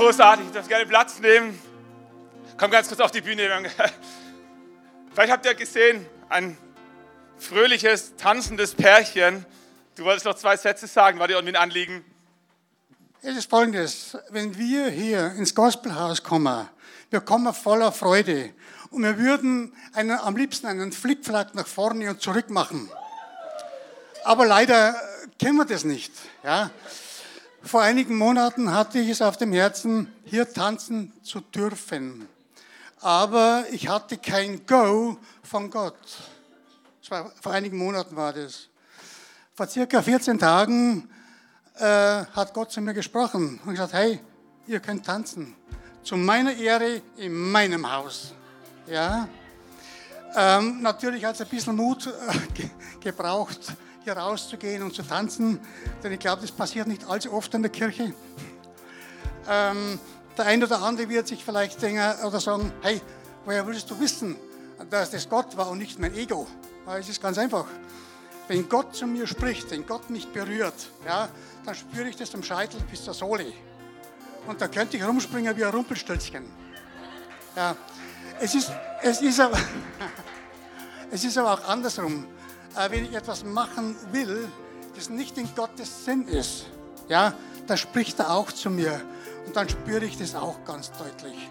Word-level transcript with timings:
Großartig, 0.00 0.46
ich 0.46 0.52
darf 0.52 0.66
gerne 0.66 0.86
Platz 0.86 1.18
nehmen. 1.18 1.60
Komm 2.56 2.70
ganz 2.70 2.88
kurz 2.88 3.00
auf 3.00 3.10
die 3.10 3.20
Bühne. 3.20 3.46
Vielleicht 5.12 5.30
habt 5.30 5.44
ihr 5.44 5.54
gesehen, 5.54 6.06
ein 6.30 6.56
fröhliches, 7.36 8.16
tanzendes 8.16 8.74
Pärchen. 8.74 9.44
Du 9.96 10.04
wolltest 10.04 10.24
noch 10.24 10.36
zwei 10.36 10.56
Sätze 10.56 10.86
sagen, 10.86 11.18
war 11.18 11.28
dir 11.28 11.34
irgendwie 11.34 11.54
ein 11.54 11.62
Anliegen? 11.62 12.02
Es 13.20 13.36
ist 13.36 13.50
folgendes, 13.50 14.16
wenn 14.30 14.56
wir 14.56 14.88
hier 14.88 15.32
ins 15.32 15.54
Gospelhaus 15.54 16.22
kommen, 16.22 16.66
wir 17.10 17.20
kommen 17.20 17.52
voller 17.52 17.92
Freude 17.92 18.54
und 18.90 19.02
wir 19.02 19.18
würden 19.18 19.74
einen, 19.92 20.18
am 20.18 20.34
liebsten 20.34 20.66
einen 20.66 20.92
Flickflack 20.92 21.54
nach 21.54 21.66
vorne 21.66 22.08
und 22.08 22.22
zurück 22.22 22.48
machen. 22.48 22.90
Aber 24.24 24.46
leider 24.46 24.94
kennen 25.38 25.58
wir 25.58 25.66
das 25.66 25.84
nicht. 25.84 26.14
Ja? 26.42 26.70
Vor 27.62 27.82
einigen 27.82 28.16
Monaten 28.16 28.72
hatte 28.72 28.98
ich 28.98 29.10
es 29.10 29.20
auf 29.20 29.36
dem 29.36 29.52
Herzen, 29.52 30.10
hier 30.24 30.50
tanzen 30.50 31.12
zu 31.22 31.40
dürfen. 31.40 32.26
Aber 33.00 33.64
ich 33.70 33.88
hatte 33.88 34.16
kein 34.16 34.64
Go 34.66 35.18
von 35.42 35.70
Gott. 35.70 35.94
War, 37.10 37.30
vor 37.40 37.52
einigen 37.52 37.76
Monaten 37.76 38.16
war 38.16 38.32
das. 38.32 38.68
Vor 39.54 39.66
circa 39.66 40.00
14 40.00 40.38
Tagen 40.38 41.10
äh, 41.78 41.84
hat 41.84 42.54
Gott 42.54 42.72
zu 42.72 42.80
mir 42.80 42.94
gesprochen 42.94 43.60
und 43.64 43.72
gesagt, 43.72 43.92
hey, 43.92 44.20
ihr 44.66 44.80
könnt 44.80 45.04
tanzen. 45.04 45.54
Zu 46.02 46.16
meiner 46.16 46.54
Ehre 46.54 47.02
in 47.16 47.50
meinem 47.50 47.90
Haus. 47.92 48.32
Ja. 48.86 49.28
Ähm, 50.34 50.80
natürlich 50.80 51.24
hat 51.24 51.34
es 51.34 51.42
ein 51.42 51.48
bisschen 51.48 51.76
Mut 51.76 52.06
äh, 52.06 52.52
ge 52.54 52.70
gebraucht, 53.00 53.60
hier 54.10 54.20
rauszugehen 54.20 54.82
und 54.82 54.94
zu 54.94 55.02
tanzen, 55.02 55.60
denn 56.02 56.12
ich 56.12 56.18
glaube, 56.18 56.42
das 56.42 56.50
passiert 56.50 56.88
nicht 56.88 57.08
allzu 57.08 57.32
oft 57.32 57.54
in 57.54 57.62
der 57.62 57.70
Kirche. 57.70 58.12
Ähm, 59.48 59.98
der 60.36 60.46
eine 60.46 60.64
oder 60.64 60.82
andere 60.82 61.08
wird 61.08 61.28
sich 61.28 61.44
vielleicht 61.44 61.80
denken 61.80 62.24
oder 62.24 62.40
sagen, 62.40 62.72
hey, 62.82 63.00
woher 63.44 63.66
willst 63.66 63.90
du 63.90 63.98
wissen, 64.00 64.36
dass 64.90 65.10
das 65.10 65.28
Gott 65.28 65.56
war 65.56 65.70
und 65.70 65.78
nicht 65.78 65.98
mein 65.98 66.14
Ego? 66.14 66.46
Es 66.98 67.08
ist 67.08 67.22
ganz 67.22 67.38
einfach. 67.38 67.66
Wenn 68.48 68.68
Gott 68.68 68.96
zu 68.96 69.06
mir 69.06 69.28
spricht, 69.28 69.70
wenn 69.70 69.86
Gott 69.86 70.10
mich 70.10 70.26
berührt, 70.26 70.90
ja, 71.06 71.28
dann 71.64 71.74
spüre 71.74 72.08
ich 72.08 72.16
das 72.16 72.30
vom 72.30 72.42
Scheitel 72.42 72.80
bis 72.90 73.04
zur 73.04 73.14
Sohle. 73.14 73.52
Und 74.48 74.60
da 74.60 74.66
könnte 74.66 74.96
ich 74.96 75.04
rumspringen 75.04 75.56
wie 75.56 75.64
ein 75.64 75.70
Rumpelstilzchen. 75.70 76.44
Ja, 77.54 77.76
es 78.40 78.54
ist, 78.56 78.72
es 79.02 79.22
ist, 79.22 79.38
aber, 79.38 79.58
es 81.12 81.22
ist 81.22 81.38
aber 81.38 81.54
auch 81.54 81.68
andersrum. 81.68 82.26
Äh, 82.76 82.90
wenn 82.90 83.04
ich 83.04 83.14
etwas 83.14 83.44
machen 83.44 83.96
will, 84.12 84.48
das 84.94 85.08
nicht 85.08 85.38
in 85.38 85.48
Gottes 85.54 86.04
Sinn 86.04 86.26
ist, 86.28 86.66
ja, 87.08 87.34
dann 87.66 87.76
spricht 87.76 88.18
er 88.18 88.32
auch 88.32 88.52
zu 88.52 88.70
mir. 88.70 89.00
Und 89.46 89.56
dann 89.56 89.68
spüre 89.68 90.04
ich 90.04 90.18
das 90.18 90.34
auch 90.34 90.64
ganz 90.64 90.92
deutlich. 90.92 91.50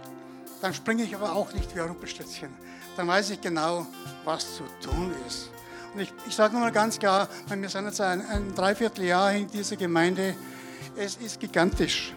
Dann 0.61 0.73
springe 0.73 1.03
ich 1.03 1.15
aber 1.15 1.33
auch 1.33 1.53
nicht 1.53 1.75
wie 1.75 1.81
ein 1.81 1.87
Rumpelstilzchen. 1.87 2.53
Dann 2.95 3.07
weiß 3.07 3.29
ich 3.31 3.41
genau, 3.41 3.87
was 4.25 4.57
zu 4.57 4.63
tun 4.81 5.13
ist. 5.27 5.49
Und 5.93 6.01
ich, 6.01 6.13
ich 6.27 6.35
sage 6.35 6.53
nochmal 6.53 6.71
ganz 6.71 6.99
klar, 6.99 7.27
weil 7.47 7.61
wir 7.61 7.69
sind 7.69 7.85
jetzt 7.85 8.01
ein, 8.01 8.25
ein 8.27 8.53
Dreivierteljahr 8.53 9.33
in 9.33 9.49
dieser 9.49 9.75
Gemeinde, 9.75 10.35
es 10.95 11.15
ist 11.17 11.39
gigantisch. 11.39 12.13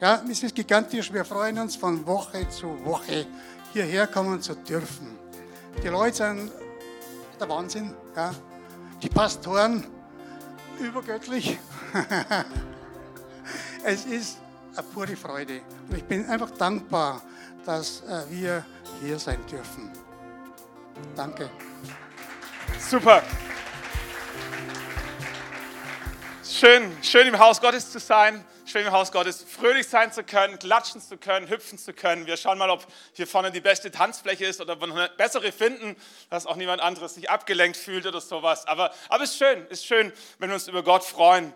Ja, 0.00 0.22
es 0.30 0.42
ist 0.42 0.54
gigantisch. 0.54 1.12
Wir 1.12 1.24
freuen 1.24 1.58
uns 1.58 1.74
von 1.74 2.06
Woche 2.06 2.48
zu 2.48 2.66
Woche 2.84 3.26
hierher 3.72 4.06
kommen 4.06 4.40
zu 4.40 4.54
dürfen. 4.54 5.18
Die 5.82 5.88
Leute 5.88 6.16
sind 6.16 6.52
der 7.40 7.48
Wahnsinn. 7.48 7.94
Ja. 8.16 8.34
Die 9.02 9.08
Pastoren 9.08 9.86
übergöttlich. 10.78 11.58
es 13.84 14.04
ist 14.06 14.38
eine 14.76 14.86
pure 14.86 15.16
Freude. 15.16 15.60
Und 15.88 15.96
ich 15.96 16.04
bin 16.04 16.28
einfach 16.28 16.50
dankbar, 16.50 17.22
dass 17.64 18.02
äh, 18.02 18.30
wir 18.30 18.64
hier 19.00 19.18
sein 19.18 19.38
dürfen. 19.50 19.90
Danke. 21.14 21.50
Super. 22.78 23.22
Schön, 26.44 26.90
schön 27.02 27.28
im 27.28 27.38
Haus 27.38 27.60
Gottes 27.60 27.90
zu 27.90 28.00
sein, 28.00 28.44
schön 28.68 28.86
im 28.86 28.92
Haus 28.92 29.12
Gottes 29.12 29.42
fröhlich 29.48 29.88
sein 29.88 30.12
zu 30.12 30.22
können, 30.22 30.58
klatschen 30.58 31.00
zu 31.00 31.16
können, 31.16 31.48
hüpfen 31.48 31.78
zu 31.78 31.94
können. 31.94 32.26
Wir 32.26 32.36
schauen 32.36 32.58
mal, 32.58 32.68
ob 32.68 32.86
hier 33.14 33.26
vorne 33.26 33.50
die 33.50 33.60
beste 33.60 33.90
Tanzfläche 33.90 34.44
ist 34.44 34.60
oder 34.60 34.74
ob 34.74 34.80
wir 34.80 34.88
noch 34.88 34.96
eine 34.96 35.08
bessere 35.08 35.52
finden, 35.52 35.96
dass 36.28 36.46
auch 36.46 36.56
niemand 36.56 36.82
anderes 36.82 37.14
sich 37.14 37.30
abgelenkt 37.30 37.78
fühlt 37.78 38.06
oder 38.06 38.20
sowas. 38.20 38.66
Aber, 38.66 38.92
es 39.22 39.30
ist 39.30 39.38
schön, 39.38 39.66
ist 39.68 39.86
schön, 39.86 40.12
wenn 40.38 40.50
wir 40.50 40.54
uns 40.54 40.68
über 40.68 40.82
Gott 40.82 41.04
freuen 41.04 41.54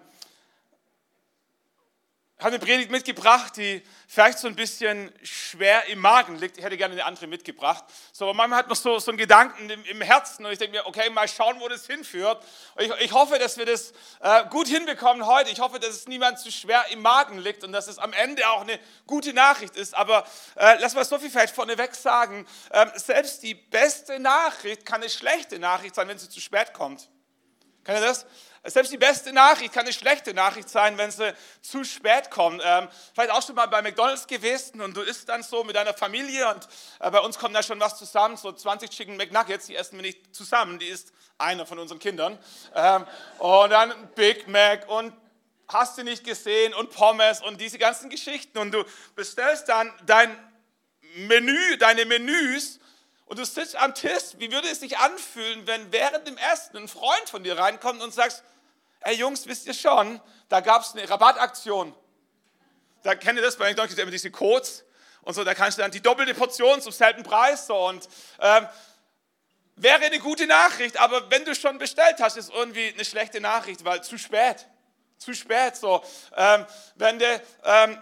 habe 2.42 2.56
eine 2.56 2.64
Predigt 2.64 2.91
mitgebracht, 2.91 3.56
die 3.56 3.82
vielleicht 4.06 4.38
so 4.38 4.48
ein 4.48 4.56
bisschen 4.56 5.12
schwer 5.22 5.86
im 5.86 5.98
Magen 5.98 6.36
liegt. 6.36 6.58
Ich 6.58 6.64
hätte 6.64 6.76
gerne 6.76 6.94
eine 6.94 7.04
andere 7.04 7.26
mitgebracht. 7.26 7.84
So, 8.12 8.25
aber 8.25 8.34
manchmal 8.34 8.60
hat 8.60 8.69
man 8.69 8.76
so, 8.76 8.98
so 8.98 9.10
einen 9.10 9.19
Gedanken 9.19 9.70
im, 9.70 9.84
im 9.84 10.00
Herzen 10.00 10.44
und 10.44 10.53
ich 10.53 10.58
denke 10.58 10.76
mir, 10.76 10.86
okay, 10.86 11.08
mal 11.10 11.28
schauen, 11.28 11.60
wo 11.60 11.69
das 11.69 11.86
hinführt. 11.86 12.42
Ich, 12.78 12.91
ich, 13.00 13.12
hoffe, 13.12 13.38
dass 13.38 13.58
wir 13.58 13.66
das 13.66 13.92
äh, 14.20 14.44
gut 14.50 14.66
hinbekommen 14.66 15.26
heute. 15.26 15.50
Ich 15.50 15.60
hoffe, 15.60 15.78
dass 15.78 15.91
es 15.91 16.08
niemand 16.08 16.38
zu 16.38 16.50
schwer 16.50 16.84
im 16.91 17.03
Magen 17.03 17.38
liegt 17.38 17.64
und 17.64 17.72
dass 17.72 17.86
es 17.86 17.98
am 17.98 18.12
Ende 18.12 18.48
auch 18.48 18.62
eine 18.62 18.78
gute 19.06 19.32
Nachricht 19.32 19.76
ist. 19.76 19.94
Aber 19.94 20.26
äh, 20.56 20.76
lass 20.80 20.94
mal 20.94 21.04
so 21.04 21.19
viel 21.19 21.30
vielleicht 21.30 21.54
vorneweg 21.54 21.94
sagen. 21.94 22.47
Ähm, 22.72 22.91
selbst 22.94 23.42
die 23.42 23.54
beste 23.54 24.19
Nachricht 24.19 24.84
kann 24.86 25.00
eine 25.00 25.10
schlechte 25.10 25.59
Nachricht 25.59 25.94
sein, 25.94 26.09
wenn 26.09 26.19
sie 26.19 26.28
zu 26.28 26.41
spät 26.41 26.72
kommt. 26.72 27.09
Kann 27.84 27.97
ihr 27.97 28.03
das? 28.03 28.26
Selbst 28.65 28.93
die 28.93 28.99
beste 28.99 29.33
Nachricht 29.33 29.73
kann 29.73 29.83
eine 29.83 29.93
schlechte 29.93 30.33
Nachricht 30.34 30.69
sein, 30.69 30.97
wenn 30.97 31.11
sie 31.11 31.34
zu 31.62 31.83
spät 31.83 32.31
kommt. 32.31 32.62
Ähm, 32.65 32.89
vielleicht 33.12 33.33
auch 33.33 33.45
schon 33.45 33.56
mal 33.56 33.67
bei 33.67 33.83
McDonalds 33.83 34.28
gewesen 34.28 34.81
und 34.81 34.97
du 34.97 35.00
isst 35.00 35.28
dann 35.28 35.43
so 35.43 35.65
mit 35.65 35.75
deiner 35.75 35.95
Familie 35.95 36.49
und 36.49 36.69
äh, 37.01 37.11
bei 37.11 37.19
uns 37.19 37.39
kommt 37.39 37.56
da 37.56 37.62
schon 37.65 37.81
was 37.81 37.99
zusammen, 37.99 38.37
so 38.37 38.53
20 38.53 38.89
Chicken 38.89 39.17
McNuggets, 39.17 39.67
die 39.67 39.75
essen 39.75 39.97
wir 39.97 40.03
nicht 40.03 40.33
zusammen, 40.33 40.78
die 40.78 40.87
isst 40.87 41.12
einer 41.39 41.67
von 41.67 41.81
unseren 41.81 41.99
Kindern. 41.99 42.39
Ähm, 42.77 43.05
und 43.39 43.71
dann 43.71 43.93
Big 44.15 44.47
Mac 44.47 44.89
und 44.89 45.12
hast 45.67 45.99
du 45.99 46.05
nicht 46.05 46.22
gesehen 46.22 46.72
und 46.75 46.91
Pommes 46.91 47.43
und 47.43 47.61
diese 47.61 47.78
ganzen 47.78 48.11
Geschichten 48.11 48.59
und 48.59 48.71
du 48.71 48.84
bestellst 49.17 49.69
dann 49.69 49.93
dein 50.06 50.37
Menü, 51.17 51.77
deine 51.78 52.05
Menüs 52.05 52.78
und 53.27 53.38
du 53.38 53.44
sitzt 53.44 53.77
am 53.77 53.94
Tisch, 53.94 54.34
wie 54.38 54.50
würde 54.53 54.69
es 54.69 54.81
sich 54.81 54.99
anfühlen, 54.99 55.66
wenn 55.66 55.93
während 55.93 56.27
dem 56.27 56.37
Essen 56.37 56.77
ein 56.77 56.88
Freund 56.88 57.28
von 57.31 57.43
dir 57.43 57.59
reinkommt 57.59 58.03
und 58.03 58.12
sagst, 58.12 58.43
ey 59.00 59.15
Jungs, 59.15 59.47
wisst 59.47 59.66
ihr 59.66 59.75
schon, 59.75 60.21
da 60.49 60.60
gab 60.60 60.83
es 60.83 60.93
eine 60.93 61.09
Rabattaktion. 61.09 61.94
Da 63.03 63.15
kennt 63.15 63.38
ihr 63.38 63.43
das, 63.43 63.56
bei 63.56 63.69
McDonald's 63.69 63.99
immer 63.99 64.10
diese 64.10 64.31
Codes 64.31 64.84
und 65.22 65.34
so, 65.34 65.44
da 65.44 65.55
kannst 65.55 65.78
du 65.78 65.83
dann 65.83 65.91
die 65.91 66.00
doppelte 66.00 66.34
Portion 66.34 66.81
zum 66.81 66.93
selben 66.93 67.22
Preis 67.22 67.66
so 67.66 67.88
und 67.88 68.09
ähm, 68.41 68.69
wäre 69.77 70.04
eine 70.04 70.19
gute 70.19 70.47
Nachricht, 70.47 70.99
aber 70.99 71.31
wenn 71.31 71.44
du 71.44 71.54
schon 71.54 71.78
bestellt 71.78 72.16
hast, 72.21 72.37
ist 72.37 72.50
irgendwie 72.53 72.93
eine 72.93 73.04
schlechte 73.04 73.41
Nachricht, 73.41 73.84
weil 73.84 74.03
zu 74.03 74.19
spät, 74.19 74.66
zu 75.16 75.34
spät 75.34 75.77
so. 75.77 76.04
Ähm, 76.37 76.66
wenn, 76.97 77.19
de, 77.19 77.41
ähm, 77.65 77.99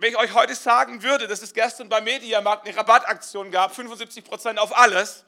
wenn 0.00 0.10
ich 0.10 0.18
euch 0.18 0.34
heute 0.34 0.54
sagen 0.54 1.02
würde, 1.02 1.28
dass 1.28 1.42
es 1.42 1.54
gestern 1.54 1.88
beim 1.88 2.04
Mediamarkt 2.04 2.66
eine 2.66 2.76
Rabattaktion 2.76 3.50
gab, 3.50 3.72
75% 3.72 4.56
auf 4.56 4.76
alles, 4.76 5.24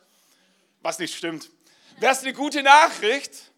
was 0.81 0.99
nicht 0.99 1.15
stimmt, 1.15 1.51
wäre 1.99 2.13
es 2.13 2.23
eine 2.23 2.33
gute 2.33 2.63
Nachricht, 2.63 3.53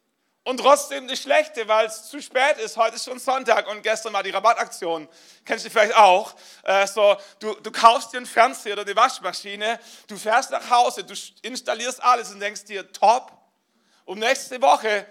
und 0.45 0.59
trotzdem 0.59 1.05
eine 1.05 1.17
schlechte, 1.17 1.67
weil 1.69 1.87
es 1.87 2.09
zu 2.09 2.21
spät 2.21 2.59
ist. 2.59 2.77
Heute 2.77 2.97
ist 2.97 3.05
schon 3.05 3.19
Sonntag 3.19 3.67
und 3.69 3.83
gestern 3.83 4.13
war 4.13 4.23
die 4.23 4.31
Rabattaktion. 4.31 5.09
Kennst 5.45 5.65
du 5.65 5.71
vielleicht 5.71 5.97
auch? 5.97 6.35
Äh, 6.63 6.87
so, 6.87 7.17
du, 7.39 7.55
du 7.55 7.73
kaufst 7.73 8.13
dir 8.13 8.19
einen 8.19 8.27
Fernseher 8.27 8.75
oder 8.75 8.85
die 8.85 8.95
Waschmaschine, 8.95 9.81
du 10.07 10.17
fährst 10.17 10.51
nach 10.51 10.69
Hause, 10.69 11.03
du 11.03 11.15
installierst 11.43 12.03
alles 12.03 12.31
und 12.31 12.41
denkst 12.41 12.65
dir, 12.65 12.91
top, 12.93 13.33
um 14.05 14.19
nächste 14.19 14.61
Woche 14.61 15.07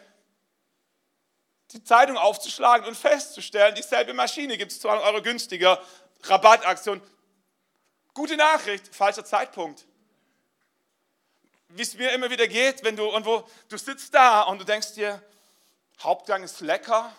die 1.74 1.84
Zeitung 1.84 2.18
aufzuschlagen 2.18 2.88
und 2.88 2.96
festzustellen, 2.96 3.76
dieselbe 3.76 4.14
Maschine 4.14 4.58
gibt 4.58 4.72
es 4.72 4.80
200 4.80 5.06
Euro 5.06 5.22
günstiger, 5.22 5.82
Rabattaktion. 6.24 7.02
Gute 8.14 8.38
Nachricht, 8.38 8.94
falscher 8.94 9.26
Zeitpunkt 9.26 9.86
wie 11.76 11.82
es 11.82 11.96
mir 11.96 12.12
immer 12.12 12.30
wieder 12.30 12.48
geht, 12.48 12.84
wenn 12.84 12.96
du 12.96 13.04
irgendwo, 13.04 13.44
du 13.70 13.78
sitzt 13.78 14.14
da 14.14 14.44
und 14.44 14.60
du 14.60 14.66
denkst 14.66 14.94
dir, 14.94 15.22
Hauptgang 16.02 16.44
ist 16.44 16.62
lecker, 16.62 17.12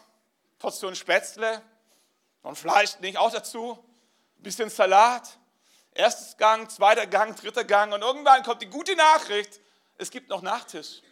Portion 0.58 0.94
Spätzle 0.94 1.60
und 2.42 2.56
Fleisch 2.56 2.98
nicht 3.00 3.18
auch 3.18 3.32
dazu, 3.32 3.84
bisschen 4.38 4.70
Salat, 4.70 5.38
erstes 5.92 6.36
Gang, 6.36 6.70
zweiter 6.70 7.06
Gang, 7.06 7.36
dritter 7.36 7.64
Gang 7.64 7.92
und 7.92 8.02
irgendwann 8.02 8.42
kommt 8.44 8.62
die 8.62 8.66
gute 8.66 8.94
Nachricht, 8.94 9.60
es 9.98 10.10
gibt 10.10 10.28
noch 10.28 10.42
Nachtisch. 10.42 11.02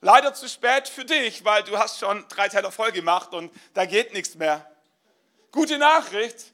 Leider 0.00 0.34
zu 0.34 0.48
spät 0.48 0.88
für 0.88 1.04
dich, 1.04 1.44
weil 1.44 1.64
du 1.64 1.78
hast 1.78 1.98
schon 1.98 2.24
drei 2.28 2.48
Teller 2.48 2.70
voll 2.70 2.92
gemacht 2.92 3.32
und 3.32 3.52
da 3.74 3.84
geht 3.84 4.12
nichts 4.12 4.34
mehr. 4.36 4.70
Gute 5.50 5.78
Nachricht 5.78 6.52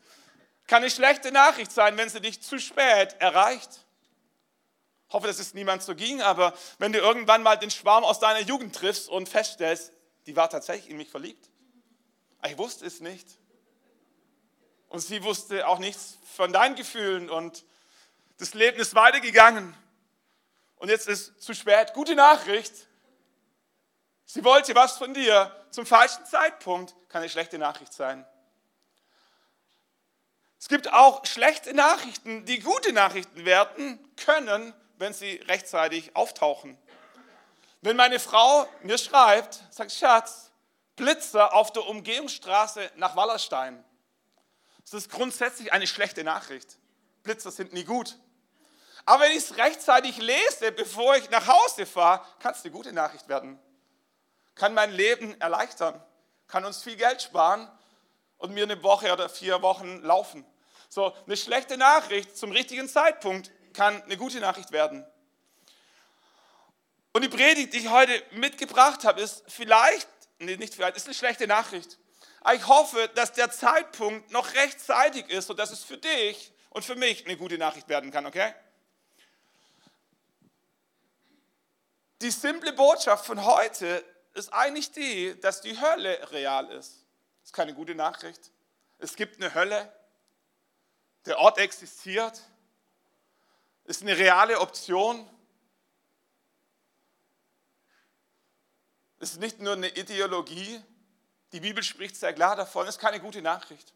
kann 0.67 0.83
eine 0.83 0.91
schlechte 0.91 1.31
Nachricht 1.31 1.73
sein, 1.73 1.97
wenn 1.97 2.09
sie 2.09 2.21
dich 2.21 2.41
zu 2.43 2.59
spät 2.59 3.17
erreicht 3.19 3.85
hoffe, 5.15 5.29
dass 5.29 5.39
es 5.39 5.55
niemand 5.55 5.83
so 5.83 5.95
ging, 5.95 6.21
aber 6.21 6.53
wenn 6.79 6.93
du 6.93 6.99
irgendwann 6.99 7.43
mal 7.43 7.57
den 7.57 7.71
Schwarm 7.71 8.05
aus 8.05 8.19
deiner 8.19 8.41
Jugend 8.41 8.75
triffst 8.75 9.09
und 9.09 9.29
feststellst, 9.29 9.93
die 10.27 10.37
war 10.37 10.51
tatsächlich 10.51 10.91
in 10.91 10.97
mich 10.99 11.09
verliebt. 11.09 11.49
Ich 12.45 12.59
wusste 12.59 12.85
es 12.85 13.01
nicht. 13.01 13.27
Und 14.89 15.01
sie 15.01 15.23
wusste 15.23 15.67
auch 15.67 15.79
nichts 15.79 16.19
von 16.35 16.53
deinen 16.53 16.75
Gefühlen 16.75 17.31
und 17.31 17.65
das 18.39 18.55
Leben 18.55 18.79
ist 18.79 18.95
weitergegangen. 18.95 19.75
Und 20.77 20.89
jetzt 20.89 21.09
ist 21.09 21.41
zu 21.41 21.55
spät. 21.55 21.95
Gute 21.95 22.15
Nachricht. 22.15 22.73
Sie 24.27 24.45
wollte 24.45 24.75
was 24.75 24.97
von 24.97 25.15
dir 25.15 25.55
zum 25.71 25.87
falschen 25.87 26.25
Zeitpunkt. 26.25 26.95
Kann 27.09 27.23
eine 27.23 27.31
schlechte 27.31 27.59
Nachricht 27.59 27.93
sein. 27.93 28.27
Es 30.59 30.69
gibt 30.69 30.93
auch 30.93 31.27
schlechte 31.27 31.75
Nachrichten, 31.75 32.47
die 32.47 32.61
gute 32.61 32.93
Nachrichten 32.93 33.45
werden 33.45 33.99
können, 34.17 34.73
wenn 34.97 35.13
sie 35.13 35.37
rechtzeitig 35.47 36.17
auftauchen. 36.17 36.79
Wenn 37.83 37.97
meine 37.97 38.19
Frau 38.19 38.67
mir 38.83 38.97
schreibt, 38.97 39.61
sagt 39.71 39.93
Schatz, 39.93 40.51
Blitzer 40.97 41.53
auf 41.53 41.71
der 41.73 41.87
Umgehungsstraße 41.87 42.93
nach 42.97 43.15
Wallerstein. 43.15 43.85
Das 44.83 44.95
ist 44.95 45.11
grundsätzlich 45.11 45.73
eine 45.73 45.87
schlechte 45.87 46.25
Nachricht. 46.25 46.79
Blitzer 47.25 47.51
sind 47.51 47.75
nie 47.75 47.85
gut. 47.85 48.19
Aber 49.05 49.25
wenn 49.25 49.33
ich 49.33 49.39
es 49.39 49.57
rechtzeitig 49.59 50.17
lese, 50.17 50.73
bevor 50.73 51.17
ich 51.17 51.29
nach 51.29 51.47
Hause 51.47 51.85
fahre, 51.85 52.25
kann 52.39 52.53
es 52.53 52.63
eine 52.63 52.73
gute 52.73 52.93
Nachricht 52.93 53.29
werden. 53.29 53.59
Kann 54.55 54.75
mein 54.75 54.93
Leben 54.93 55.41
erleichtern, 55.41 56.01
kann 56.47 56.65
uns 56.65 56.83
viel 56.83 56.97
Geld 56.97 57.23
sparen 57.23 57.69
und 58.39 58.53
mir 58.53 58.65
eine 58.65 58.83
Woche 58.83 59.13
oder 59.13 59.29
vier 59.29 59.63
Wochen 59.63 60.03
laufen. 60.03 60.45
So, 60.89 61.13
eine 61.27 61.37
schlechte 61.37 61.77
Nachricht 61.77 62.37
zum 62.37 62.53
richtigen 62.53 62.89
Zeitpunkt 62.89 63.51
kann 63.73 64.01
eine 64.03 64.17
gute 64.17 64.39
Nachricht 64.41 64.71
werden. 64.71 65.05
Und 67.13 67.23
die 67.23 67.29
Predigt, 67.29 67.73
die 67.73 67.79
ich 67.79 67.91
heute 67.91 68.23
mitgebracht 68.33 69.05
habe, 69.05 69.21
ist 69.21 69.45
vielleicht, 69.49 70.09
nee, 70.39 70.57
nicht 70.57 70.75
vielleicht, 70.75 70.97
ist 70.97 71.07
eine 71.07 71.15
schlechte 71.15 71.47
Nachricht. 71.47 71.99
Aber 72.41 72.55
ich 72.55 72.67
hoffe, 72.67 73.11
dass 73.15 73.33
der 73.33 73.51
Zeitpunkt 73.51 74.31
noch 74.31 74.55
rechtzeitig 74.55 75.29
ist, 75.31 75.47
sodass 75.47 75.71
es 75.71 75.83
für 75.83 75.97
dich 75.97 76.53
und 76.71 76.85
für 76.85 76.97
mich 76.97 77.25
eine 77.25 77.37
gute 77.37 77.57
Nachricht 77.57 77.89
werden 77.89 78.11
kann, 78.11 78.27
okay? 78.27 78.53
Die 82.21 82.31
simple 82.31 82.73
Botschaft 82.73 83.27
von 83.27 83.45
heute 83.45 84.05
ist 84.35 84.53
eigentlich 84.53 84.91
die, 84.93 85.39
dass 85.41 85.61
die 85.61 85.81
Hölle 85.81 86.31
real 86.33 86.71
ist. 86.73 87.05
Das 87.41 87.51
ist 87.51 87.53
keine 87.53 87.75
gute 87.75 87.95
Nachricht. 87.95 88.51
Es 88.99 89.17
gibt 89.17 89.37
eine 89.37 89.55
Hölle. 89.55 89.93
Der 91.27 91.39
Ort 91.39 91.59
existiert. 91.59 92.41
Ist 93.85 94.03
eine 94.03 94.17
reale 94.17 94.61
Option. 94.61 95.29
Es 99.21 99.33
ist 99.33 99.41
nicht 99.41 99.61
nur 99.61 99.75
eine 99.75 99.89
Ideologie. 99.89 100.83
Die 101.53 101.61
Bibel 101.61 101.83
spricht 101.83 102.17
sehr 102.17 102.33
klar 102.33 102.57
davon. 102.57 102.87
Es 102.87 102.97
ist 102.97 103.01
keine 103.01 103.21
gute 103.21 103.41
Nachricht. 103.41 103.95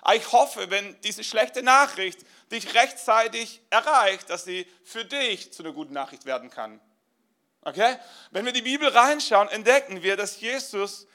Aber 0.00 0.16
ich 0.16 0.32
hoffe, 0.32 0.70
wenn 0.70 1.00
diese 1.02 1.24
schlechte 1.24 1.62
Nachricht 1.62 2.20
dich 2.50 2.74
rechtzeitig 2.74 3.60
erreicht, 3.70 4.30
dass 4.30 4.44
sie 4.44 4.66
für 4.84 5.04
dich 5.04 5.52
zu 5.52 5.62
einer 5.62 5.72
guten 5.72 5.92
Nachricht 5.92 6.24
werden 6.24 6.50
kann. 6.50 6.80
Okay? 7.62 7.96
Wenn 8.30 8.44
wir 8.44 8.52
die 8.52 8.62
Bibel 8.62 8.88
reinschauen, 8.88 9.48
entdecken 9.48 10.02
wir, 10.02 10.16
dass 10.16 10.40
Jesus 10.40 11.06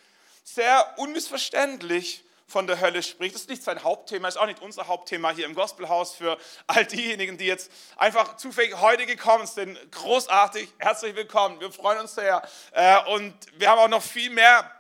sehr 0.44 0.94
unmissverständlich 0.98 2.24
von 2.48 2.66
der 2.66 2.80
Hölle 2.80 3.04
spricht. 3.04 3.36
Das 3.36 3.42
ist 3.42 3.50
nicht 3.50 3.64
sein 3.64 3.84
Hauptthema, 3.84 4.30
ist 4.30 4.38
auch 4.38 4.46
nicht 4.46 4.62
unser 4.62 4.88
Hauptthema 4.88 5.32
hier 5.32 5.46
im 5.46 5.54
Gospelhaus 5.54 6.16
für 6.16 6.38
all 6.68 6.86
diejenigen, 6.86 7.38
die 7.38 7.46
jetzt 7.46 7.70
einfach 7.98 8.38
zufällig 8.38 8.80
heute 8.80 9.06
gekommen 9.06 9.46
sind. 9.46 9.78
Großartig, 9.92 10.70
herzlich 10.78 11.16
willkommen, 11.16 11.60
wir 11.60 11.72
freuen 11.72 12.00
uns 12.00 12.16
sehr. 12.16 12.42
Äh, 12.72 12.98
und 13.12 13.36
wir 13.58 13.70
haben 13.70 13.80
auch 13.80 13.90
noch 13.90 14.02
viel 14.02 14.30
mehr 14.30 14.72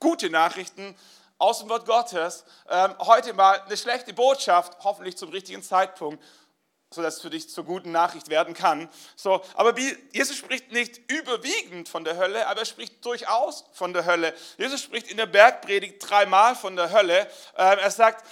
gute 0.00 0.28
Nachrichten 0.28 0.96
aus 1.38 1.60
dem 1.60 1.68
Wort 1.68 1.86
Gottes. 1.86 2.44
Ähm, 2.68 2.96
heute 2.98 3.32
mal 3.32 3.60
eine 3.60 3.76
schlechte 3.76 4.12
Botschaft, 4.12 4.76
hoffentlich 4.82 5.16
zum 5.16 5.30
richtigen 5.30 5.62
Zeitpunkt 5.62 6.20
sodass 6.90 7.16
es 7.16 7.22
für 7.22 7.30
dich 7.30 7.50
zur 7.50 7.64
guten 7.64 7.90
Nachricht 7.92 8.28
werden 8.28 8.54
kann. 8.54 8.88
So, 9.16 9.42
aber 9.54 9.78
Jesus 10.12 10.36
spricht 10.36 10.70
nicht 10.72 11.10
überwiegend 11.10 11.88
von 11.88 12.04
der 12.04 12.16
Hölle, 12.16 12.46
aber 12.46 12.60
er 12.60 12.66
spricht 12.66 13.04
durchaus 13.04 13.64
von 13.72 13.92
der 13.92 14.04
Hölle. 14.04 14.34
Jesus 14.56 14.82
spricht 14.82 15.10
in 15.10 15.16
der 15.16 15.26
Bergpredigt 15.26 15.96
dreimal 15.98 16.54
von 16.54 16.76
der 16.76 16.92
Hölle. 16.92 17.28
Ähm, 17.56 17.78
er 17.78 17.90
sagt, 17.90 18.24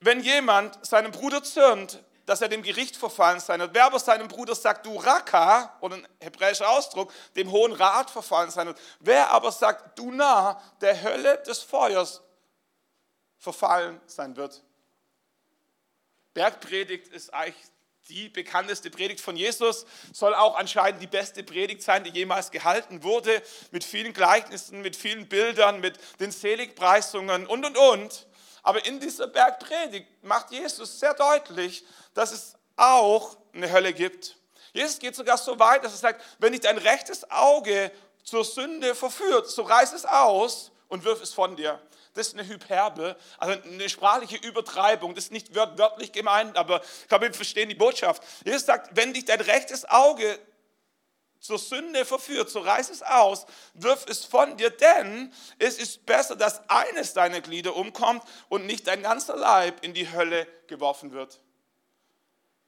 wenn 0.00 0.20
jemand 0.20 0.84
seinem 0.84 1.12
Bruder 1.12 1.42
zürnt, 1.42 2.02
dass 2.24 2.40
er 2.40 2.48
dem 2.48 2.62
Gericht 2.62 2.96
verfallen 2.96 3.40
sein 3.40 3.60
wird. 3.60 3.74
Wer 3.74 3.86
aber 3.86 3.98
seinem 3.98 4.28
Bruder 4.28 4.54
sagt, 4.54 4.86
du 4.86 4.96
Raka, 4.96 5.76
oder 5.80 5.96
ein 5.96 6.08
hebräischer 6.20 6.70
Ausdruck, 6.70 7.12
dem 7.34 7.50
Hohen 7.50 7.72
Rat 7.72 8.10
verfallen 8.10 8.50
sein 8.50 8.68
wird. 8.68 8.78
Wer 9.00 9.30
aber 9.30 9.50
sagt, 9.50 9.98
du 9.98 10.12
nah, 10.12 10.62
der 10.80 11.02
Hölle 11.02 11.38
des 11.38 11.58
Feuers 11.58 12.22
verfallen 13.36 14.00
sein 14.06 14.36
wird. 14.36 14.62
Bergpredigt 16.34 17.08
ist 17.08 17.32
eigentlich 17.34 17.66
die 18.08 18.28
bekannteste 18.28 18.90
Predigt 18.90 19.20
von 19.20 19.36
Jesus, 19.36 19.86
soll 20.12 20.34
auch 20.34 20.56
anscheinend 20.56 21.00
die 21.00 21.06
beste 21.06 21.42
Predigt 21.42 21.82
sein, 21.82 22.04
die 22.04 22.10
jemals 22.10 22.50
gehalten 22.50 23.02
wurde, 23.02 23.42
mit 23.70 23.84
vielen 23.84 24.12
Gleichnissen, 24.12 24.82
mit 24.82 24.96
vielen 24.96 25.28
Bildern, 25.28 25.80
mit 25.80 25.98
den 26.18 26.32
Seligpreisungen 26.32 27.46
und, 27.46 27.64
und, 27.64 27.76
und. 27.76 28.26
Aber 28.62 28.84
in 28.84 29.00
dieser 29.00 29.26
Bergpredigt 29.26 30.06
macht 30.22 30.50
Jesus 30.50 30.98
sehr 30.98 31.14
deutlich, 31.14 31.84
dass 32.14 32.32
es 32.32 32.56
auch 32.76 33.36
eine 33.54 33.70
Hölle 33.70 33.92
gibt. 33.92 34.36
Jesus 34.72 34.98
geht 34.98 35.14
sogar 35.16 35.38
so 35.38 35.58
weit, 35.58 35.84
dass 35.84 35.92
er 35.92 35.98
sagt, 35.98 36.24
wenn 36.38 36.52
dich 36.52 36.60
dein 36.60 36.78
rechtes 36.78 37.30
Auge 37.30 37.90
zur 38.22 38.44
Sünde 38.44 38.94
verführt, 38.94 39.48
so 39.48 39.62
reiß 39.62 39.92
es 39.92 40.04
aus 40.04 40.70
und 40.88 41.04
wirf 41.04 41.22
es 41.22 41.32
von 41.32 41.56
dir. 41.56 41.80
Das 42.14 42.28
ist 42.28 42.34
eine 42.34 42.46
Hyperbel, 42.46 43.16
also 43.38 43.60
eine 43.62 43.88
sprachliche 43.88 44.36
Übertreibung. 44.36 45.14
Das 45.14 45.24
ist 45.24 45.32
nicht 45.32 45.54
wörtlich 45.54 46.12
gemeint, 46.12 46.56
aber 46.56 46.82
ich 46.82 47.08
glaube, 47.08 47.26
wir 47.26 47.34
verstehen 47.34 47.68
die 47.68 47.74
Botschaft. 47.74 48.22
Jesus 48.44 48.66
sagt, 48.66 48.96
wenn 48.96 49.12
dich 49.12 49.24
dein 49.24 49.40
rechtes 49.40 49.88
Auge 49.88 50.38
zur 51.40 51.58
Sünde 51.58 52.04
verführt, 52.04 52.50
so 52.50 52.60
reiß 52.60 52.90
es 52.90 53.02
aus, 53.02 53.46
wirf 53.74 54.04
es 54.08 54.24
von 54.24 54.56
dir, 54.56 54.70
denn 54.70 55.32
es 55.58 55.78
ist 55.78 56.04
besser, 56.04 56.36
dass 56.36 56.68
eines 56.68 57.14
deiner 57.14 57.40
Glieder 57.40 57.74
umkommt 57.74 58.22
und 58.48 58.66
nicht 58.66 58.86
dein 58.86 59.02
ganzer 59.02 59.36
Leib 59.36 59.82
in 59.82 59.94
die 59.94 60.12
Hölle 60.12 60.46
geworfen 60.66 61.12
wird. 61.12 61.40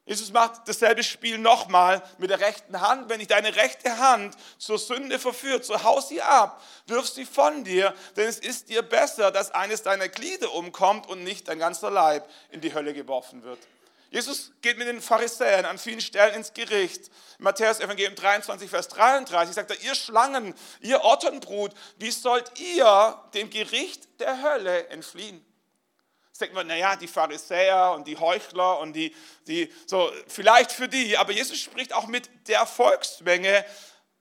Jesus 0.05 0.33
macht 0.33 0.63
dasselbe 0.67 1.05
Spiel 1.05 1.39
nochmal 1.39 2.03
mit 2.19 2.29
der 2.31 2.41
rechten 2.41 2.81
Hand. 2.81 3.09
Wenn 3.09 3.21
dich 3.21 3.29
deine 3.29 3.55
rechte 3.55 3.99
Hand 3.99 4.37
zur 4.59 4.79
Sünde 4.79 5.19
verführt, 5.21 5.65
so 5.65 5.83
hau 5.85 6.01
sie 6.01 6.21
ab, 6.21 6.61
wirf 6.87 7.09
sie 7.09 7.25
von 7.25 7.63
dir, 7.63 7.95
denn 8.17 8.29
es 8.29 8.41
ist 8.41 8.69
dir 8.69 8.83
besser, 8.83 9.31
dass 9.31 9.53
eines 9.53 9.83
deiner 9.83 10.09
Glieder 10.09 10.53
umkommt 10.55 11.09
und 11.09 11.23
nicht 11.23 11.47
dein 11.47 11.61
ganzer 11.61 11.91
Leib 11.91 12.29
in 12.51 12.61
die 12.61 12.75
Hölle 12.75 12.95
geworfen 12.95 13.45
wird. 13.45 13.61
Jesus 14.11 14.53
geht 14.61 14.77
mit 14.77 14.89
den 14.89 15.01
Pharisäern 15.01 15.65
an 15.65 15.79
vielen 15.79 16.03
Stellen 16.03 16.35
ins 16.35 16.53
Gericht. 16.53 17.11
Matthäus 17.39 17.81
Evangelium 17.81 18.15
23, 18.15 18.69
Vers 18.69 18.89
33 18.89 19.55
sagt 19.55 19.71
er, 19.71 19.81
ihr 19.83 19.95
Schlangen, 19.95 20.55
ihr 20.81 21.03
Otternbrut, 21.03 21.73
wie 21.97 22.11
sollt 22.11 22.61
ihr 22.61 23.19
dem 23.33 23.49
Gericht 23.49 24.21
der 24.21 24.43
Hölle 24.43 24.89
entfliehen? 24.89 25.43
Denkt 26.41 26.55
man, 26.55 26.67
naja, 26.67 26.97
die 26.97 27.09
Pharisäer 27.09 27.93
und 27.93 28.07
die 28.07 28.17
Heuchler 28.17 28.79
und 28.81 28.95
die, 28.95 29.15
die, 29.47 29.73
so, 29.87 30.11
vielleicht 30.27 30.73
für 30.73 30.89
die, 30.89 31.17
aber 31.19 31.33
Jesus 31.33 31.59
spricht 31.59 31.93
auch 31.93 32.07
mit 32.07 32.29
der 32.49 32.67
Volksmenge 32.67 33.65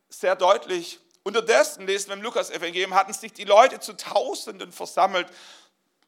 sehr 0.09 0.35
deutlich. 0.35 0.99
Unterdessen, 1.23 1.85
lesen 1.85 2.09
wir 2.09 2.15
im 2.15 2.21
Lukas-Evangelium, 2.21 2.95
hatten 2.95 3.13
sich 3.13 3.31
die 3.33 3.43
Leute 3.43 3.79
zu 3.79 3.93
Tausenden 3.93 4.71
versammelt, 4.71 5.27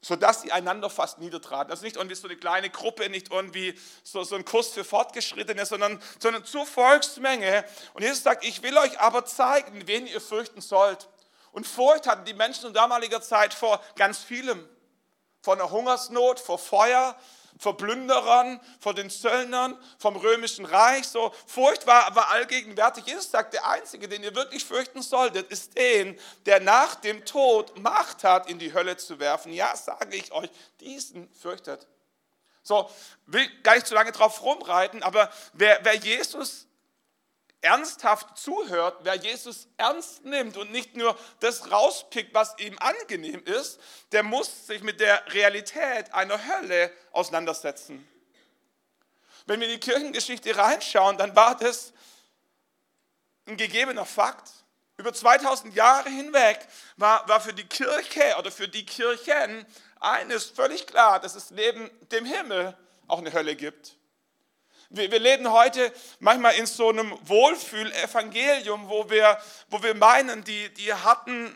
sodass 0.02 0.42
sie 0.42 0.52
einander 0.52 0.90
fast 0.90 1.20
niedertraten. 1.20 1.72
Also 1.72 1.86
nicht 1.86 1.96
irgendwie 1.96 2.16
so 2.16 2.28
eine 2.28 2.36
kleine 2.36 2.70
Gruppe, 2.70 3.10
nicht 3.10 3.32
irgendwie 3.32 3.80
so, 4.04 4.24
so 4.24 4.36
ein 4.36 4.44
Kurs 4.44 4.70
für 4.70 4.84
Fortgeschrittene, 4.84 5.66
sondern, 5.66 6.02
sondern 6.20 6.44
zur 6.44 6.66
Volksmenge. 6.66 7.64
Und 7.94 8.04
Jesus 8.04 8.24
sagt, 8.24 8.44
ich 8.44 8.62
will 8.62 8.78
euch 8.78 9.00
aber 9.00 9.24
zeigen, 9.26 9.88
wen 9.88 10.06
ihr 10.06 10.20
fürchten 10.20 10.62
sollt. 10.62 11.08
Und 11.52 11.68
Furcht 11.68 12.08
hatten 12.08 12.26
die 12.26 12.34
Menschen 12.34 12.68
in 12.68 12.74
damaliger 12.74 13.22
Zeit 13.22 13.54
vor 13.54 13.82
ganz 13.96 14.20
vielem 14.20 14.68
vor 15.44 15.56
einer 15.56 15.70
Hungersnot, 15.70 16.40
vor 16.40 16.58
Feuer, 16.58 17.16
vor 17.60 17.78
Plünderern, 17.78 18.60
vor 18.80 18.94
den 18.94 19.10
Zöllnern, 19.10 19.78
vom 20.00 20.16
römischen 20.16 20.66
Reich. 20.66 21.06
So 21.08 21.34
Furcht 21.46 21.86
war, 21.86 22.16
war 22.16 22.32
allgegenwärtig. 22.32 23.06
Jesus 23.06 23.30
sagt, 23.30 23.54
der 23.54 23.68
Einzige, 23.68 24.08
den 24.08 24.24
ihr 24.24 24.34
wirklich 24.36 24.64
fürchten 24.64 25.02
solltet, 25.02 25.52
ist 25.52 25.78
den, 25.78 26.18
der 26.46 26.62
nach 26.62 26.96
dem 26.96 27.26
Tod 27.26 27.78
Macht 27.78 28.24
hat, 28.24 28.50
in 28.50 28.58
die 28.58 28.74
Hölle 28.74 28.96
zu 28.98 29.20
werfen. 29.20 29.52
Ja, 29.52 29.76
sage 29.76 30.16
ich 30.16 30.32
euch, 30.32 30.50
diesen 30.80 31.30
fürchtet. 31.34 31.88
So, 32.64 32.90
will 33.26 33.46
gar 33.64 33.76
nicht 33.76 33.86
zu 33.86 33.94
lange 33.94 34.14
drauf 34.14 34.42
rumreiten, 34.42 35.04
aber 35.04 35.30
wer, 35.52 35.80
wer 35.84 35.96
Jesus 35.96 36.68
ernsthaft 37.64 38.38
zuhört, 38.38 38.98
wer 39.04 39.16
Jesus 39.16 39.68
ernst 39.78 40.26
nimmt 40.26 40.58
und 40.58 40.72
nicht 40.72 40.96
nur 40.96 41.18
das 41.40 41.72
rauspickt, 41.72 42.34
was 42.34 42.56
ihm 42.60 42.78
angenehm 42.80 43.42
ist, 43.46 43.80
der 44.12 44.22
muss 44.22 44.68
sich 44.68 44.84
mit 44.84 45.00
der 45.00 45.24
Realität 45.34 46.14
einer 46.14 46.40
Hölle 46.46 46.92
auseinandersetzen. 47.12 48.08
Wenn 49.46 49.62
wir 49.62 49.68
in 49.68 49.74
die 49.74 49.80
Kirchengeschichte 49.80 50.56
reinschauen, 50.56 51.18
dann 51.18 51.36
war 51.36 51.56
das 51.56 51.94
ein 53.46 53.58
gegebener 53.58 54.06
Fakt. 54.06 54.50
Über 54.98 55.14
2000 55.14 55.74
Jahre 55.74 56.10
hinweg 56.10 56.60
war, 56.98 57.28
war 57.28 57.42
für 57.42 57.54
die 57.54 57.66
Kirche 57.66 58.36
oder 58.38 58.52
für 58.52 58.68
die 58.68 58.86
Kirchen 58.86 59.66
eines 60.00 60.46
völlig 60.46 60.86
klar, 60.86 61.20
dass 61.20 61.36
es 61.36 61.50
neben 61.52 61.90
dem 62.10 62.26
Himmel 62.26 62.78
auch 63.08 63.20
eine 63.20 63.32
Hölle 63.34 63.56
gibt. 63.56 63.96
Wir, 64.96 65.10
wir 65.10 65.20
leben 65.20 65.52
heute 65.52 65.92
manchmal 66.20 66.54
in 66.54 66.68
so 66.68 66.90
einem 66.90 67.18
Wohlfühl-Evangelium, 67.24 68.90
wo 68.90 69.10
wir, 69.10 69.42
wo 69.70 69.82
wir 69.82 69.96
meinen, 69.96 70.44
die, 70.44 70.72
die 70.76 70.94
harten, 70.94 71.52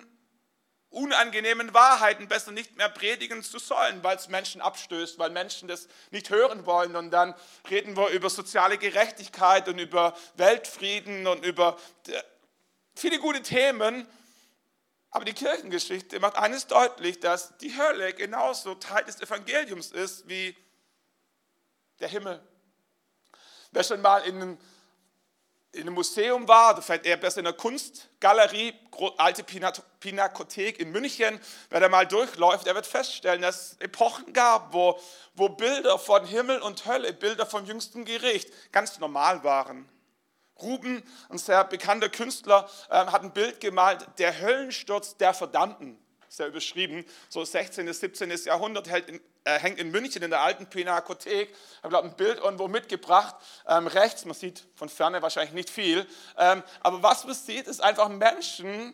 unangenehmen 0.90 1.72
Wahrheiten 1.72 2.28
besser 2.28 2.52
nicht 2.52 2.78
mehr 2.78 2.90
predigen 2.90 3.44
zu 3.44 3.60
sollen, 3.60 4.04
weil 4.04 4.18
es 4.18 4.28
Menschen 4.28 4.60
abstößt, 4.60 5.20
weil 5.20 5.30
Menschen 5.30 5.68
das 5.68 5.88
nicht 6.10 6.32
hören 6.32 6.66
wollen. 6.66 6.96
Und 6.96 7.12
dann 7.12 7.36
reden 7.70 7.96
wir 7.96 8.08
über 8.08 8.32
soziale 8.32 8.80
Gerechtigkeit 8.80 9.68
und 9.68 9.78
über 9.78 10.18
Weltfrieden 10.38 11.28
und 11.28 11.46
über 11.46 11.78
äh, 12.08 12.20
viele 12.96 13.20
gute 13.20 13.44
Themen. 13.44 14.08
Aber 15.12 15.26
die 15.26 15.34
Kirchengeschichte 15.34 16.20
macht 16.20 16.38
eines 16.38 16.66
deutlich, 16.66 17.20
dass 17.20 17.56
die 17.60 17.78
Hölle 17.78 18.14
genauso 18.14 18.74
Teil 18.74 19.04
des 19.04 19.22
Evangeliums 19.22 19.92
ist 19.92 20.28
wie 20.28 20.58
der 22.00 22.08
Himmel. 22.08 22.42
Wer 23.72 23.84
schon 23.84 24.02
mal 24.02 24.20
in 24.20 24.36
einem, 24.36 24.58
in 25.72 25.82
einem 25.82 25.94
Museum 25.94 26.48
war, 26.48 26.74
oder 26.74 26.82
vielleicht 26.82 27.06
eher 27.06 27.18
besser 27.18 27.40
in 27.40 27.48
einer 27.48 27.56
Kunstgalerie, 27.56 28.74
alte 29.18 29.44
Pinakothek 29.44 30.80
in 30.80 30.92
München, 30.92 31.40
wer 31.70 31.80
da 31.80 31.90
mal 31.90 32.08
durchläuft, 32.08 32.66
der 32.66 32.76
wird 32.76 32.88
feststellen, 32.88 33.42
dass 33.42 33.74
es 33.74 33.78
Epochen 33.80 34.34
gab, 34.34 34.74
wo, 34.74 35.00
wo 35.36 35.50
Bilder 35.50 36.00
von 36.00 36.26
Himmel 36.26 36.60
und 36.62 36.86
Hölle, 36.86 37.14
Bilder 37.14 37.46
vom 37.46 37.66
jüngsten 37.66 38.06
Gericht 38.06 38.52
ganz 38.72 39.00
normal 39.00 39.44
waren. 39.44 39.88
Ruben, 40.62 41.04
ein 41.30 41.38
sehr 41.38 41.64
bekannter 41.66 42.10
Künstler, 42.10 42.68
ähm, 42.90 43.12
hat 43.12 43.22
ein 43.22 43.34
Bild 43.34 43.60
gemalt, 43.60 44.08
der 44.18 44.40
Höllensturz 44.40 45.18
der 45.18 45.34
Verdammten, 45.34 46.00
sehr 46.30 46.48
überschrieben, 46.48 47.06
so 47.30 47.44
16. 47.44 47.86
bis 47.86 48.00
17. 48.00 48.32
Jahrhundert, 48.46 48.90
hält 48.90 49.10
in, 49.10 49.22
äh, 49.44 49.60
hängt 49.60 49.80
in 49.80 49.92
München 49.92 50.24
in 50.24 50.30
der 50.30 50.42
alten 50.42 50.68
Pinakothek. 50.68 51.50
Ich 51.50 51.84
habe 51.84 52.04
ein 52.04 52.16
Bild 52.16 52.40
irgendwo 52.40 52.68
mitgebracht, 52.68 53.36
ähm, 53.68 53.88
rechts, 53.88 54.26
man 54.26 54.36
sieht 54.36 54.66
von 54.76 54.90
ferne 54.90 55.22
wahrscheinlich 55.22 55.54
nicht 55.54 55.70
viel, 55.70 56.06
ähm, 56.38 56.64
aber 56.82 57.02
was 57.04 57.26
man 57.26 57.34
sieht, 57.34 57.68
ist 57.68 57.82
einfach 57.82 58.10
Menschen, 58.10 58.94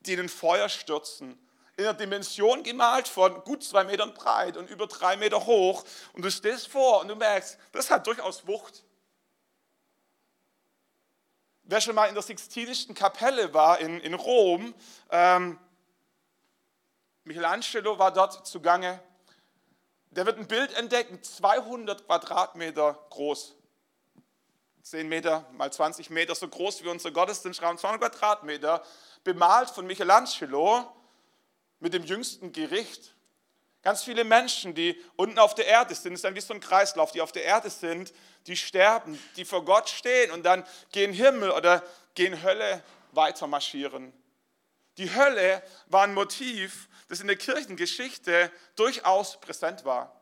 die 0.00 0.12
in 0.12 0.18
den 0.18 0.28
Feuer 0.28 0.68
stürzen. 0.68 1.38
In 1.76 1.84
einer 1.84 1.94
Dimension 1.94 2.62
gemalt 2.62 3.08
von 3.08 3.42
gut 3.44 3.64
zwei 3.64 3.84
Metern 3.84 4.12
breit 4.12 4.56
und 4.56 4.68
über 4.68 4.86
drei 4.86 5.16
Meter 5.16 5.46
hoch. 5.46 5.84
Und 6.12 6.22
du 6.22 6.30
stehst 6.30 6.68
vor 6.68 7.00
und 7.00 7.08
du 7.08 7.16
merkst, 7.16 7.58
das 7.72 7.90
hat 7.90 8.06
durchaus 8.06 8.46
Wucht. 8.46 8.84
Wer 11.64 11.80
schon 11.80 11.94
mal 11.94 12.06
in 12.06 12.14
der 12.14 12.22
Sixtinischen 12.22 12.94
Kapelle 12.94 13.54
war 13.54 13.78
in, 13.78 14.00
in 14.00 14.12
Rom, 14.14 14.74
ähm, 15.10 15.58
Michelangelo 17.24 17.98
war 17.98 18.12
dort 18.12 18.46
zugange 18.46 19.00
der 20.12 20.26
wird 20.26 20.38
ein 20.38 20.46
Bild 20.46 20.74
entdecken, 20.74 21.22
200 21.22 22.06
Quadratmeter 22.06 22.98
groß. 23.10 23.54
10 24.82 25.08
Meter 25.08 25.46
mal 25.52 25.72
20 25.72 26.10
Meter, 26.10 26.34
so 26.34 26.48
groß 26.48 26.82
wie 26.82 26.88
unser 26.88 27.12
Gottesdienstraum, 27.12 27.78
200 27.78 28.12
Quadratmeter, 28.12 28.84
bemalt 29.24 29.70
von 29.70 29.86
Michelangelo 29.86 30.84
mit 31.80 31.94
dem 31.94 32.04
jüngsten 32.04 32.52
Gericht. 32.52 33.14
Ganz 33.82 34.04
viele 34.04 34.24
Menschen, 34.24 34.74
die 34.74 35.00
unten 35.16 35.38
auf 35.38 35.54
der 35.54 35.66
Erde 35.66 35.94
sind, 35.94 36.12
ist 36.12 36.24
dann 36.24 36.34
wie 36.34 36.40
so 36.40 36.52
ein 36.52 36.60
Kreislauf, 36.60 37.10
die 37.12 37.20
auf 37.20 37.32
der 37.32 37.44
Erde 37.44 37.70
sind, 37.70 38.12
die 38.46 38.56
sterben, 38.56 39.18
die 39.36 39.44
vor 39.44 39.64
Gott 39.64 39.88
stehen 39.88 40.30
und 40.30 40.42
dann 40.42 40.64
gehen 40.90 41.12
Himmel 41.12 41.50
oder 41.50 41.82
gehen 42.14 42.42
Hölle 42.42 42.82
weiter 43.12 43.46
marschieren. 43.46 44.12
Die 44.98 45.14
Hölle 45.14 45.62
war 45.86 46.02
ein 46.02 46.12
Motiv 46.12 46.88
das 47.12 47.20
in 47.20 47.26
der 47.26 47.36
Kirchengeschichte 47.36 48.50
durchaus 48.74 49.38
präsent 49.38 49.84
war. 49.84 50.18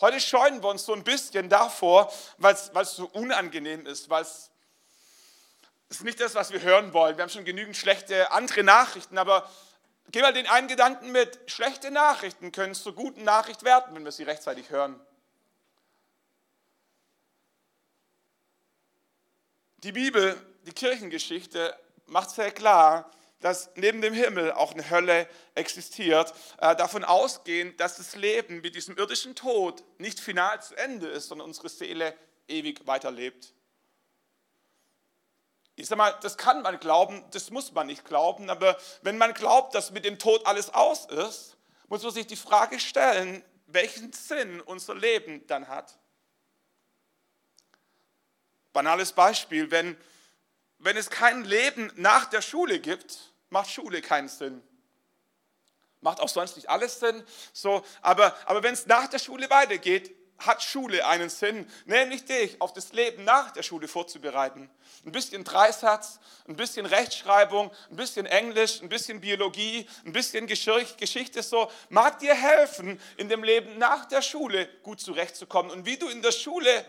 Heute 0.00 0.18
scheuen 0.20 0.62
wir 0.62 0.70
uns 0.70 0.86
so 0.86 0.94
ein 0.94 1.04
bisschen 1.04 1.50
davor, 1.50 2.10
weil 2.38 2.54
es 2.54 2.96
so 2.96 3.04
unangenehm 3.08 3.84
ist, 3.84 4.08
weil 4.08 4.22
es 4.22 4.50
ist 5.90 6.02
nicht 6.02 6.18
das, 6.18 6.34
was 6.34 6.50
wir 6.50 6.62
hören 6.62 6.94
wollen. 6.94 7.18
Wir 7.18 7.24
haben 7.24 7.30
schon 7.30 7.44
genügend 7.44 7.76
schlechte 7.76 8.32
andere 8.32 8.64
Nachrichten, 8.64 9.18
aber 9.18 9.50
geh 10.12 10.22
mal 10.22 10.32
den 10.32 10.46
einen 10.46 10.66
Gedanken 10.66 11.12
mit. 11.12 11.38
Schlechte 11.44 11.90
Nachrichten 11.90 12.52
können 12.52 12.74
zur 12.74 12.94
guten 12.94 13.22
Nachricht 13.22 13.62
werden, 13.62 13.94
wenn 13.94 14.04
wir 14.06 14.12
sie 14.12 14.22
rechtzeitig 14.22 14.70
hören. 14.70 14.98
Die 19.82 19.92
Bibel, 19.92 20.40
die 20.62 20.72
Kirchengeschichte 20.72 21.78
macht 22.06 22.30
sehr 22.30 22.50
klar, 22.50 23.10
dass 23.40 23.70
neben 23.74 24.02
dem 24.02 24.14
Himmel 24.14 24.52
auch 24.52 24.72
eine 24.72 24.88
Hölle 24.90 25.28
existiert, 25.54 26.32
äh, 26.58 26.76
davon 26.76 27.04
ausgehen, 27.04 27.76
dass 27.78 27.96
das 27.96 28.14
Leben 28.14 28.60
mit 28.60 28.74
diesem 28.74 28.96
irdischen 28.96 29.34
Tod 29.34 29.82
nicht 29.98 30.20
final 30.20 30.62
zu 30.62 30.76
Ende 30.76 31.08
ist, 31.08 31.28
sondern 31.28 31.48
unsere 31.48 31.68
Seele 31.68 32.14
ewig 32.48 32.86
weiterlebt. 32.86 33.54
Ich 35.76 35.86
sage 35.86 35.98
mal, 35.98 36.18
das 36.20 36.36
kann 36.36 36.60
man 36.60 36.78
glauben, 36.78 37.24
das 37.30 37.50
muss 37.50 37.72
man 37.72 37.86
nicht 37.86 38.04
glauben, 38.04 38.50
aber 38.50 38.76
wenn 39.00 39.16
man 39.16 39.32
glaubt, 39.32 39.74
dass 39.74 39.90
mit 39.90 40.04
dem 40.04 40.18
Tod 40.18 40.46
alles 40.46 40.68
aus 40.74 41.06
ist, 41.06 41.56
muss 41.88 42.02
man 42.02 42.12
sich 42.12 42.26
die 42.26 42.36
Frage 42.36 42.78
stellen, 42.78 43.42
welchen 43.66 44.12
Sinn 44.12 44.60
unser 44.60 44.94
Leben 44.94 45.46
dann 45.46 45.68
hat. 45.68 45.98
Banales 48.74 49.12
Beispiel, 49.12 49.70
wenn, 49.70 49.96
wenn 50.78 50.96
es 50.96 51.08
kein 51.08 51.44
Leben 51.44 51.90
nach 51.96 52.26
der 52.26 52.42
Schule 52.42 52.78
gibt, 52.78 53.29
macht 53.50 53.70
Schule 53.70 54.00
keinen 54.00 54.28
Sinn. 54.28 54.62
Macht 56.00 56.20
auch 56.20 56.28
sonst 56.28 56.56
nicht 56.56 56.70
alles 56.70 56.98
Sinn. 56.98 57.22
So, 57.52 57.84
aber 58.00 58.34
aber 58.46 58.62
wenn 58.62 58.72
es 58.72 58.86
nach 58.86 59.08
der 59.08 59.18
Schule 59.18 59.50
weitergeht, 59.50 60.16
hat 60.38 60.62
Schule 60.62 61.06
einen 61.06 61.28
Sinn, 61.28 61.70
nämlich 61.84 62.24
dich 62.24 62.60
auf 62.60 62.72
das 62.72 62.92
Leben 62.92 63.24
nach 63.24 63.50
der 63.50 63.62
Schule 63.62 63.88
vorzubereiten. 63.88 64.70
Ein 65.04 65.12
bisschen 65.12 65.44
Dreisatz, 65.44 66.18
ein 66.48 66.56
bisschen 66.56 66.86
Rechtschreibung, 66.86 67.70
ein 67.90 67.96
bisschen 67.96 68.26
Englisch, 68.26 68.80
ein 68.80 68.88
bisschen 68.88 69.20
Biologie, 69.20 69.86
ein 70.04 70.12
bisschen 70.12 70.46
Geschichte, 70.46 71.42
so 71.42 71.70
mag 71.90 72.18
dir 72.20 72.34
helfen, 72.34 73.00
in 73.18 73.28
dem 73.28 73.44
Leben 73.44 73.78
nach 73.78 74.06
der 74.06 74.22
Schule 74.22 74.66
gut 74.82 75.00
zurechtzukommen. 75.00 75.70
Und 75.70 75.84
wie 75.84 75.98
du 75.98 76.08
in 76.08 76.22
der 76.22 76.32
Schule 76.32 76.84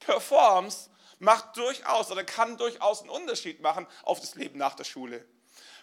performst, 0.00 0.90
macht 1.18 1.56
durchaus 1.56 2.10
oder 2.10 2.24
kann 2.24 2.58
durchaus 2.58 3.00
einen 3.00 3.10
Unterschied 3.10 3.60
machen 3.60 3.86
auf 4.02 4.20
das 4.20 4.34
Leben 4.34 4.58
nach 4.58 4.74
der 4.74 4.84
Schule. 4.84 5.24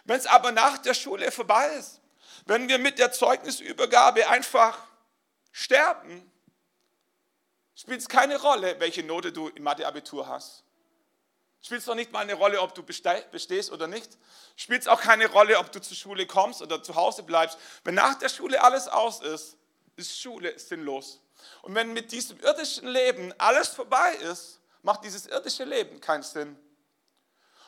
Wenn 0.04 0.18
es 0.18 0.26
aber 0.26 0.52
nach 0.52 0.78
der 0.78 0.94
Schule 0.94 1.30
vorbei 1.30 1.68
ist, 1.78 2.00
wenn 2.46 2.68
wir 2.68 2.78
mit 2.78 2.98
der 2.98 3.12
Zeugnisübergabe 3.12 4.28
einfach 4.28 4.78
sterben, 5.52 6.30
spielt 7.74 8.00
es 8.00 8.08
keine 8.08 8.40
Rolle, 8.40 8.78
welche 8.80 9.02
Note 9.02 9.32
du 9.32 9.48
im 9.48 9.62
Mathe-Abitur 9.62 10.26
hast. 10.26 10.64
Spielt 11.64 11.80
es 11.80 11.86
doch 11.86 11.94
nicht 11.94 12.10
mal 12.10 12.20
eine 12.20 12.34
Rolle, 12.34 12.60
ob 12.60 12.74
du 12.74 12.82
bestehst 12.82 13.70
oder 13.70 13.86
nicht. 13.86 14.18
Spielt 14.56 14.82
es 14.82 14.88
auch 14.88 15.00
keine 15.00 15.28
Rolle, 15.28 15.58
ob 15.58 15.70
du 15.70 15.80
zur 15.80 15.96
Schule 15.96 16.26
kommst 16.26 16.60
oder 16.60 16.82
zu 16.82 16.96
Hause 16.96 17.22
bleibst. 17.22 17.56
Wenn 17.84 17.94
nach 17.94 18.16
der 18.16 18.28
Schule 18.28 18.60
alles 18.62 18.88
aus 18.88 19.20
ist, 19.20 19.56
ist 19.94 20.18
Schule 20.18 20.58
sinnlos. 20.58 21.20
Und 21.62 21.76
wenn 21.76 21.92
mit 21.92 22.10
diesem 22.10 22.40
irdischen 22.40 22.88
Leben 22.88 23.32
alles 23.38 23.68
vorbei 23.68 24.14
ist, 24.14 24.60
macht 24.82 25.04
dieses 25.04 25.26
irdische 25.26 25.62
Leben 25.62 26.00
keinen 26.00 26.24
Sinn. 26.24 26.58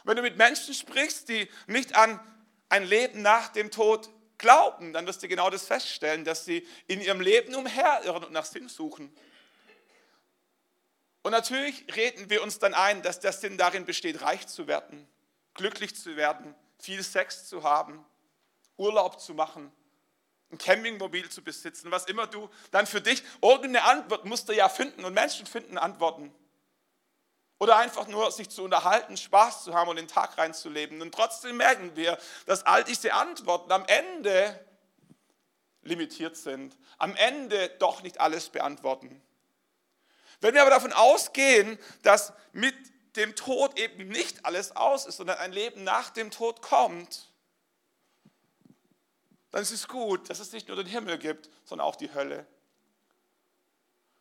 Wenn 0.05 0.17
du 0.17 0.23
mit 0.23 0.37
Menschen 0.37 0.75
sprichst, 0.75 1.29
die 1.29 1.49
nicht 1.67 1.97
an 1.97 2.21
ein 2.69 2.85
Leben 2.85 3.23
nach 3.23 3.49
dem 3.49 3.71
Tod 3.71 4.11
glauben, 4.39 4.93
dann 4.93 5.07
wirst 5.07 5.23
du 5.23 5.29
genau 5.29 5.51
das 5.51 5.65
feststellen, 5.65 6.25
dass 6.25 6.45
sie 6.45 6.67
in 6.87 7.01
ihrem 7.01 7.21
Leben 7.21 7.55
umherirren 7.55 8.25
und 8.25 8.33
nach 8.33 8.45
Sinn 8.45 8.69
suchen. 8.69 9.15
Und 11.23 11.33
natürlich 11.33 11.87
reden 11.97 12.29
wir 12.29 12.43
uns 12.43 12.59
dann 12.59 12.75
ein, 12.75 13.01
dass 13.01 13.19
der 13.19 13.33
Sinn 13.33 13.57
darin 13.57 13.87
besteht, 13.87 14.21
reich 14.21 14.47
zu 14.47 14.67
werden, 14.67 15.09
glücklich 15.55 15.97
zu 15.97 16.17
werden, 16.17 16.55
viel 16.79 17.03
Sex 17.03 17.49
zu 17.49 17.63
haben, 17.63 18.05
Urlaub 18.77 19.19
zu 19.19 19.33
machen, 19.33 19.73
ein 20.51 20.59
Campingmobil 20.59 21.31
zu 21.31 21.43
besitzen, 21.43 21.91
was 21.91 22.05
immer 22.05 22.27
du 22.27 22.51
dann 22.73 22.87
für 22.87 23.01
dich, 23.01 23.23
irgendeine 23.41 23.85
Antwort 23.85 24.27
musst 24.27 24.51
du 24.51 24.53
ja 24.53 24.69
finden 24.69 25.05
und 25.05 25.15
Menschen 25.15 25.47
finden 25.47 25.79
Antworten. 25.79 26.35
Oder 27.59 27.77
einfach 27.77 28.09
nur 28.09 28.31
sich 28.33 28.51
zu 28.51 28.65
unterhalten, 28.65 29.17
Spaß 29.17 29.65
zu 29.65 29.75
haben 29.75 29.89
und 29.89 29.97
den 29.97 30.09
Tag 30.09 30.37
reinzuleben. 30.37 31.01
Und 31.01 31.15
trotzdem 31.15 31.57
merken 31.57 31.95
wir, 31.95 32.19
dass 32.47 32.67
all 32.67 32.85
diese 32.85 33.13
Antworten 33.15 33.71
am 33.71 33.85
Ende 33.87 34.59
limitiert 35.83 36.37
sind, 36.37 36.77
am 36.99 37.15
Ende 37.17 37.69
doch 37.79 38.03
nicht 38.03 38.21
alles 38.21 38.49
beantworten. 38.49 39.23
Wenn 40.41 40.55
wir 40.55 40.63
aber 40.63 40.71
davon 40.71 40.93
ausgehen, 40.93 41.79
dass 42.03 42.33
mit 42.53 42.75
dem 43.17 43.37
Tod 43.37 43.79
eben 43.79 44.09
nicht 44.09 44.45
alles 44.45 44.75
aus 44.75 45.07
ist, 45.07 45.19
sondern 45.19 45.39
ein 45.39 45.53
Leben 45.53 45.85
nach 45.85 46.11
dem 46.11 46.31
Tod 46.31 46.63
kommt, 46.63 47.31
dann 49.53 49.63
ist 49.63 49.71
es 49.71 49.87
gut, 49.87 50.29
dass 50.29 50.41
es 50.41 50.53
nicht 50.53 50.67
nur 50.67 50.77
den 50.77 50.87
Himmel 50.87 51.17
gibt, 51.17 51.49
sondern 51.65 51.87
auch 51.87 51.95
die 51.95 52.13
Hölle. 52.13 52.45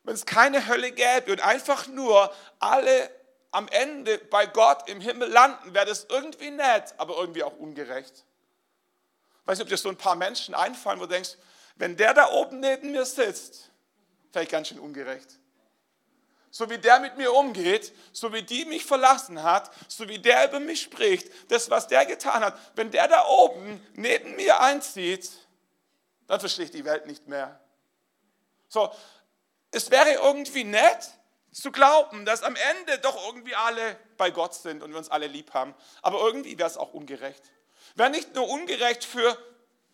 Wenn 0.03 0.13
es 0.13 0.25
keine 0.25 0.67
Hölle 0.67 0.91
gäbe 0.91 1.31
und 1.31 1.41
einfach 1.41 1.87
nur 1.87 2.31
alle 2.59 3.09
am 3.53 3.67
Ende 3.67 4.17
bei 4.17 4.47
Gott 4.47 4.89
im 4.89 4.99
Himmel 4.99 5.29
landen, 5.29 5.73
wäre 5.73 5.85
das 5.85 6.05
irgendwie 6.09 6.49
nett, 6.49 6.93
aber 6.97 7.17
irgendwie 7.17 7.43
auch 7.43 7.55
ungerecht. 7.57 8.25
Ich 9.41 9.47
weiß 9.47 9.59
nicht, 9.59 9.65
ob 9.65 9.69
dir 9.69 9.77
so 9.77 9.89
ein 9.89 9.97
paar 9.97 10.15
Menschen 10.15 10.55
einfallen, 10.55 10.99
wo 10.99 11.05
du 11.05 11.13
denkst, 11.13 11.37
wenn 11.75 11.95
der 11.95 12.13
da 12.13 12.31
oben 12.31 12.59
neben 12.59 12.91
mir 12.91 13.05
sitzt, 13.05 13.69
vielleicht 14.31 14.51
ganz 14.51 14.69
schön 14.69 14.79
ungerecht. 14.79 15.39
So 16.49 16.69
wie 16.69 16.77
der 16.77 16.99
mit 16.99 17.17
mir 17.17 17.31
umgeht, 17.33 17.93
so 18.11 18.33
wie 18.33 18.41
die 18.43 18.65
mich 18.65 18.85
verlassen 18.85 19.41
hat, 19.43 19.71
so 19.87 20.07
wie 20.07 20.19
der 20.19 20.49
über 20.49 20.59
mich 20.59 20.81
spricht, 20.81 21.29
das, 21.51 21.69
was 21.69 21.87
der 21.87 22.05
getan 22.05 22.43
hat, 22.43 22.57
wenn 22.75 22.89
der 22.89 23.07
da 23.07 23.25
oben 23.27 23.85
neben 23.93 24.35
mir 24.35 24.59
einzieht, 24.61 25.29
dann 26.27 26.39
verstehe 26.39 26.65
ich 26.65 26.71
die 26.71 26.85
Welt 26.85 27.05
nicht 27.05 27.27
mehr. 27.27 27.59
So, 28.67 28.91
es 29.71 29.91
wäre 29.91 30.13
irgendwie 30.13 30.63
nett 30.63 31.11
zu 31.53 31.71
glauben, 31.71 32.25
dass 32.25 32.43
am 32.43 32.55
Ende 32.55 32.99
doch 32.99 33.25
irgendwie 33.27 33.55
alle 33.55 33.97
bei 34.17 34.31
Gott 34.31 34.55
sind 34.55 34.81
und 34.83 34.91
wir 34.91 34.97
uns 34.97 35.09
alle 35.09 35.27
lieb 35.27 35.53
haben. 35.53 35.73
Aber 36.01 36.19
irgendwie 36.19 36.57
wäre 36.57 36.69
es 36.69 36.77
auch 36.77 36.93
ungerecht. 36.93 37.43
Wäre 37.95 38.09
nicht 38.09 38.33
nur 38.33 38.49
ungerecht 38.49 39.03
für 39.03 39.37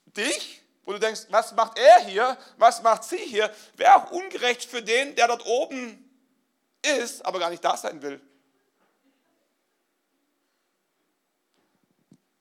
dich, 0.05 0.63
wo 0.85 0.93
du 0.93 0.99
denkst, 0.99 1.27
was 1.29 1.51
macht 1.53 1.77
er 1.77 1.99
hier, 2.05 2.37
was 2.57 2.81
macht 2.81 3.03
sie 3.03 3.17
hier, 3.17 3.53
wäre 3.75 3.95
auch 3.95 4.11
ungerecht 4.11 4.63
für 4.63 4.81
den, 4.81 5.15
der 5.15 5.27
dort 5.27 5.45
oben 5.45 6.05
ist, 6.81 7.25
aber 7.25 7.39
gar 7.39 7.49
nicht 7.49 7.63
da 7.63 7.75
sein 7.77 8.01
will. 8.01 8.21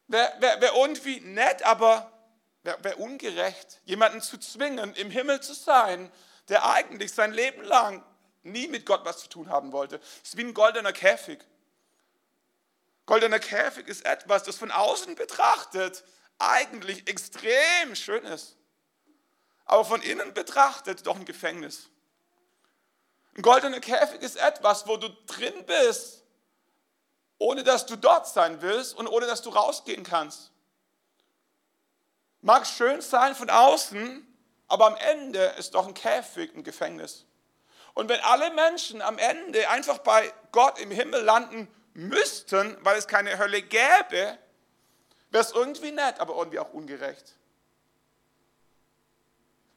Wäre 0.07 0.33
wär, 0.39 0.61
wär 0.61 0.75
irgendwie 0.75 1.21
nett, 1.21 1.63
aber 1.65 2.11
wäre 2.63 2.83
wär 2.85 3.01
ungerecht, 3.01 3.81
jemanden 3.85 4.23
zu 4.23 4.39
zwingen, 4.39 4.95
im 4.95 5.11
Himmel 5.11 5.41
zu 5.41 5.53
sein, 5.53 6.11
der 6.49 6.65
eigentlich 6.65 7.13
sein 7.13 7.33
Leben 7.33 7.63
lang 7.63 8.03
nie 8.43 8.69
mit 8.69 8.87
Gott 8.87 9.05
was 9.05 9.19
zu 9.19 9.29
tun 9.29 9.49
haben 9.51 9.73
wollte. 9.73 10.01
Es 10.23 10.31
ist 10.31 10.37
wie 10.37 10.45
ein 10.45 10.55
goldener 10.55 10.93
Käfig. 10.93 11.41
Goldener 13.07 13.39
Käfig 13.39 13.89
ist 13.89 14.05
etwas, 14.05 14.43
das 14.43 14.57
von 14.57 14.71
außen 14.71 15.15
betrachtet 15.15 16.05
eigentlich 16.39 17.09
extrem 17.09 17.95
schön 17.95 18.25
ist, 18.25 18.57
aber 19.65 19.85
von 19.85 20.03
innen 20.03 20.35
betrachtet 20.35 21.07
doch 21.07 21.17
ein 21.17 21.25
Gefängnis. 21.25 21.89
Ein 23.35 23.43
goldener 23.43 23.81
Käfig 23.81 24.21
ist 24.23 24.37
etwas, 24.37 24.87
wo 24.87 24.97
du 24.97 25.09
drin 25.27 25.65
bist, 25.67 26.23
ohne 27.39 27.65
dass 27.65 27.87
du 27.87 27.97
dort 27.97 28.27
sein 28.27 28.61
willst 28.63 28.95
und 28.95 29.07
ohne 29.07 29.27
dass 29.27 29.43
du 29.43 29.51
rausgehen 29.51 30.03
kannst. 30.03 30.51
Mag 32.41 32.67
schön 32.67 33.01
sein 33.01 33.35
von 33.35 33.51
außen, 33.51 34.27
aber 34.69 34.87
am 34.87 34.97
Ende 34.97 35.43
ist 35.59 35.75
doch 35.75 35.87
ein 35.87 35.95
Käfig 35.95 36.55
ein 36.55 36.63
Gefängnis. 36.63 37.25
Und 37.99 38.09
wenn 38.09 38.21
alle 38.21 38.53
Menschen 38.53 39.03
am 39.03 39.19
Ende 39.19 39.69
einfach 39.71 39.99
bei 39.99 40.33
Gott 40.53 40.79
im 40.79 40.93
Himmel 40.93 41.21
landen 41.21 41.67
müssten, 41.95 42.79
weil 42.85 42.97
es 42.97 43.09
keine 43.09 43.39
Hölle 43.39 43.61
gäbe, 43.61 44.39
wäre 45.31 45.45
es 45.45 45.51
irgendwie 45.51 45.91
nett, 45.91 46.21
aber 46.21 46.37
irgendwie 46.37 46.61
auch 46.61 46.73
ungerecht. 46.73 47.35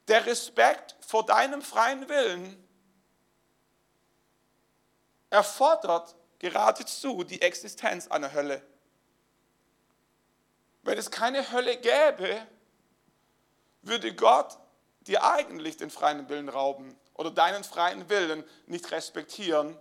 Der 0.06 0.24
Respekt 0.24 0.94
vor 1.04 1.26
deinem 1.26 1.62
freien 1.62 2.08
Willen 2.08 2.64
erfordert 5.28 6.14
geradezu 6.38 7.24
die 7.24 7.42
Existenz 7.42 8.06
einer 8.06 8.32
Hölle. 8.32 8.62
Wenn 10.82 10.96
es 10.96 11.10
keine 11.10 11.50
Hölle 11.50 11.76
gäbe, 11.76 12.46
würde 13.80 14.14
Gott 14.14 14.60
dir 15.08 15.24
eigentlich 15.24 15.76
den 15.76 15.90
freien 15.90 16.28
Willen 16.28 16.48
rauben 16.48 16.96
oder 17.14 17.30
deinen 17.30 17.64
freien 17.64 18.08
Willen 18.08 18.44
nicht 18.66 18.90
respektieren, 18.90 19.76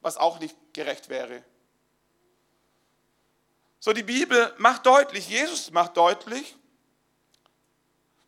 was 0.00 0.16
auch 0.16 0.38
nicht 0.38 0.56
gerecht 0.72 1.08
wäre. 1.08 1.42
So, 3.80 3.92
die 3.92 4.02
Bibel 4.02 4.52
macht 4.58 4.86
deutlich, 4.86 5.28
Jesus 5.28 5.70
macht 5.70 5.96
deutlich, 5.96 6.56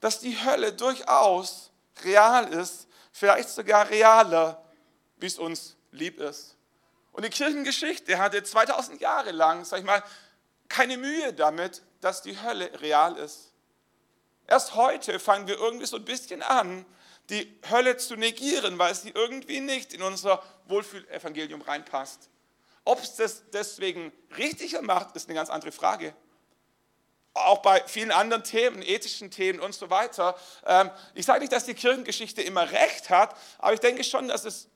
dass 0.00 0.20
die 0.20 0.36
Hölle 0.44 0.72
durchaus 0.72 1.70
real 2.04 2.52
ist, 2.52 2.88
vielleicht 3.10 3.48
sogar 3.48 3.88
realer, 3.88 4.62
wie 5.16 5.26
es 5.26 5.38
uns 5.38 5.76
lieb 5.92 6.20
ist. 6.20 6.56
Und 7.12 7.24
die 7.24 7.30
Kirchengeschichte 7.30 8.18
hatte 8.18 8.42
2000 8.42 9.00
Jahre 9.00 9.32
lang, 9.32 9.64
sag 9.64 9.78
ich 9.78 9.86
mal, 9.86 10.02
keine 10.68 10.98
Mühe 10.98 11.32
damit, 11.32 11.82
dass 12.02 12.20
die 12.20 12.38
Hölle 12.38 12.70
real 12.80 13.16
ist. 13.16 13.52
Erst 14.46 14.74
heute 14.74 15.18
fangen 15.18 15.46
wir 15.46 15.56
irgendwie 15.56 15.86
so 15.86 15.96
ein 15.96 16.04
bisschen 16.04 16.42
an, 16.42 16.84
die 17.30 17.60
Hölle 17.68 17.96
zu 17.96 18.16
negieren, 18.16 18.78
weil 18.78 18.94
sie 18.94 19.10
irgendwie 19.10 19.60
nicht 19.60 19.92
in 19.92 20.02
unser 20.02 20.42
Wohlfühlevangelium 20.66 21.62
reinpasst. 21.62 22.28
Ob 22.84 23.02
es 23.02 23.16
das 23.16 23.42
deswegen 23.50 24.12
richtiger 24.36 24.80
macht, 24.80 25.16
ist 25.16 25.28
eine 25.28 25.34
ganz 25.34 25.50
andere 25.50 25.72
Frage. 25.72 26.14
Auch 27.34 27.58
bei 27.58 27.82
vielen 27.86 28.12
anderen 28.12 28.44
Themen, 28.44 28.80
ethischen 28.80 29.30
Themen 29.30 29.60
und 29.60 29.74
so 29.74 29.90
weiter. 29.90 30.36
Ähm, 30.64 30.90
ich 31.14 31.26
sage 31.26 31.40
nicht, 31.40 31.52
dass 31.52 31.66
die 31.66 31.74
Kirchengeschichte 31.74 32.42
immer 32.42 32.70
recht 32.70 33.10
hat, 33.10 33.36
aber 33.58 33.74
ich 33.74 33.80
denke 33.80 34.04
schon, 34.04 34.28
dass 34.28 34.44
es 34.44 34.68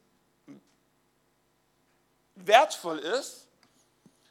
wertvoll 2.35 2.99
ist, 2.99 3.47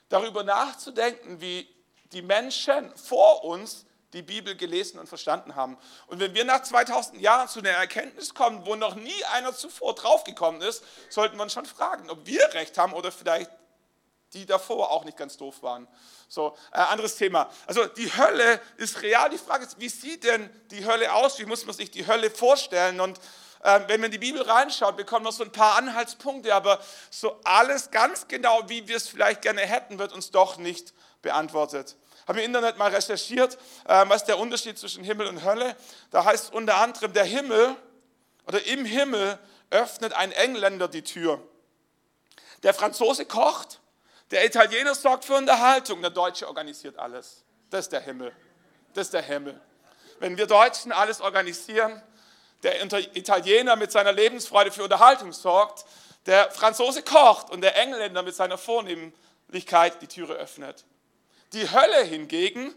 darüber 0.09 0.43
nachzudenken, 0.43 1.39
wie 1.39 1.67
die 2.11 2.21
Menschen 2.21 2.95
vor 2.95 3.43
uns 3.43 3.85
die 4.13 4.21
Bibel 4.21 4.55
gelesen 4.55 4.99
und 4.99 5.07
verstanden 5.07 5.55
haben. 5.55 5.77
Und 6.07 6.19
wenn 6.19 6.33
wir 6.33 6.43
nach 6.45 6.63
2000 6.63 7.21
Jahren 7.21 7.47
zu 7.47 7.59
einer 7.59 7.69
Erkenntnis 7.69 8.33
kommen, 8.33 8.65
wo 8.65 8.75
noch 8.75 8.95
nie 8.95 9.23
einer 9.33 9.53
zuvor 9.53 9.93
draufgekommen 9.95 10.61
ist, 10.61 10.83
sollten 11.09 11.37
wir 11.37 11.43
uns 11.43 11.53
schon 11.53 11.65
fragen, 11.65 12.09
ob 12.09 12.25
wir 12.25 12.53
recht 12.53 12.77
haben 12.77 12.93
oder 12.93 13.11
vielleicht 13.11 13.51
die 14.33 14.45
davor 14.45 14.91
auch 14.91 15.05
nicht 15.05 15.17
ganz 15.17 15.37
doof 15.37 15.63
waren. 15.63 15.87
So, 16.27 16.55
äh, 16.71 16.77
anderes 16.77 17.15
Thema. 17.15 17.49
Also 17.65 17.85
die 17.85 18.15
Hölle 18.15 18.61
ist 18.77 19.01
real. 19.01 19.29
Die 19.29 19.37
Frage 19.37 19.65
ist, 19.65 19.79
wie 19.79 19.89
sieht 19.89 20.23
denn 20.23 20.49
die 20.69 20.85
Hölle 20.85 21.13
aus? 21.13 21.39
Wie 21.39 21.45
muss 21.45 21.65
man 21.65 21.75
sich 21.75 21.89
die 21.89 22.05
Hölle 22.05 22.29
vorstellen? 22.29 22.99
Und 22.99 23.19
äh, 23.63 23.81
wenn 23.87 23.99
man 23.99 24.05
in 24.05 24.11
die 24.11 24.19
Bibel 24.19 24.41
reinschaut, 24.41 24.97
bekommen 24.97 25.25
wir 25.25 25.31
so 25.31 25.43
ein 25.43 25.51
paar 25.51 25.77
Anhaltspunkte, 25.77 26.53
aber 26.53 26.79
so 27.09 27.39
alles 27.43 27.89
ganz 27.89 28.27
genau, 28.27 28.69
wie 28.69 28.87
wir 28.87 28.97
es 28.97 29.07
vielleicht 29.07 29.41
gerne 29.41 29.61
hätten, 29.61 29.97
wird 29.97 30.13
uns 30.13 30.29
doch 30.29 30.57
nicht 30.57 30.93
beantwortet. 31.21 31.95
Habe 32.29 32.41
im 32.41 32.45
Internet 32.45 32.77
mal 32.77 32.93
recherchiert, 32.93 33.57
äh, 33.87 34.05
was 34.07 34.23
der 34.23 34.37
Unterschied 34.37 34.77
zwischen 34.77 35.03
Himmel 35.03 35.25
und 35.25 35.43
Hölle. 35.43 35.75
Da 36.11 36.25
heißt 36.25 36.53
unter 36.53 36.77
anderem, 36.77 37.11
der 37.11 37.23
Himmel 37.23 37.75
oder 38.45 38.63
im 38.67 38.85
Himmel 38.85 39.39
öffnet 39.71 40.13
ein 40.13 40.31
Engländer 40.31 40.87
die 40.87 41.01
Tür. 41.01 41.41
Der 42.61 42.75
Franzose 42.75 43.25
kocht, 43.25 43.79
der 44.29 44.45
Italiener 44.45 44.93
sorgt 44.93 45.25
für 45.25 45.33
Unterhaltung, 45.33 46.01
der 46.01 46.11
Deutsche 46.11 46.47
organisiert 46.47 46.99
alles. 46.99 47.43
Das 47.71 47.85
ist 47.85 47.93
der 47.93 48.01
Himmel. 48.01 48.31
Das 48.93 49.07
ist 49.07 49.13
der 49.15 49.23
Himmel. 49.23 49.59
Wenn 50.19 50.37
wir 50.37 50.45
Deutschen 50.45 50.91
alles 50.91 51.21
organisieren, 51.21 51.99
der 52.61 52.83
Italiener 53.15 53.75
mit 53.75 53.91
seiner 53.91 54.11
Lebensfreude 54.11 54.71
für 54.71 54.83
Unterhaltung 54.83 55.33
sorgt, 55.33 55.83
der 56.27 56.51
Franzose 56.51 57.01
kocht 57.01 57.49
und 57.49 57.61
der 57.61 57.75
Engländer 57.75 58.21
mit 58.21 58.35
seiner 58.35 58.59
Vornehmlichkeit 58.59 59.99
die 60.03 60.07
Türe 60.07 60.35
öffnet. 60.35 60.85
Die 61.53 61.69
Hölle 61.69 62.03
hingegen 62.03 62.73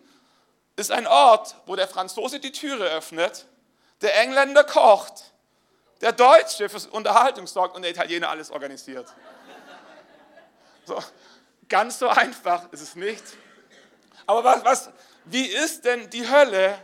ist 0.77 0.91
ein 0.91 1.07
Ort, 1.07 1.57
wo 1.67 1.77
der 1.77 1.89
Franzose 1.89 2.41
die 2.41 2.53
Türe 2.53 2.89
öffnet, 2.91 3.47
der 4.01 4.19
Engländer 4.21 4.65
kocht, 4.65 5.33
der 6.01 6.13
Deutsche 6.13 6.69
für 6.69 6.89
Unterhaltung 6.91 7.47
sorgt 7.47 7.77
und 7.77 7.83
der 7.83 7.91
Italiener 7.91 8.31
alles 8.31 8.51
organisiert. 8.51 9.07
So, 10.85 10.99
Ganz 11.73 11.99
so 11.99 12.09
einfach 12.09 12.71
ist 12.71 12.83
es 12.83 12.97
nicht. 12.97 13.23
Aber 14.27 14.45
was, 14.45 14.63
was, 14.63 14.91
wie 15.25 15.47
ist 15.47 15.87
denn 15.87 16.11
die 16.11 16.29
Hölle? 16.29 16.79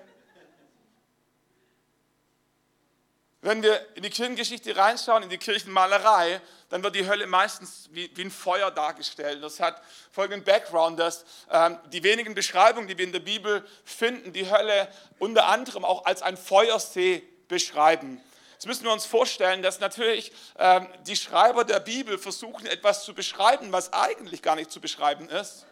Wenn 3.41 3.63
wir 3.63 3.87
in 3.95 4.03
die 4.03 4.11
Kirchengeschichte 4.11 4.77
reinschauen, 4.77 5.23
in 5.23 5.29
die 5.29 5.39
Kirchenmalerei, 5.39 6.41
dann 6.71 6.83
wird 6.83 6.97
die 6.97 7.07
Hölle 7.07 7.27
meistens 7.27 7.89
wie, 7.93 8.11
wie 8.17 8.25
ein 8.25 8.33
Feuer 8.33 8.73
dargestellt. 8.73 9.45
Das 9.45 9.61
hat 9.61 9.81
folgenden 10.11 10.45
Background, 10.45 10.99
dass 10.99 11.25
ähm, 11.51 11.79
die 11.93 12.03
wenigen 12.03 12.35
Beschreibungen, 12.35 12.89
die 12.89 12.99
wir 12.99 13.05
in 13.05 13.13
der 13.13 13.21
Bibel 13.21 13.65
finden, 13.85 14.33
die 14.33 14.51
Hölle 14.51 14.89
unter 15.21 15.47
anderem 15.47 15.85
auch 15.85 16.05
als 16.05 16.23
ein 16.23 16.37
Feuersee 16.37 17.23
beschreiben. 17.47 18.21
Jetzt 18.55 18.67
müssen 18.67 18.85
wir 18.85 18.93
uns 18.93 19.07
vorstellen, 19.07 19.63
dass 19.63 19.79
natürlich 19.79 20.33
ähm, 20.59 20.89
die 21.07 21.15
Schreiber 21.15 21.65
der 21.65 21.79
Bibel 21.79 22.19
versuchen, 22.19 22.67
etwas 22.67 23.05
zu 23.05 23.15
beschreiben, 23.15 23.71
was 23.71 23.93
eigentlich 23.93 24.43
gar 24.43 24.57
nicht 24.57 24.73
zu 24.73 24.81
beschreiben 24.81 25.29
ist. 25.29 25.65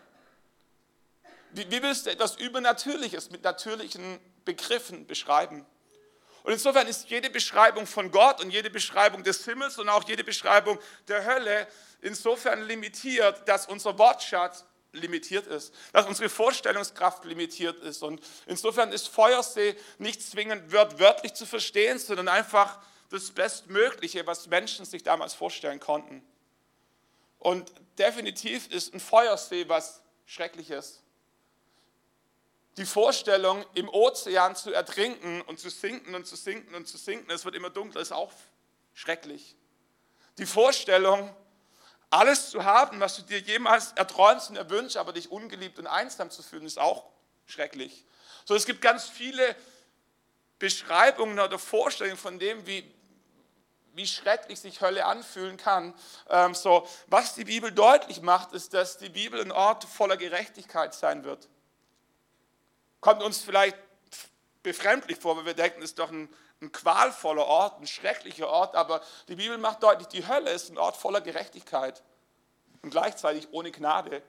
Wie, 1.51 1.69
wie 1.69 1.83
willst 1.83 2.07
du 2.07 2.11
etwas 2.11 2.37
Übernatürliches 2.37 3.31
mit 3.33 3.43
natürlichen 3.43 4.21
Begriffen 4.45 5.09
beschreiben? 5.09 5.67
Und 6.47 6.53
insofern 6.53 6.87
ist 6.87 7.11
jede 7.11 7.29
Beschreibung 7.29 7.89
von 7.89 8.13
Gott 8.13 8.41
und 8.41 8.53
jede 8.53 8.71
Beschreibung 8.71 9.25
des 9.25 9.45
Himmels 9.45 9.81
und 9.81 9.89
auch 9.89 10.05
jede 10.05 10.23
Beschreibung 10.23 10.79
der 11.09 11.25
Hölle 11.25 11.67
insofern 12.03 12.63
limitiert, 12.63 13.49
dass 13.49 13.67
unser 13.67 13.99
Wortschatz 13.99 14.65
limitiert 14.93 15.49
ist, 15.49 15.75
dass 15.93 16.07
unsere 16.07 16.29
Vorstellungskraft 16.29 17.25
limitiert 17.25 17.81
ist. 17.81 18.01
Und 18.05 18.21
insofern 18.47 18.93
ist 18.93 19.09
Feuersee 19.09 19.75
nicht 19.99 20.23
zwingend 20.23 20.71
wörtlich 20.71 21.35
zu 21.35 21.47
verstehen, 21.47 21.99
sondern 21.99 22.29
einfach 22.29 22.79
das 23.11 23.33
Bestmögliche, 23.33 24.25
was 24.29 24.47
Menschen 24.47 24.85
sich 24.85 25.03
damals 25.03 25.35
vorstellen 25.35 25.81
konnten. 25.81 26.25
Und 27.41 27.73
definitiv 27.99 28.71
ist 28.71 28.95
ein 28.95 29.01
Feuersee 29.01 29.69
was 29.69 30.01
Schreckliches. 30.27 31.03
Die 32.79 32.85
Vorstellung, 32.85 33.65
im 33.75 33.89
Ozean 33.89 34.55
zu 34.55 34.73
ertrinken 34.73 35.41
und 35.43 35.59
zu 35.59 35.71
sinken 35.71 36.15
und 36.15 36.27
zu 36.27 36.37
sinken 36.37 36.75
und 36.75 36.87
zu 36.87 36.99
sinken, 36.99 37.31
es 37.31 37.45
wird 37.45 37.55
immer 37.55 37.71
dunkler, 37.71 38.03
ist 38.03 38.13
auch 38.13 38.33
schrecklich. 38.93 39.57
Die 40.37 40.45
Vorstellung, 40.45 41.35
alles 42.11 42.51
zu 42.51 42.65
haben, 42.65 43.01
was 43.01 43.17
du 43.17 43.23
dir 43.23 43.39
jemals 43.39 43.93
erträumst 43.93 44.51
und 44.51 44.57
erwünschst, 44.57 44.97
aber 44.99 45.13
dich 45.13 45.31
ungeliebt 45.31 45.79
und 45.79 45.87
einsam 45.87 46.31
zu 46.31 46.43
fühlen, 46.43 46.67
ist 46.67 46.79
auch 46.79 47.05
schrecklich. 47.47 48.05
So, 48.45 48.55
es 48.55 48.67
gibt 48.67 48.83
ganz 48.83 49.09
viele 49.09 49.57
Beschreibungen 50.59 51.39
oder 51.39 51.59
Vorstellungen 51.59 52.19
von 52.19 52.39
dem, 52.39 52.67
wie, 52.67 52.89
wie 53.95 54.07
schrecklich 54.07 54.61
sich 54.61 54.83
Hölle 54.83 55.07
anfühlen 55.07 55.57
kann. 55.57 55.95
Ähm, 56.29 56.55
so, 56.55 56.87
was 57.07 57.35
die 57.35 57.45
Bibel 57.45 57.73
deutlich 57.73 58.21
macht, 58.21 58.53
ist, 58.53 58.75
dass 58.75 58.99
die 58.99 59.09
Bibel 59.09 59.41
ein 59.41 59.53
Ort 59.53 59.85
voller 59.85 60.17
Gerechtigkeit 60.17 60.95
sein 60.95 61.25
wird. 61.25 61.49
Kommt 63.01 63.23
uns 63.23 63.39
vielleicht 63.43 63.77
befremdlich 64.63 65.19
vor, 65.19 65.37
weil 65.37 65.47
wir 65.47 65.55
denken, 65.55 65.81
es 65.81 65.91
ist 65.91 65.99
doch 65.99 66.11
ein, 66.11 66.29
ein 66.61 66.73
qualvoller 66.73 67.47
Ort, 67.47 67.81
ein 67.81 67.87
schrecklicher 67.87 68.49
Ort, 68.49 68.75
aber 68.75 69.01
die 69.29 69.37
Bibel 69.37 69.59
macht 69.59 69.83
deutlich, 69.83 70.09
die 70.09 70.27
Hölle 70.27 70.51
ist 70.51 70.71
ein 70.71 70.79
Ort 70.79 70.97
voller 70.97 71.21
Gerechtigkeit 71.21 72.03
und 72.83 72.91
gleichzeitig 72.91 73.49
ohne 73.53 73.71
Gnade. 73.71 74.23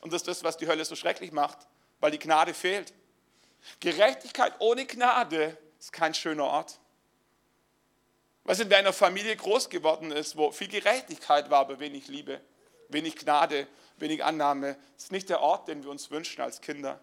Und 0.00 0.12
das 0.12 0.22
ist 0.22 0.28
das, 0.28 0.44
was 0.44 0.56
die 0.56 0.66
Hölle 0.66 0.84
so 0.84 0.96
schrecklich 0.96 1.32
macht, 1.32 1.58
weil 2.00 2.10
die 2.10 2.18
Gnade 2.18 2.54
fehlt. 2.54 2.92
Gerechtigkeit 3.80 4.54
ohne 4.58 4.84
Gnade 4.84 5.56
ist 5.78 5.92
kein 5.92 6.12
schöner 6.12 6.44
Ort. 6.44 6.78
Was 8.44 8.60
in 8.60 8.72
einer 8.72 8.92
Familie 8.92 9.36
groß 9.36 9.70
geworden 9.70 10.10
ist, 10.10 10.36
wo 10.36 10.50
viel 10.50 10.68
Gerechtigkeit 10.68 11.48
war, 11.50 11.60
aber 11.60 11.78
wenig 11.78 12.08
Liebe, 12.08 12.40
wenig 12.88 13.16
Gnade, 13.16 13.66
wenig 13.96 14.22
Annahme, 14.22 14.76
ist 14.98 15.12
nicht 15.12 15.30
der 15.30 15.40
Ort, 15.40 15.68
den 15.68 15.82
wir 15.82 15.90
uns 15.90 16.10
wünschen 16.10 16.42
als 16.42 16.60
Kinder. 16.60 17.00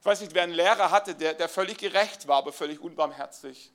Ich 0.00 0.06
weiß 0.06 0.20
nicht, 0.20 0.34
wer 0.34 0.44
einen 0.44 0.52
Lehrer 0.52 0.90
hatte, 0.90 1.14
der, 1.14 1.34
der 1.34 1.48
völlig 1.48 1.78
gerecht 1.78 2.28
war, 2.28 2.38
aber 2.38 2.52
völlig 2.52 2.80
unbarmherzig. 2.80 3.72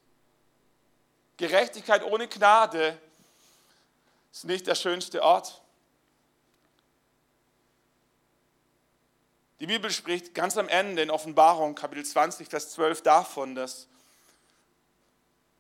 Gerechtigkeit 1.38 2.04
ohne 2.04 2.28
Gnade 2.28 2.98
ist 4.32 4.46
nicht 4.46 4.68
der 4.68 4.76
schönste 4.76 5.22
Ort. 5.22 5.62
Die 9.60 9.68
Bibel 9.68 9.92
spricht 9.92 10.34
ganz 10.34 10.58
am 10.58 10.68
Ende 10.68 11.02
in 11.02 11.10
Offenbarung, 11.10 11.76
Kapitel 11.76 12.04
20, 12.04 12.48
Vers 12.48 12.72
12 12.72 13.02
davon, 13.02 13.56
dass 13.56 13.88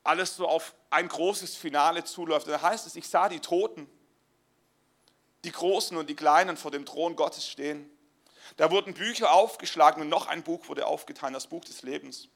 alles 0.03 0.35
so 0.35 0.47
auf 0.47 0.73
ein 0.89 1.07
großes 1.07 1.55
Finale 1.55 2.03
zuläuft. 2.03 2.47
da 2.47 2.61
heißt 2.61 2.85
es, 2.85 2.95
ich 2.95 3.07
sah 3.07 3.29
die 3.29 3.39
Toten, 3.39 3.89
die 5.43 5.51
Großen 5.51 5.95
und 5.95 6.09
die 6.09 6.15
Kleinen 6.15 6.57
vor 6.57 6.71
dem 6.71 6.85
Thron 6.85 7.15
Gottes 7.15 7.47
stehen. 7.47 7.89
Da 8.57 8.71
wurden 8.71 8.93
Bücher 8.93 9.31
aufgeschlagen 9.33 10.01
und 10.01 10.09
noch 10.09 10.27
ein 10.27 10.43
Buch 10.43 10.67
wurde 10.67 10.85
aufgetan, 10.85 11.33
das 11.33 11.47
Buch 11.47 11.65
des 11.65 11.81
Lebens. 11.81 12.27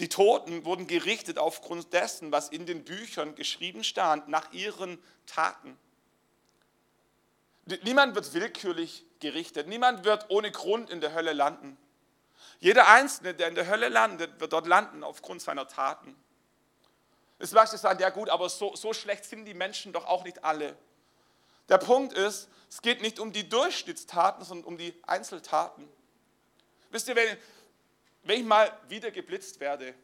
Die 0.00 0.08
Toten 0.08 0.64
wurden 0.64 0.86
gerichtet 0.86 1.38
aufgrund 1.38 1.92
dessen, 1.92 2.32
was 2.32 2.48
in 2.48 2.66
den 2.66 2.84
Büchern 2.84 3.34
geschrieben 3.36 3.84
stand, 3.84 4.28
nach 4.28 4.52
ihren 4.52 5.02
Taten. 5.26 5.78
Niemand 7.82 8.14
wird 8.14 8.34
willkürlich 8.34 9.04
gerichtet, 9.20 9.68
niemand 9.68 10.04
wird 10.04 10.26
ohne 10.28 10.50
Grund 10.50 10.90
in 10.90 11.00
der 11.00 11.14
Hölle 11.14 11.32
landen. 11.32 11.78
Jeder 12.60 12.88
Einzelne, 12.88 13.34
der 13.34 13.48
in 13.48 13.54
der 13.54 13.66
Hölle 13.66 13.88
landet, 13.88 14.40
wird 14.40 14.52
dort 14.52 14.66
landen 14.66 15.02
aufgrund 15.02 15.40
seiner 15.40 15.66
Taten. 15.68 16.14
Jetzt 17.38 17.54
magst 17.54 17.72
du 17.72 17.78
sagen, 17.78 18.00
ja 18.00 18.10
gut, 18.10 18.28
aber 18.28 18.48
so, 18.48 18.74
so 18.76 18.92
schlecht 18.92 19.24
sind 19.24 19.44
die 19.44 19.54
Menschen 19.54 19.92
doch 19.92 20.06
auch 20.06 20.24
nicht 20.24 20.44
alle. 20.44 20.76
Der 21.68 21.78
Punkt 21.78 22.12
ist, 22.12 22.48
es 22.68 22.82
geht 22.82 23.02
nicht 23.02 23.20
um 23.20 23.32
die 23.32 23.48
Durchschnittstaten, 23.48 24.44
sondern 24.44 24.66
um 24.66 24.78
die 24.78 24.94
Einzeltaten. 25.06 25.88
Wisst 26.90 27.08
ihr, 27.08 27.16
wenn, 27.16 27.36
wenn 28.24 28.40
ich 28.40 28.46
mal 28.46 28.72
wieder 28.88 29.10
geblitzt 29.10 29.60
werde, 29.60 29.94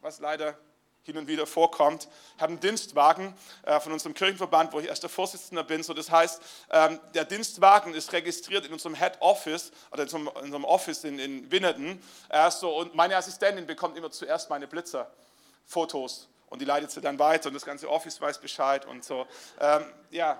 was 0.00 0.18
leider 0.18 0.58
hin 1.02 1.16
und 1.16 1.26
wieder 1.26 1.46
vorkommt, 1.46 2.08
ich 2.36 2.42
habe 2.42 2.52
einen 2.52 2.60
Dienstwagen 2.60 3.34
äh, 3.62 3.80
von 3.80 3.92
unserem 3.92 4.14
Kirchenverband, 4.14 4.72
wo 4.72 4.80
ich 4.80 4.86
erster 4.86 5.08
Vorsitzender 5.08 5.64
bin. 5.64 5.82
So, 5.82 5.94
das 5.94 6.10
heißt, 6.10 6.42
ähm, 6.70 7.00
der 7.14 7.24
Dienstwagen 7.24 7.94
ist 7.94 8.12
registriert 8.12 8.66
in 8.66 8.72
unserem 8.72 8.94
Head 8.94 9.18
Office 9.20 9.70
oder 9.90 10.02
in 10.02 10.08
unserem, 10.26 10.64
Office 10.64 11.04
in, 11.04 11.18
in 11.18 11.50
Winnerton. 11.50 12.02
Äh, 12.28 12.50
so, 12.50 12.76
und 12.76 12.94
meine 12.94 13.16
Assistentin 13.16 13.66
bekommt 13.66 13.96
immer 13.96 14.10
zuerst 14.10 14.50
meine 14.50 14.66
Blitzerfotos 14.66 16.28
und 16.50 16.60
die 16.60 16.66
leitet 16.66 16.90
sie 16.90 17.00
dann 17.00 17.18
weiter 17.18 17.48
und 17.48 17.54
das 17.54 17.64
ganze 17.64 17.88
Office 17.88 18.20
weiß 18.20 18.38
Bescheid 18.38 18.86
und 18.86 19.04
so. 19.04 19.26
Ähm, 19.60 19.84
ja. 20.10 20.38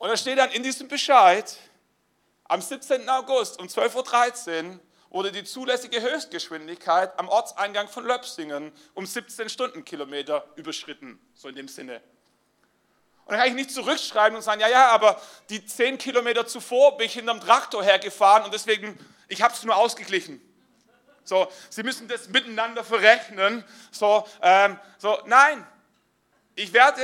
Und 0.00 0.08
da 0.08 0.16
steht 0.16 0.38
dann 0.38 0.50
in 0.52 0.62
diesem 0.62 0.88
Bescheid, 0.88 1.58
am 2.44 2.62
17. 2.62 3.06
August 3.10 3.60
um 3.60 3.66
12.13 3.66 4.70
Uhr 4.70 4.80
wurde 5.10 5.30
die 5.30 5.44
zulässige 5.44 6.00
Höchstgeschwindigkeit 6.00 7.18
am 7.18 7.28
Ortseingang 7.28 7.86
von 7.86 8.06
Löpsingen 8.06 8.72
um 8.94 9.04
17 9.04 9.50
Stundenkilometer 9.50 10.46
überschritten, 10.56 11.20
so 11.34 11.48
in 11.48 11.54
dem 11.54 11.68
Sinne. 11.68 12.00
Und 13.26 13.32
dann 13.32 13.40
kann 13.40 13.48
ich 13.48 13.54
nicht 13.54 13.72
zurückschreiben 13.72 14.34
und 14.36 14.42
sagen, 14.42 14.62
ja, 14.62 14.68
ja, 14.68 14.88
aber 14.88 15.20
die 15.50 15.66
10 15.66 15.98
Kilometer 15.98 16.46
zuvor 16.46 16.96
bin 16.96 17.06
ich 17.06 17.12
hinterm 17.12 17.38
Traktor 17.38 17.84
hergefahren 17.84 18.44
und 18.44 18.54
deswegen, 18.54 18.98
ich 19.28 19.42
habe 19.42 19.52
es 19.52 19.62
nur 19.64 19.76
ausgeglichen. 19.76 20.40
So, 21.24 21.46
Sie 21.68 21.82
müssen 21.82 22.08
das 22.08 22.30
miteinander 22.30 22.84
verrechnen. 22.84 23.64
So, 23.90 24.26
ähm, 24.40 24.80
so, 24.96 25.18
nein, 25.26 25.66
ich 26.54 26.72
werde 26.72 27.02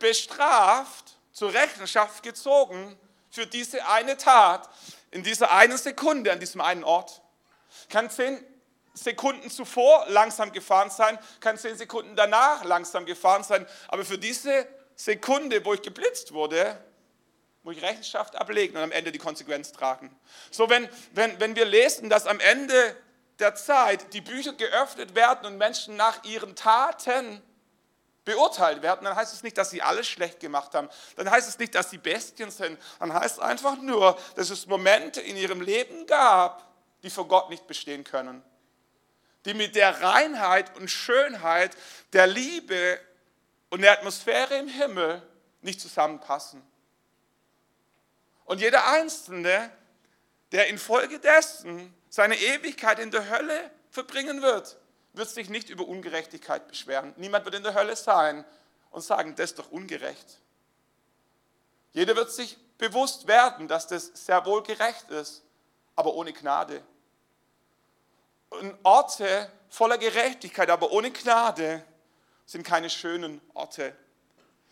bestraft, 0.00 1.13
zur 1.34 1.52
Rechenschaft 1.52 2.22
gezogen 2.22 2.98
für 3.30 3.46
diese 3.46 3.86
eine 3.88 4.16
Tat 4.16 4.70
in 5.10 5.22
dieser 5.22 5.52
einen 5.52 5.76
Sekunde 5.76 6.32
an 6.32 6.40
diesem 6.40 6.60
einen 6.60 6.84
Ort. 6.84 7.20
Kann 7.90 8.08
zehn 8.08 8.42
Sekunden 8.94 9.50
zuvor 9.50 10.06
langsam 10.08 10.52
gefahren 10.52 10.90
sein, 10.90 11.18
kann 11.40 11.58
zehn 11.58 11.76
Sekunden 11.76 12.14
danach 12.16 12.64
langsam 12.64 13.04
gefahren 13.04 13.42
sein, 13.42 13.66
aber 13.88 14.04
für 14.04 14.18
diese 14.18 14.66
Sekunde, 14.94 15.64
wo 15.64 15.74
ich 15.74 15.82
geblitzt 15.82 16.32
wurde, 16.32 16.78
muss 17.64 17.76
ich 17.76 17.82
Rechenschaft 17.82 18.36
ablegen 18.36 18.76
und 18.76 18.84
am 18.84 18.92
Ende 18.92 19.10
die 19.10 19.18
Konsequenz 19.18 19.72
tragen. 19.72 20.14
So, 20.52 20.70
wenn, 20.70 20.88
wenn, 21.12 21.40
wenn 21.40 21.56
wir 21.56 21.64
lesen, 21.64 22.08
dass 22.08 22.26
am 22.26 22.38
Ende 22.38 22.96
der 23.40 23.56
Zeit 23.56 24.12
die 24.12 24.20
Bücher 24.20 24.52
geöffnet 24.52 25.16
werden 25.16 25.46
und 25.46 25.58
Menschen 25.58 25.96
nach 25.96 26.22
ihren 26.22 26.54
Taten 26.54 27.42
beurteilt 28.24 28.82
werden, 28.82 29.04
dann 29.04 29.16
heißt 29.16 29.34
es 29.34 29.42
nicht, 29.42 29.58
dass 29.58 29.70
sie 29.70 29.82
alles 29.82 30.08
schlecht 30.08 30.40
gemacht 30.40 30.74
haben. 30.74 30.88
Dann 31.16 31.30
heißt 31.30 31.48
es 31.48 31.58
nicht, 31.58 31.74
dass 31.74 31.90
sie 31.90 31.98
Bestien 31.98 32.50
sind. 32.50 32.78
Dann 32.98 33.12
heißt 33.12 33.36
es 33.36 33.40
einfach 33.40 33.76
nur, 33.76 34.18
dass 34.36 34.50
es 34.50 34.66
Momente 34.66 35.20
in 35.20 35.36
ihrem 35.36 35.60
Leben 35.60 36.06
gab, 36.06 36.66
die 37.02 37.10
vor 37.10 37.28
Gott 37.28 37.50
nicht 37.50 37.66
bestehen 37.66 38.04
können. 38.04 38.42
Die 39.44 39.54
mit 39.54 39.76
der 39.76 40.02
Reinheit 40.02 40.74
und 40.76 40.90
Schönheit 40.90 41.76
der 42.14 42.26
Liebe 42.26 42.98
und 43.68 43.82
der 43.82 43.92
Atmosphäre 43.92 44.56
im 44.56 44.68
Himmel 44.68 45.22
nicht 45.60 45.80
zusammenpassen. 45.80 46.62
Und 48.46 48.60
jeder 48.60 48.86
Einzelne, 48.86 49.70
der 50.52 50.68
infolgedessen 50.68 51.94
seine 52.08 52.36
Ewigkeit 52.36 52.98
in 52.98 53.10
der 53.10 53.28
Hölle 53.28 53.70
verbringen 53.90 54.40
wird, 54.40 54.78
wird 55.14 55.30
sich 55.30 55.48
nicht 55.48 55.70
über 55.70 55.86
Ungerechtigkeit 55.86 56.68
beschweren. 56.68 57.14
Niemand 57.16 57.44
wird 57.44 57.54
in 57.54 57.62
der 57.62 57.74
Hölle 57.74 57.96
sein 57.96 58.44
und 58.90 59.00
sagen, 59.00 59.34
das 59.36 59.50
ist 59.50 59.58
doch 59.58 59.70
ungerecht. 59.70 60.40
Jeder 61.92 62.16
wird 62.16 62.32
sich 62.32 62.58
bewusst 62.76 63.26
werden, 63.26 63.68
dass 63.68 63.86
das 63.86 64.10
sehr 64.14 64.44
wohl 64.44 64.62
gerecht 64.62 65.10
ist, 65.10 65.42
aber 65.96 66.14
ohne 66.14 66.32
Gnade. 66.32 66.82
Und 68.50 68.76
Orte 68.82 69.50
voller 69.68 69.98
Gerechtigkeit, 69.98 70.70
aber 70.70 70.90
ohne 70.92 71.10
Gnade, 71.10 71.84
sind 72.46 72.64
keine 72.64 72.90
schönen 72.90 73.40
Orte. 73.54 73.96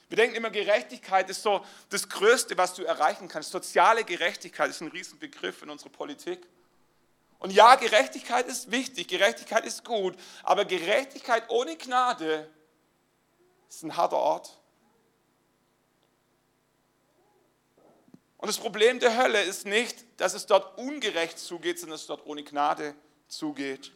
Wir 0.09 0.17
denken 0.17 0.37
immer, 0.37 0.51
Gerechtigkeit 0.51 1.31
ist 1.31 1.43
so 1.43 1.65
das 1.89 2.09
Größte, 2.09 2.59
was 2.59 2.75
du 2.75 2.85
erreichen 2.85 3.29
kannst. 3.29 3.51
Soziale 3.51 4.05
Gerechtigkeit 4.05 4.69
ist 4.69 4.83
ein 4.83 4.89
Riesenbegriff 4.89 5.63
in 5.63 5.71
unserer 5.71 5.89
Politik. 5.89 6.47
Und 7.43 7.51
ja, 7.51 7.75
Gerechtigkeit 7.75 8.47
ist 8.47 8.71
wichtig, 8.71 9.09
Gerechtigkeit 9.09 9.67
ist 9.67 9.85
gut, 9.85 10.17
aber 10.45 10.65
Gerechtigkeit 10.65 11.51
ohne 11.51 11.77
Gnade 11.77 12.49
ist 13.69 13.83
ein 13.83 13.97
harter 13.97 14.17
Ort. 14.17 14.57
Und 18.39 18.47
das 18.47 18.59
Problem 18.59 19.01
der 19.01 19.17
Hölle 19.17 19.43
ist 19.43 19.67
nicht, 19.67 20.05
dass 20.21 20.35
es 20.35 20.47
dort 20.47 20.79
ungerecht 20.79 21.37
zugeht, 21.37 21.81
sondern 21.81 21.95
dass 21.95 22.03
es 22.03 22.07
dort 22.07 22.25
ohne 22.27 22.45
Gnade 22.45 22.95
zugeht. 23.27 23.91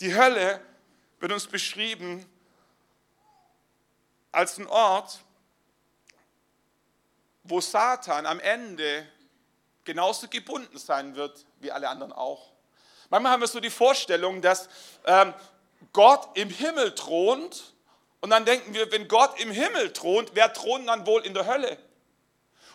Die 0.00 0.16
Hölle 0.16 0.60
wird 1.20 1.30
uns 1.30 1.46
beschrieben 1.46 2.26
als 4.32 4.58
ein 4.58 4.66
Ort, 4.66 5.20
wo 7.44 7.60
Satan 7.60 8.26
am 8.26 8.40
Ende 8.40 9.06
genauso 9.88 10.28
gebunden 10.28 10.76
sein 10.76 11.16
wird 11.16 11.46
wie 11.60 11.72
alle 11.72 11.88
anderen 11.88 12.12
auch. 12.12 12.52
Manchmal 13.08 13.32
haben 13.32 13.40
wir 13.40 13.48
so 13.48 13.58
die 13.58 13.70
Vorstellung, 13.70 14.42
dass 14.42 14.68
ähm, 15.06 15.32
Gott 15.94 16.28
im 16.34 16.50
Himmel 16.50 16.94
thront 16.94 17.72
und 18.20 18.28
dann 18.28 18.44
denken 18.44 18.74
wir, 18.74 18.92
wenn 18.92 19.08
Gott 19.08 19.40
im 19.40 19.50
Himmel 19.50 19.94
thront, 19.94 20.32
wer 20.34 20.52
thront 20.52 20.86
dann 20.86 21.06
wohl 21.06 21.24
in 21.24 21.32
der 21.32 21.46
Hölle? 21.46 21.78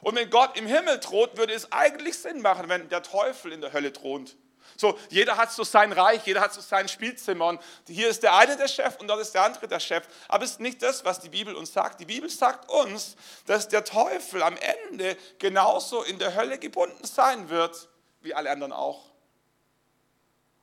Und 0.02 0.16
wenn 0.16 0.32
Gott 0.32 0.58
im 0.58 0.66
Himmel 0.66 1.00
droht, 1.00 1.38
würde 1.38 1.54
es 1.54 1.72
eigentlich 1.72 2.18
Sinn 2.18 2.42
machen, 2.42 2.68
wenn 2.68 2.90
der 2.90 3.04
Teufel 3.04 3.52
in 3.52 3.62
der 3.62 3.74
Hölle 3.74 3.94
thront. 3.94 4.36
So, 4.76 4.98
jeder 5.10 5.38
hat 5.38 5.52
so 5.52 5.64
sein 5.64 5.92
Reich, 5.92 6.26
jeder 6.26 6.42
hat 6.42 6.54
so 6.54 6.62
sein 6.62 6.88
Spielzimmer 6.88 7.48
und 7.48 7.62
hier 7.88 8.10
ist 8.10 8.24
der 8.24 8.36
eine 8.36 8.58
der 8.58 8.68
Chef 8.68 8.98
und 9.00 9.08
dort 9.08 9.22
ist 9.22 9.34
der 9.34 9.44
andere 9.44 9.68
der 9.68 9.80
Chef. 9.80 10.04
Aber 10.28 10.44
es 10.44 10.52
ist 10.52 10.60
nicht 10.60 10.82
das, 10.82 11.06
was 11.06 11.20
die 11.20 11.30
Bibel 11.30 11.56
uns 11.56 11.74
sagt. 11.74 12.00
Die 12.00 12.06
Bibel 12.06 12.30
sagt 12.30 12.70
uns, 12.70 13.16
dass 13.46 13.68
der 13.68 13.84
Teufel 13.84 14.44
am 14.44 14.58
Ende 14.90 15.18
genauso 15.40 16.04
in 16.04 16.20
der 16.20 16.36
Hölle 16.36 16.58
gebunden 16.58 17.06
sein 17.06 17.50
wird, 17.50 17.90
wie 18.22 18.34
alle 18.34 18.50
anderen 18.50 18.74
auch. 18.74 19.14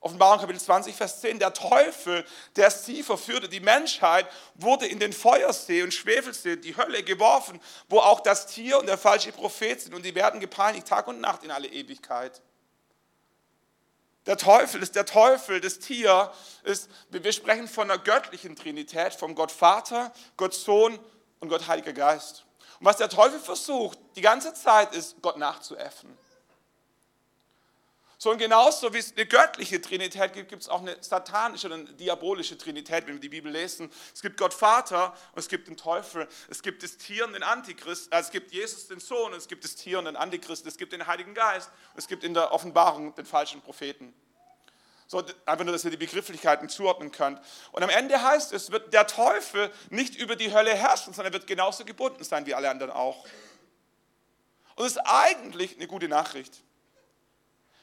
Offenbarung 0.03 0.41
Kapitel 0.41 0.61
20, 0.61 0.95
Vers 0.97 1.21
10, 1.21 1.39
der 1.39 1.53
Teufel, 1.53 2.25
der 2.57 2.71
sie 2.71 3.03
verführte, 3.03 3.51
die 3.51 3.61
Menschheit, 3.61 4.27
wurde 4.55 4.87
in 4.87 4.99
den 4.99 5.13
Feuersee 5.13 5.83
und 5.83 5.93
Schwefelsee, 5.93 6.57
die 6.57 6.75
Hölle 6.75 7.03
geworfen, 7.03 7.61
wo 7.91 7.99
auch 7.99 8.21
das 8.21 8.47
Tier 8.47 8.79
und 8.79 8.87
der 8.87 8.97
falsche 8.97 9.31
Prophet 9.31 9.79
sind 9.79 9.95
und 9.95 10.03
die 10.03 10.15
werden 10.15 10.41
gepeinigt 10.41 10.89
Tag 10.89 11.07
und 11.07 11.21
Nacht 11.21 11.45
in 11.45 11.51
alle 11.51 11.69
Ewigkeit. 11.69 12.41
Der 14.31 14.37
Teufel 14.37 14.81
ist 14.81 14.95
der 14.95 15.07
Teufel, 15.07 15.61
das 15.61 15.81
Tier 15.81 16.31
ist, 16.63 16.89
wir 17.09 17.33
sprechen 17.33 17.67
von 17.67 17.91
einer 17.91 18.01
göttlichen 18.01 18.55
Trinität, 18.55 19.13
vom 19.13 19.35
Gott 19.35 19.51
Vater, 19.51 20.13
Gott 20.37 20.55
Sohn 20.55 21.01
und 21.41 21.49
Gott 21.49 21.67
Heiliger 21.67 21.93
Geist. 21.93 22.45
Und 22.79 22.87
was 22.87 22.99
der 22.99 23.09
Teufel 23.09 23.41
versucht, 23.41 23.99
die 24.15 24.21
ganze 24.21 24.55
Zeit 24.55 24.95
ist, 24.95 25.21
Gott 25.21 25.37
nachzuäffen. 25.37 26.17
So 28.23 28.31
und 28.31 28.37
genauso 28.37 28.93
wie 28.93 28.99
es 28.99 29.17
eine 29.17 29.25
göttliche 29.25 29.81
Trinität 29.81 30.35
gibt, 30.35 30.51
gibt 30.51 30.61
es 30.61 30.69
auch 30.69 30.83
eine 30.83 30.95
satanische 31.03 31.69
oder 31.69 31.77
eine 31.77 31.85
diabolische 31.95 32.59
Trinität, 32.59 33.07
wenn 33.07 33.15
wir 33.15 33.21
die 33.21 33.31
Bibel 33.31 33.51
lesen. 33.51 33.91
Es 34.13 34.21
gibt 34.21 34.37
Gott 34.37 34.53
Vater 34.53 35.15
und 35.33 35.39
es 35.39 35.49
gibt 35.49 35.69
den 35.69 35.79
Teufel. 35.79 36.29
Es 36.51 36.61
gibt 36.61 36.83
das 36.83 36.99
Tier 36.99 37.25
und 37.25 37.33
den 37.33 37.43
Antichrist. 37.43 38.13
Also 38.13 38.27
es 38.27 38.31
gibt 38.31 38.53
Jesus 38.53 38.89
den 38.89 39.01
Sohn 39.01 39.33
und 39.33 39.39
es 39.39 39.49
gibt 39.49 39.65
das 39.65 39.75
Tier 39.75 39.99
und 39.99 40.05
den 40.05 40.17
Antichrist. 40.17 40.67
Es 40.67 40.77
gibt 40.77 40.93
den 40.93 41.07
Heiligen 41.07 41.33
Geist 41.33 41.71
und 41.95 41.99
es 41.99 42.09
gibt 42.09 42.23
in 42.23 42.35
der 42.35 42.53
Offenbarung 42.53 43.15
den 43.15 43.25
falschen 43.25 43.63
Propheten. 43.63 44.13
So, 45.07 45.25
einfach 45.47 45.65
nur, 45.65 45.73
dass 45.73 45.87
ihr 45.87 45.91
die 45.91 45.97
Begrifflichkeiten 45.97 46.69
zuordnen 46.69 47.13
könnt. 47.13 47.41
Und 47.73 47.83
am 47.83 47.89
Ende 47.89 48.23
heißt 48.23 48.53
es, 48.53 48.71
wird 48.71 48.93
der 48.93 49.07
Teufel 49.07 49.73
nicht 49.89 50.15
über 50.15 50.37
die 50.37 50.53
Hölle 50.53 50.75
herrschen, 50.75 51.15
sondern 51.15 51.33
er 51.33 51.39
wird 51.39 51.47
genauso 51.47 51.87
gebunden 51.87 52.23
sein 52.23 52.45
wie 52.45 52.55
alle 52.55 52.69
anderen 52.69 52.93
auch. 52.93 53.25
Und 54.75 54.85
das 54.85 54.93
ist 54.93 54.99
eigentlich 55.07 55.77
eine 55.77 55.87
gute 55.87 56.07
Nachricht. 56.07 56.63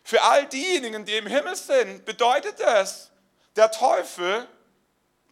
Für 0.08 0.24
all 0.24 0.48
diejenigen, 0.48 1.04
die 1.04 1.18
im 1.18 1.28
Himmel 1.28 1.58
sind, 1.58 2.06
bedeutet 2.06 2.62
es, 2.62 3.12
der 3.58 3.70
Teufel, 3.70 4.48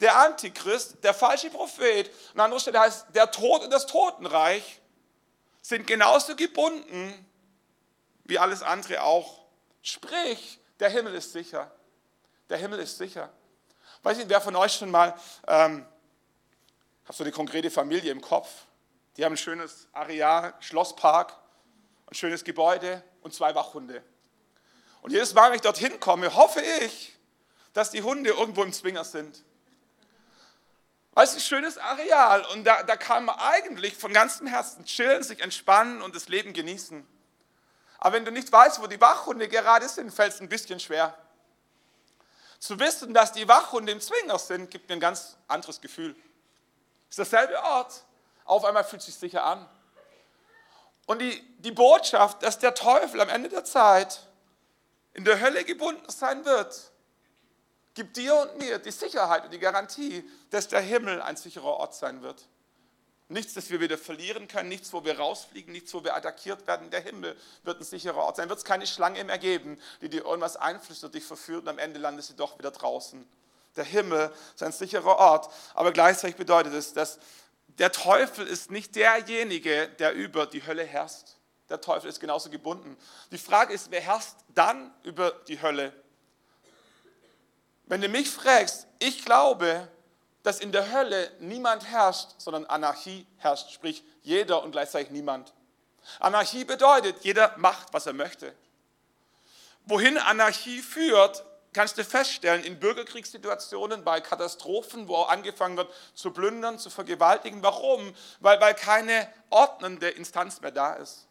der 0.01 0.17
Antichrist, 0.17 1.01
der 1.01 1.13
falsche 1.13 1.49
Prophet, 1.49 2.11
an 2.33 2.41
anderer 2.41 2.59
Stelle 2.59 2.81
heißt 2.81 3.05
der 3.15 3.31
Tod 3.31 3.63
und 3.63 3.71
das 3.71 3.85
Totenreich, 3.88 4.81
sind 5.61 5.88
genauso 5.88 6.35
gebunden 6.35 7.25
wie 8.25 8.38
alles 8.38 8.63
andere 8.63 9.01
auch. 9.01 9.45
Sprich, 9.81 10.59
der 10.81 10.89
Himmel 10.89 11.15
ist 11.15 11.31
sicher. 11.31 11.71
Der 12.49 12.57
Himmel 12.57 12.79
ist 12.79 12.97
sicher. 12.97 13.31
Weiß 14.03 14.17
nicht, 14.17 14.27
wer 14.27 14.41
von 14.41 14.57
euch 14.57 14.73
schon 14.73 14.91
mal, 14.91 15.17
ähm, 15.47 15.85
hat 17.05 17.15
so 17.15 17.23
eine 17.23 17.31
konkrete 17.31 17.71
Familie 17.71 18.11
im 18.11 18.19
Kopf, 18.19 18.49
die 19.15 19.23
haben 19.23 19.35
ein 19.35 19.38
schönes 19.38 19.88
Areal, 19.93 20.53
Schlosspark, 20.59 21.33
ein 22.07 22.15
schönes 22.15 22.43
Gebäude 22.43 23.01
und 23.21 23.33
zwei 23.33 23.55
Wachhunde. 23.55 24.03
Und 25.05 25.11
jedes 25.11 25.35
Mal, 25.35 25.51
wenn 25.51 25.57
ich 25.57 25.61
dorthin 25.61 25.99
komme, 25.99 26.33
hoffe 26.33 26.61
ich, 26.81 27.15
dass 27.73 27.91
die 27.91 28.01
Hunde 28.01 28.31
irgendwo 28.31 28.63
im 28.63 28.73
Zwinger 28.73 29.03
sind. 29.03 29.43
Weil 31.11 31.25
es 31.25 31.33
ist 31.33 31.35
ein 31.35 31.41
schönes 31.41 31.77
Areal 31.77 32.43
und 32.45 32.63
da, 32.63 32.81
da 32.81 32.95
kann 32.95 33.25
man 33.25 33.37
eigentlich 33.37 33.95
von 33.95 34.11
ganzem 34.11 34.47
Herzen 34.47 34.83
chillen, 34.83 35.21
sich 35.21 35.41
entspannen 35.41 36.01
und 36.01 36.15
das 36.15 36.27
Leben 36.27 36.53
genießen. 36.53 37.05
Aber 37.99 38.15
wenn 38.15 38.25
du 38.25 38.31
nicht 38.31 38.51
weißt, 38.51 38.81
wo 38.81 38.87
die 38.87 38.99
Wachhunde 38.99 39.47
gerade 39.47 39.87
sind, 39.87 40.11
fällt 40.11 40.33
es 40.33 40.41
ein 40.41 40.49
bisschen 40.49 40.79
schwer. 40.79 41.15
Zu 42.57 42.79
wissen, 42.79 43.13
dass 43.13 43.31
die 43.31 43.47
Wachhunde 43.47 43.91
im 43.91 44.01
Zwinger 44.01 44.39
sind, 44.39 44.71
gibt 44.71 44.89
mir 44.89 44.95
ein 44.95 44.99
ganz 44.99 45.37
anderes 45.47 45.81
Gefühl. 45.81 46.15
Es 47.11 47.19
ist 47.19 47.31
derselbe 47.31 47.63
Ort, 47.63 47.93
auf 48.43 48.65
einmal 48.65 48.83
fühlt 48.83 49.01
es 49.01 49.05
sich 49.05 49.15
sicher 49.17 49.43
an. 49.43 49.69
Und 51.05 51.19
die, 51.21 51.39
die 51.59 51.71
Botschaft, 51.71 52.41
dass 52.41 52.57
der 52.57 52.73
Teufel 52.73 53.21
am 53.21 53.29
Ende 53.29 53.49
der 53.49 53.65
Zeit 53.65 54.25
in 55.15 55.23
der 55.23 55.39
Hölle 55.39 55.63
gebunden 55.63 56.10
sein 56.10 56.45
wird, 56.45 56.91
gibt 57.93 58.17
dir 58.17 58.36
und 58.36 58.58
mir 58.58 58.80
die 58.80 58.91
Sicherheit 58.91 59.45
und 59.45 59.54
die 59.54 59.60
Garantie, 59.60 60.30
dass 60.49 60.67
der 60.67 60.82
Himmel 60.82 61.21
ein 61.21 61.38
sicherer 61.38 61.65
Ort 61.65 61.95
sein 61.95 62.21
wird. 62.21 62.43
Nichts, 63.30 63.54
das 63.54 63.69
wir 63.69 63.80
wieder 63.80 63.97
verlieren 63.97 64.47
können, 64.47 64.69
nichts, 64.69 64.91
wo 64.93 65.04
wir 65.04 65.17
rausfliegen, 65.17 65.71
nichts, 65.71 65.93
wo 65.93 66.04
wir 66.04 66.15
attackiert 66.15 66.67
werden. 66.67 66.91
Der 66.91 66.99
Himmel 66.99 67.36
wird 67.63 67.80
ein 67.80 67.84
sicherer 67.86 68.17
Ort 68.17 68.36
sein. 68.36 68.49
Wird 68.49 68.60
es 68.60 68.65
keine 68.65 68.86
Schlange 68.86 69.23
mehr 69.23 69.39
geben, 69.39 69.82
die 70.01 70.10
dir 70.10 70.25
irgendwas 70.25 70.58
einflüstert, 70.58 71.15
dich 71.15 71.23
verführt 71.23 71.63
und 71.63 71.69
am 71.69 71.80
Ende 71.80 71.99
landest 71.99 72.32
du 72.32 72.34
doch 72.36 72.60
wieder 72.60 72.69
draußen. 72.69 73.28
Der 73.78 73.86
Himmel 73.86 74.32
ist 74.54 74.62
ein 74.62 74.73
sicherer 74.73 75.17
Ort. 75.17 75.51
Aber 75.73 75.91
gleichzeitig 75.91 76.36
bedeutet 76.36 76.73
es, 76.73 76.93
dass 76.93 77.17
der 77.67 77.91
Teufel 77.91 78.45
ist 78.45 78.69
nicht 78.69 78.95
derjenige, 78.95 79.88
der 79.97 80.13
über 80.13 80.45
die 80.45 80.65
Hölle 80.67 80.84
herrscht. 80.84 81.36
Der 81.69 81.82
Teufel 81.82 82.10
ist 82.10 82.19
genauso 82.19 82.49
gebunden. 82.49 82.95
Die 83.32 83.38
Frage 83.38 83.73
ist, 83.73 83.89
wer 83.91 84.01
herrscht 84.01 84.36
dann 84.49 84.93
über 85.04 85.32
die 85.47 85.62
Hölle? 85.62 85.93
Wenn 87.86 88.01
du 88.01 88.10
mich 88.10 88.30
fragst, 88.30 88.88
ich 88.99 89.25
glaube, 89.25 89.88
dass 90.43 90.60
in 90.60 90.71
der 90.71 90.91
Hölle 90.91 91.32
niemand 91.39 91.86
herrscht, 91.86 92.30
sondern 92.38 92.65
Anarchie 92.65 93.25
herrscht, 93.38 93.71
sprich 93.71 94.04
jeder 94.21 94.63
und 94.63 94.71
gleichzeitig 94.71 95.12
niemand. 95.12 95.54
Anarchie 96.19 96.65
bedeutet, 96.65 97.23
jeder 97.23 97.56
macht, 97.58 97.93
was 97.93 98.06
er 98.06 98.13
möchte. 98.13 98.54
Wohin 99.86 100.17
Anarchie 100.17 100.82
führt, 100.82 101.43
kannst 101.73 101.97
du 101.97 102.04
feststellen 102.04 102.63
in 102.63 102.80
Bürgerkriegssituationen, 102.80 104.04
bei 104.04 104.21
Katastrophen, 104.21 105.08
wo 105.08 105.15
auch 105.15 105.30
angefangen 105.30 105.78
wird 105.78 105.91
zu 106.13 106.32
plündern, 106.32 106.80
zu 106.80 106.89
vergewaltigen. 106.89 107.62
Warum? 107.62 108.15
Weil, 108.39 108.62
weil 108.62 108.75
keine 108.75 109.28
ordnende 109.49 110.10
Instanz 110.10 110.62
mehr 110.62 110.71
da 110.71 110.93
ist. 110.93 111.28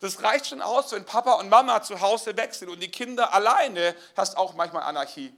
Das 0.00 0.22
reicht 0.22 0.46
schon 0.46 0.60
aus, 0.60 0.92
wenn 0.92 1.04
Papa 1.04 1.34
und 1.34 1.48
Mama 1.48 1.82
zu 1.82 2.00
Hause 2.00 2.36
weg 2.36 2.54
sind 2.54 2.68
und 2.68 2.80
die 2.80 2.90
Kinder 2.90 3.32
alleine, 3.32 3.94
hast 4.16 4.36
auch 4.36 4.54
manchmal 4.54 4.82
Anarchie. 4.82 5.34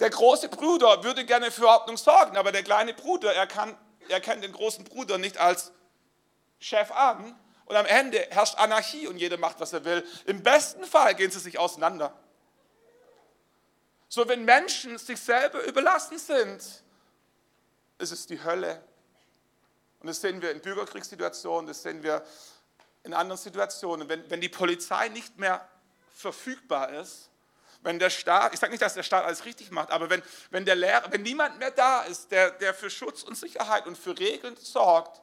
Der 0.00 0.10
große 0.10 0.48
Bruder 0.48 1.02
würde 1.02 1.24
gerne 1.24 1.50
für 1.50 1.66
Ordnung 1.66 1.96
sorgen, 1.96 2.36
aber 2.36 2.52
der 2.52 2.62
kleine 2.62 2.94
Bruder, 2.94 3.34
er, 3.34 3.46
kann, 3.46 3.76
er 4.08 4.20
kennt 4.20 4.44
den 4.44 4.52
großen 4.52 4.84
Bruder 4.84 5.18
nicht 5.18 5.38
als 5.38 5.72
Chef 6.60 6.90
an 6.92 7.38
und 7.64 7.76
am 7.76 7.86
Ende 7.86 8.18
herrscht 8.30 8.56
Anarchie 8.58 9.06
und 9.06 9.16
jeder 9.16 9.38
macht, 9.38 9.60
was 9.60 9.72
er 9.72 9.84
will. 9.84 10.06
Im 10.26 10.42
besten 10.42 10.84
Fall 10.84 11.14
gehen 11.14 11.30
sie 11.30 11.40
sich 11.40 11.58
auseinander. 11.58 12.14
So, 14.08 14.26
wenn 14.28 14.44
Menschen 14.44 14.98
sich 14.98 15.20
selber 15.20 15.62
überlassen 15.64 16.18
sind, 16.18 16.62
ist 17.98 18.12
es 18.12 18.26
die 18.26 18.42
Hölle. 18.42 18.82
Und 20.00 20.06
das 20.06 20.20
sehen 20.20 20.40
wir 20.40 20.50
in 20.52 20.60
Bürgerkriegssituationen, 20.60 21.66
das 21.66 21.82
sehen 21.82 22.02
wir 22.02 22.24
in 23.04 23.14
anderen 23.14 23.38
Situationen, 23.38 24.08
wenn, 24.08 24.28
wenn 24.30 24.40
die 24.40 24.48
Polizei 24.48 25.08
nicht 25.08 25.38
mehr 25.38 25.66
verfügbar 26.14 26.90
ist, 26.90 27.30
wenn 27.82 27.98
der 27.98 28.10
Staat, 28.10 28.54
ich 28.54 28.60
sage 28.60 28.72
nicht, 28.72 28.82
dass 28.82 28.94
der 28.94 29.02
Staat 29.02 29.24
alles 29.24 29.44
richtig 29.44 29.70
macht, 29.70 29.90
aber 29.90 30.10
wenn, 30.10 30.22
wenn, 30.50 30.64
der 30.64 30.74
Lehrer, 30.74 31.10
wenn 31.10 31.22
niemand 31.22 31.58
mehr 31.58 31.70
da 31.70 32.02
ist, 32.02 32.30
der, 32.30 32.50
der 32.50 32.74
für 32.74 32.90
Schutz 32.90 33.22
und 33.22 33.36
Sicherheit 33.36 33.86
und 33.86 33.96
für 33.96 34.18
Regeln 34.18 34.56
sorgt, 34.56 35.20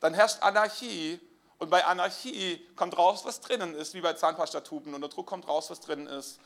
dann 0.00 0.14
herrscht 0.14 0.42
Anarchie 0.42 1.20
und 1.58 1.70
bei 1.70 1.84
Anarchie 1.84 2.64
kommt 2.76 2.96
raus, 2.96 3.24
was 3.24 3.40
drinnen 3.40 3.74
ist, 3.74 3.94
wie 3.94 4.00
bei 4.00 4.12
Zahnpastatuben. 4.12 4.94
Unter 4.94 5.08
Druck 5.08 5.26
kommt 5.26 5.48
raus, 5.48 5.70
was 5.70 5.80
drinnen 5.80 6.06
ist. 6.06 6.38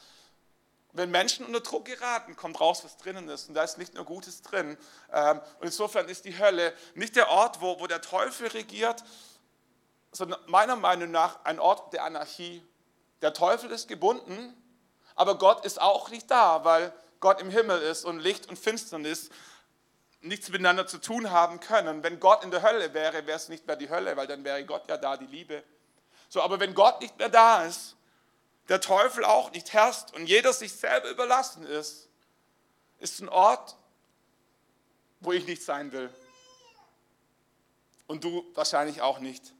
Wenn 0.93 1.11
Menschen 1.11 1.45
unter 1.45 1.61
Druck 1.61 1.85
geraten, 1.85 2.35
kommt 2.37 2.61
raus, 2.61 2.83
was 2.85 2.97
drinnen 2.97 3.29
ist. 3.29 3.49
Und 3.49 3.55
da 3.55 3.63
ist 3.63 3.79
nicht 3.79 3.95
nur 3.95 4.05
Gutes 4.05 4.43
drin. 4.43 4.79
Ähm, 5.13 5.41
und 5.61 5.67
insofern 5.67 6.09
ist 6.09 6.25
die 6.25 6.39
Hölle 6.39 6.75
nicht 6.95 7.17
der 7.17 7.29
Ort, 7.29 7.61
wo, 7.61 7.79
wo 7.81 7.87
der 7.87 8.01
Teufel 8.01 8.49
regiert, 8.49 9.05
sondern 10.13 10.41
meiner 10.47 10.77
Meinung 10.77 11.11
nach 11.11 11.45
ein 11.45 11.59
Ort 11.59 11.93
der 11.93 12.05
Anarchie. 12.05 12.63
Der 13.23 13.33
Teufel 13.33 13.71
ist 13.71 13.89
gebunden, 13.89 14.55
aber 15.15 15.39
Gott 15.39 15.65
ist 15.65 15.81
auch 15.81 16.11
nicht 16.11 16.31
da, 16.31 16.65
weil 16.65 16.93
Gott 17.21 17.41
im 17.41 17.51
Himmel 17.51 17.81
ist 17.81 18.05
und 18.05 18.21
Licht 18.21 18.49
und 18.49 18.59
Finsternis 18.59 19.31
nichts 20.21 20.51
miteinander 20.51 20.87
zu 20.87 20.99
tun 20.99 21.31
haben 21.31 21.61
können. 21.61 22.03
Wenn 22.03 22.21
Gott 22.21 22.45
in 22.45 22.51
der 22.51 22.63
Hölle 22.63 22.95
wäre, 22.95 23.27
wäre 23.27 23.37
es 23.37 23.49
nicht 23.49 23.67
mehr 23.67 23.77
die 23.77 23.91
Hölle, 23.91 24.17
weil 24.17 24.27
dann 24.27 24.45
wäre 24.45 24.65
Gott 24.65 24.89
ja 24.89 24.97
da, 24.97 25.17
die 25.17 25.27
Liebe. 25.27 25.63
So, 26.29 26.43
aber 26.43 26.61
wenn 26.61 26.75
Gott 26.75 27.01
nicht 27.01 27.19
mehr 27.19 27.29
da 27.29 27.65
ist, 27.65 27.97
der 28.69 28.81
Teufel 28.81 29.25
auch 29.25 29.51
nicht 29.51 29.73
herrscht 29.73 30.13
und 30.15 30.27
jeder 30.27 30.53
sich 30.53 30.73
selber 30.73 31.09
überlassen 31.11 31.67
ist, 31.67 32.09
ist 32.99 33.21
ein 33.21 33.29
Ort, 33.29 33.77
wo 35.21 35.33
ich 35.33 35.47
nicht 35.47 35.63
sein 35.63 35.93
will. 35.93 36.13
Und 38.07 38.25
du 38.25 38.45
wahrscheinlich 38.55 39.01
auch 39.03 39.19
nicht. 39.19 39.55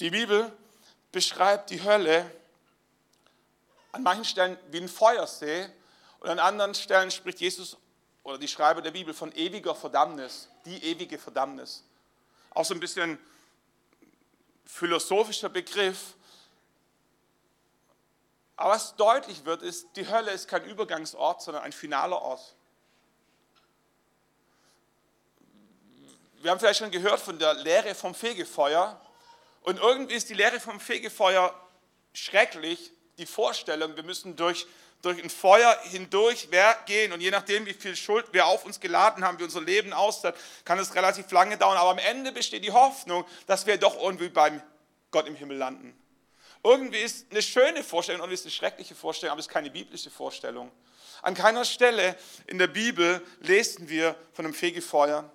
Die 0.00 0.10
Bibel 0.10 0.50
beschreibt 1.10 1.70
die 1.70 1.82
Hölle 1.82 2.30
an 3.92 4.02
manchen 4.02 4.24
Stellen 4.24 4.58
wie 4.70 4.78
ein 4.78 4.88
Feuersee 4.88 5.68
und 6.20 6.30
an 6.30 6.38
anderen 6.38 6.74
Stellen 6.74 7.10
spricht 7.10 7.40
Jesus 7.40 7.76
oder 8.22 8.38
die 8.38 8.48
Schreiber 8.48 8.80
der 8.80 8.92
Bibel 8.92 9.12
von 9.12 9.32
ewiger 9.32 9.74
Verdammnis, 9.74 10.48
die 10.64 10.82
ewige 10.84 11.18
Verdammnis. 11.18 11.84
Auch 12.50 12.64
so 12.64 12.74
ein 12.74 12.80
bisschen 12.80 13.18
philosophischer 14.64 15.48
Begriff. 15.48 16.14
Aber 18.56 18.70
was 18.70 18.94
deutlich 18.96 19.44
wird, 19.44 19.62
ist, 19.62 19.88
die 19.96 20.08
Hölle 20.08 20.30
ist 20.30 20.48
kein 20.48 20.64
Übergangsort, 20.64 21.42
sondern 21.42 21.64
ein 21.64 21.72
finaler 21.72 22.20
Ort. 22.20 22.54
Wir 26.40 26.50
haben 26.50 26.58
vielleicht 26.58 26.78
schon 26.78 26.90
gehört 26.90 27.20
von 27.20 27.38
der 27.38 27.54
Lehre 27.54 27.94
vom 27.94 28.14
Fegefeuer. 28.14 29.00
Und 29.62 29.78
irgendwie 29.78 30.14
ist 30.14 30.28
die 30.28 30.34
Lehre 30.34 30.60
vom 30.60 30.80
Fegefeuer 30.80 31.54
schrecklich, 32.12 32.90
die 33.18 33.26
Vorstellung, 33.26 33.96
wir 33.96 34.02
müssen 34.02 34.36
durch, 34.36 34.66
durch 35.02 35.22
ein 35.22 35.30
Feuer 35.30 35.78
hindurch 35.84 36.48
gehen 36.86 37.12
und 37.12 37.20
je 37.20 37.30
nachdem, 37.30 37.66
wie 37.66 37.74
viel 37.74 37.96
Schuld 37.96 38.26
wir 38.32 38.46
auf 38.46 38.64
uns 38.64 38.80
geladen 38.80 39.24
haben, 39.24 39.38
wie 39.38 39.44
unser 39.44 39.60
Leben 39.60 39.92
aussieht, 39.92 40.34
kann 40.64 40.78
es 40.78 40.94
relativ 40.94 41.30
lange 41.30 41.56
dauern. 41.56 41.76
Aber 41.76 41.90
am 41.90 41.98
Ende 41.98 42.32
besteht 42.32 42.64
die 42.64 42.72
Hoffnung, 42.72 43.24
dass 43.46 43.66
wir 43.66 43.76
doch 43.78 44.00
irgendwie 44.00 44.28
beim 44.28 44.62
Gott 45.10 45.26
im 45.26 45.36
Himmel 45.36 45.58
landen. 45.58 45.96
Irgendwie 46.64 47.00
ist 47.00 47.30
eine 47.30 47.42
schöne 47.42 47.82
Vorstellung 47.82 48.22
und 48.22 48.30
ist 48.30 48.44
eine 48.44 48.52
schreckliche 48.52 48.94
Vorstellung, 48.94 49.32
aber 49.32 49.40
es 49.40 49.46
ist 49.46 49.52
keine 49.52 49.70
biblische 49.70 50.10
Vorstellung. 50.10 50.70
An 51.20 51.34
keiner 51.34 51.64
Stelle 51.64 52.16
in 52.46 52.58
der 52.58 52.68
Bibel 52.68 53.24
lesen 53.40 53.88
wir 53.88 54.16
von 54.32 54.44
einem 54.44 54.54
Fegefeuer. 54.54 55.30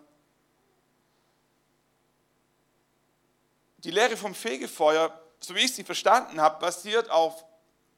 Die 3.84 3.92
Lehre 3.92 4.18
vom 4.18 4.34
Fegefeuer, 4.34 5.14
so 5.40 5.54
wie 5.54 5.60
ich 5.60 5.74
sie 5.74 5.84
verstanden 5.84 6.42
habe, 6.42 6.60
basiert 6.60 7.12
auf 7.12 7.46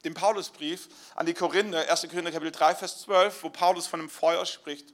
dem 0.04 0.12
Paulusbrief 0.12 0.88
an 1.14 1.24
die 1.24 1.32
Korinther, 1.32 1.90
1. 1.90 2.02
Korinther 2.02 2.32
Kapitel 2.32 2.52
3, 2.52 2.74
Vers 2.74 3.00
12, 3.00 3.42
wo 3.42 3.48
Paulus 3.48 3.86
von 3.86 4.00
einem 4.00 4.10
Feuer 4.10 4.44
spricht. 4.44 4.92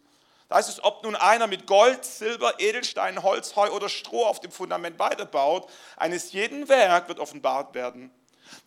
Da 0.49 0.57
heißt 0.57 0.69
es, 0.69 0.85
ob 0.85 1.03
nun 1.03 1.17
einer 1.17 1.49
mit 1.49 1.67
Gold, 1.67 2.05
Silber, 2.05 2.61
Edelstein, 2.61 3.25
Holz, 3.25 3.57
Heu 3.57 3.71
oder 3.71 3.89
Stroh 3.89 4.27
auf 4.27 4.39
dem 4.39 4.53
Fundament 4.53 4.97
weiterbaut, 5.01 5.69
eines 5.97 6.31
jeden 6.31 6.69
Werk 6.69 7.09
wird 7.09 7.19
offenbart 7.19 7.75
werden. 7.75 8.13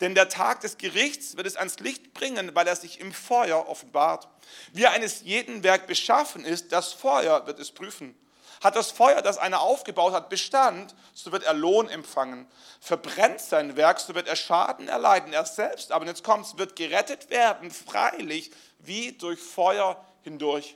Denn 0.01 0.13
der 0.13 0.27
Tag 0.27 0.59
des 0.59 0.77
Gerichts 0.77 1.37
wird 1.37 1.47
es 1.47 1.55
ans 1.55 1.79
Licht 1.79 2.13
bringen, 2.13 2.53
weil 2.53 2.67
er 2.67 2.75
sich 2.75 2.99
im 2.99 3.13
Feuer 3.13 3.69
offenbart. 3.69 4.27
Wie 4.73 4.87
eines 4.87 5.21
jeden 5.21 5.63
Werk 5.63 5.87
beschaffen 5.87 6.43
ist, 6.43 6.73
das 6.73 6.91
Feuer 6.91 7.47
wird 7.47 7.59
es 7.59 7.71
prüfen. 7.71 8.13
Hat 8.61 8.75
das 8.75 8.91
Feuer, 8.91 9.21
das 9.21 9.37
einer 9.37 9.61
aufgebaut 9.61 10.13
hat, 10.13 10.29
Bestand, 10.29 10.93
so 11.13 11.31
wird 11.31 11.43
er 11.43 11.53
Lohn 11.53 11.87
empfangen. 11.89 12.47
Verbrennt 12.81 13.39
sein 13.39 13.77
Werk, 13.77 13.99
so 13.99 14.15
wird 14.15 14.27
er 14.27 14.35
Schaden 14.35 14.87
erleiden. 14.87 15.31
Er 15.31 15.45
selbst, 15.45 15.91
aber 15.91 16.05
jetzt 16.05 16.23
kommt 16.23 16.45
es, 16.45 16.57
wird 16.57 16.75
gerettet 16.75 17.29
werden, 17.29 17.71
freilich, 17.71 18.51
wie 18.79 19.13
durch 19.13 19.39
Feuer 19.39 20.03
hindurch. 20.23 20.75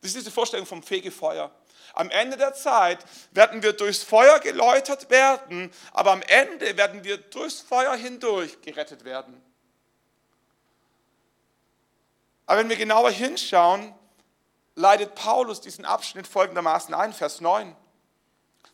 Das 0.00 0.10
ist 0.10 0.16
diese 0.16 0.30
Vorstellung 0.30 0.66
vom 0.66 0.82
Fegefeuer. 0.82 1.50
Am 1.94 2.10
Ende 2.10 2.36
der 2.36 2.54
Zeit 2.54 3.04
werden 3.32 3.62
wir 3.62 3.74
durchs 3.74 4.02
Feuer 4.02 4.38
geläutert 4.38 5.10
werden, 5.10 5.70
aber 5.92 6.12
am 6.12 6.22
Ende 6.22 6.76
werden 6.76 7.04
wir 7.04 7.18
durchs 7.18 7.60
Feuer 7.60 7.94
hindurch 7.96 8.60
gerettet 8.62 9.04
werden. 9.04 9.42
Aber 12.46 12.60
wenn 12.60 12.68
wir 12.68 12.76
genauer 12.76 13.10
hinschauen, 13.10 13.94
leitet 14.74 15.14
Paulus 15.14 15.60
diesen 15.60 15.84
Abschnitt 15.84 16.26
folgendermaßen 16.26 16.94
ein, 16.94 17.12
Vers 17.12 17.40
9. 17.40 17.76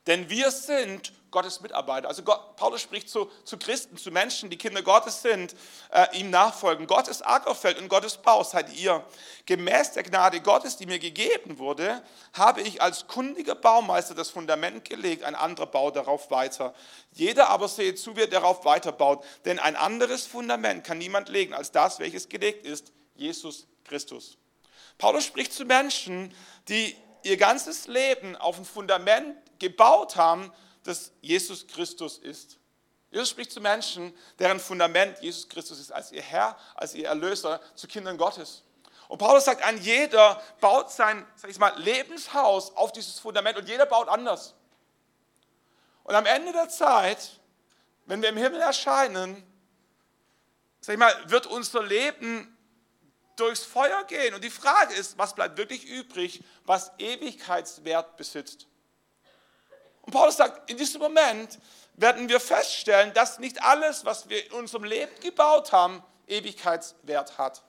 Denn 0.06 0.30
wir 0.30 0.50
sind 0.50 1.12
Gottes 1.30 1.60
Mitarbeiter. 1.60 2.08
Also 2.08 2.22
Gott, 2.22 2.56
Paulus 2.56 2.80
spricht 2.80 3.08
zu, 3.08 3.30
zu, 3.44 3.58
Christen, 3.58 3.98
zu 3.98 4.10
Menschen, 4.10 4.48
die 4.48 4.56
Kinder 4.56 4.82
Gottes 4.82 5.20
sind, 5.20 5.54
äh, 5.90 6.18
ihm 6.18 6.30
nachfolgen. 6.30 6.86
Gottes 6.86 7.20
Ackerfeld 7.20 7.78
und 7.78 7.88
Gottes 7.88 8.16
Bau 8.16 8.42
seid 8.42 8.74
ihr. 8.74 9.04
Gemäß 9.44 9.92
der 9.92 10.04
Gnade 10.04 10.40
Gottes, 10.40 10.78
die 10.78 10.86
mir 10.86 10.98
gegeben 10.98 11.58
wurde, 11.58 12.02
habe 12.32 12.62
ich 12.62 12.80
als 12.80 13.06
kundiger 13.06 13.54
Baumeister 13.54 14.14
das 14.14 14.30
Fundament 14.30 14.84
gelegt, 14.86 15.24
ein 15.24 15.34
anderer 15.34 15.66
baut 15.66 15.96
darauf 15.96 16.30
weiter. 16.30 16.74
Jeder 17.12 17.50
aber 17.50 17.68
sehe 17.68 17.94
zu, 17.94 18.16
wie 18.16 18.22
er 18.22 18.26
darauf 18.28 18.64
weiterbaut, 18.64 19.22
denn 19.44 19.58
ein 19.58 19.76
anderes 19.76 20.26
Fundament 20.26 20.84
kann 20.84 20.98
niemand 20.98 21.28
legen 21.28 21.52
als 21.52 21.70
das, 21.70 21.98
welches 21.98 22.28
gelegt 22.28 22.64
ist, 22.64 22.92
Jesus 23.14 23.66
Christus. 23.84 24.38
Paulus 24.98 25.24
spricht 25.24 25.52
zu 25.52 25.64
Menschen, 25.64 26.34
die 26.68 26.96
ihr 27.22 27.36
ganzes 27.36 27.86
Leben 27.86 28.36
auf 28.36 28.58
ein 28.58 28.64
Fundament 28.64 29.36
gebaut 29.58 30.16
haben, 30.16 30.52
das 30.82 31.12
Jesus 31.20 31.66
Christus 31.66 32.18
ist. 32.18 32.58
Jesus 33.10 33.30
spricht 33.30 33.52
zu 33.52 33.60
Menschen, 33.60 34.12
deren 34.38 34.60
Fundament 34.60 35.18
Jesus 35.22 35.48
Christus 35.48 35.78
ist, 35.78 35.92
als 35.92 36.12
ihr 36.12 36.22
Herr, 36.22 36.58
als 36.74 36.94
ihr 36.94 37.06
Erlöser, 37.06 37.60
zu 37.74 37.86
Kindern 37.86 38.18
Gottes. 38.18 38.62
Und 39.08 39.18
Paulus 39.18 39.46
sagt, 39.46 39.62
ein 39.62 39.80
jeder 39.80 40.42
baut 40.60 40.90
sein 40.90 41.26
sag 41.36 41.50
ich 41.50 41.58
mal, 41.58 41.72
Lebenshaus 41.80 42.76
auf 42.76 42.92
dieses 42.92 43.18
Fundament 43.18 43.56
und 43.56 43.66
jeder 43.68 43.86
baut 43.86 44.08
anders. 44.08 44.54
Und 46.04 46.14
am 46.14 46.26
Ende 46.26 46.52
der 46.52 46.68
Zeit, 46.68 47.40
wenn 48.04 48.20
wir 48.20 48.28
im 48.28 48.36
Himmel 48.36 48.60
erscheinen, 48.60 49.42
sag 50.80 50.94
ich 50.94 50.98
mal, 50.98 51.14
wird 51.30 51.46
unser 51.46 51.82
Leben 51.82 52.57
durchs 53.38 53.64
Feuer 53.64 54.04
gehen. 54.04 54.34
Und 54.34 54.44
die 54.44 54.50
Frage 54.50 54.94
ist, 54.94 55.18
was 55.18 55.34
bleibt 55.34 55.56
wirklich 55.56 55.84
übrig, 55.84 56.42
was 56.64 56.92
Ewigkeitswert 56.98 58.16
besitzt? 58.16 58.66
Und 60.02 60.12
Paulus 60.12 60.36
sagt, 60.36 60.70
in 60.70 60.76
diesem 60.76 61.00
Moment 61.00 61.58
werden 61.94 62.28
wir 62.28 62.40
feststellen, 62.40 63.12
dass 63.12 63.38
nicht 63.38 63.62
alles, 63.62 64.04
was 64.04 64.28
wir 64.28 64.44
in 64.46 64.52
unserem 64.52 64.84
Leben 64.84 65.12
gebaut 65.20 65.72
haben, 65.72 66.02
Ewigkeitswert 66.26 67.38
hat. 67.38 67.62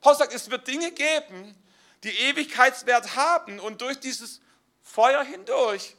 Paulus 0.00 0.18
sagt, 0.18 0.34
es 0.34 0.50
wird 0.50 0.66
Dinge 0.66 0.90
geben, 0.92 1.54
die 2.02 2.10
Ewigkeitswert 2.10 3.16
haben 3.16 3.60
und 3.60 3.80
durch 3.80 3.98
dieses 4.00 4.40
Feuer 4.82 5.22
hindurch 5.22 5.96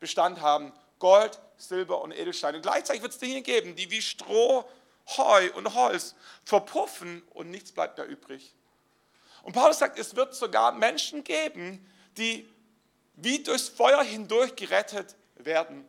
Bestand 0.00 0.40
haben. 0.40 0.72
Gold, 0.98 1.40
Silber 1.56 2.00
und 2.00 2.12
Edelsteine. 2.12 2.58
Und 2.58 2.62
gleichzeitig 2.62 3.02
wird 3.02 3.12
es 3.12 3.18
Dinge 3.18 3.42
geben, 3.42 3.76
die 3.76 3.90
wie 3.90 4.02
Stroh 4.02 4.64
Heu 5.06 5.50
und 5.54 5.74
Holz 5.74 6.14
verpuffen 6.44 7.22
und 7.30 7.50
nichts 7.50 7.72
bleibt 7.72 7.98
mehr 7.98 8.06
übrig. 8.06 8.54
Und 9.42 9.52
Paulus 9.52 9.78
sagt, 9.78 9.98
es 9.98 10.14
wird 10.14 10.34
sogar 10.34 10.72
Menschen 10.72 11.24
geben, 11.24 11.86
die 12.16 12.48
wie 13.14 13.42
durchs 13.42 13.68
Feuer 13.68 14.02
hindurch 14.02 14.56
gerettet 14.56 15.16
werden. 15.36 15.86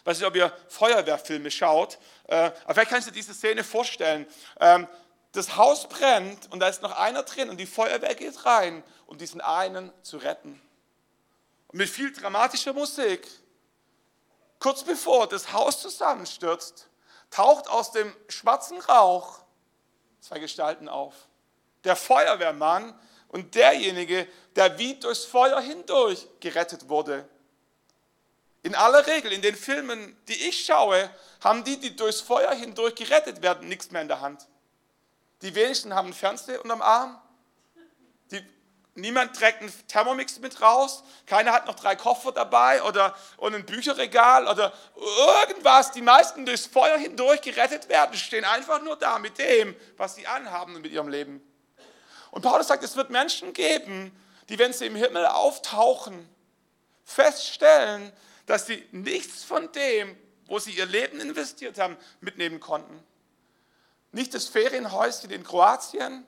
Ich 0.00 0.06
weiß 0.06 0.18
nicht, 0.18 0.26
ob 0.26 0.36
ihr 0.36 0.52
Feuerwehrfilme 0.68 1.50
schaut, 1.50 1.98
äh, 2.28 2.50
aber 2.64 2.74
vielleicht 2.74 2.90
kannst 2.90 3.06
du 3.06 3.10
dir 3.10 3.16
diese 3.16 3.34
Szene 3.34 3.64
vorstellen. 3.64 4.26
Ähm, 4.60 4.86
das 5.32 5.56
Haus 5.56 5.88
brennt 5.88 6.50
und 6.52 6.60
da 6.60 6.68
ist 6.68 6.82
noch 6.82 6.92
einer 6.92 7.22
drin 7.22 7.50
und 7.50 7.56
die 7.56 7.66
Feuerwehr 7.66 8.14
geht 8.14 8.44
rein, 8.44 8.84
um 9.06 9.18
diesen 9.18 9.40
einen 9.40 9.92
zu 10.02 10.18
retten. 10.18 10.60
Und 11.68 11.78
mit 11.78 11.88
viel 11.88 12.12
dramatischer 12.12 12.72
Musik, 12.72 13.26
kurz 14.58 14.84
bevor 14.84 15.26
das 15.26 15.52
Haus 15.52 15.80
zusammenstürzt, 15.80 16.88
taucht 17.34 17.68
aus 17.68 17.90
dem 17.90 18.14
schwarzen 18.28 18.78
Rauch 18.78 19.40
zwei 20.20 20.38
Gestalten 20.38 20.88
auf. 20.88 21.14
Der 21.82 21.96
Feuerwehrmann 21.96 22.98
und 23.28 23.56
derjenige, 23.56 24.28
der 24.54 24.78
wie 24.78 24.94
durchs 24.94 25.24
Feuer 25.24 25.60
hindurch 25.60 26.28
gerettet 26.38 26.88
wurde. 26.88 27.28
In 28.62 28.76
aller 28.76 29.06
Regel, 29.06 29.32
in 29.32 29.42
den 29.42 29.56
Filmen, 29.56 30.16
die 30.28 30.48
ich 30.48 30.64
schaue, 30.64 31.10
haben 31.42 31.64
die, 31.64 31.78
die 31.78 31.96
durchs 31.96 32.20
Feuer 32.20 32.52
hindurch 32.52 32.94
gerettet 32.94 33.42
werden, 33.42 33.68
nichts 33.68 33.90
mehr 33.90 34.02
in 34.02 34.08
der 34.08 34.20
Hand. 34.20 34.46
Die 35.42 35.54
wenigsten 35.54 35.92
haben 35.92 36.06
einen 36.06 36.14
Fernseher 36.14 36.62
unterm 36.62 36.80
Arm, 36.80 37.20
Niemand 38.96 39.34
trägt 39.34 39.60
einen 39.60 39.72
Thermomix 39.88 40.38
mit 40.38 40.62
raus, 40.62 41.02
keiner 41.26 41.52
hat 41.52 41.66
noch 41.66 41.74
drei 41.74 41.96
Koffer 41.96 42.30
dabei 42.30 42.80
oder 42.84 43.16
und 43.38 43.52
ein 43.52 43.66
Bücherregal 43.66 44.46
oder 44.46 44.72
irgendwas. 44.96 45.90
Die 45.90 46.02
meisten 46.02 46.46
durchs 46.46 46.66
Feuer 46.66 46.96
hindurch 46.96 47.40
gerettet 47.40 47.88
werden, 47.88 48.16
stehen 48.16 48.44
einfach 48.44 48.80
nur 48.82 48.96
da 48.96 49.18
mit 49.18 49.38
dem, 49.38 49.74
was 49.96 50.14
sie 50.14 50.28
anhaben 50.28 50.76
und 50.76 50.82
mit 50.82 50.92
ihrem 50.92 51.08
Leben. 51.08 51.42
Und 52.30 52.42
Paulus 52.42 52.68
sagt, 52.68 52.84
es 52.84 52.94
wird 52.94 53.10
Menschen 53.10 53.52
geben, 53.52 54.16
die, 54.48 54.60
wenn 54.60 54.72
sie 54.72 54.86
im 54.86 54.94
Himmel 54.94 55.26
auftauchen, 55.26 56.28
feststellen, 57.04 58.12
dass 58.46 58.66
sie 58.66 58.86
nichts 58.92 59.42
von 59.42 59.72
dem, 59.72 60.16
wo 60.46 60.60
sie 60.60 60.72
ihr 60.72 60.86
Leben 60.86 61.20
investiert 61.20 61.78
haben, 61.78 61.96
mitnehmen 62.20 62.60
konnten. 62.60 63.02
Nicht 64.12 64.34
das 64.34 64.46
Ferienhäuschen 64.46 65.30
in 65.30 65.42
Kroatien, 65.42 66.24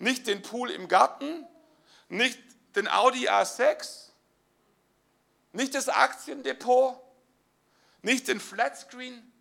nicht 0.00 0.26
den 0.26 0.42
Pool 0.42 0.70
im 0.70 0.88
Garten, 0.88 1.46
nicht 2.08 2.38
den 2.74 2.88
Audi 2.88 3.28
A6, 3.28 4.10
nicht 5.52 5.74
das 5.74 5.88
Aktiendepot, 5.88 7.00
nicht 8.02 8.28
den 8.28 8.40
Flatscreen, 8.40 9.32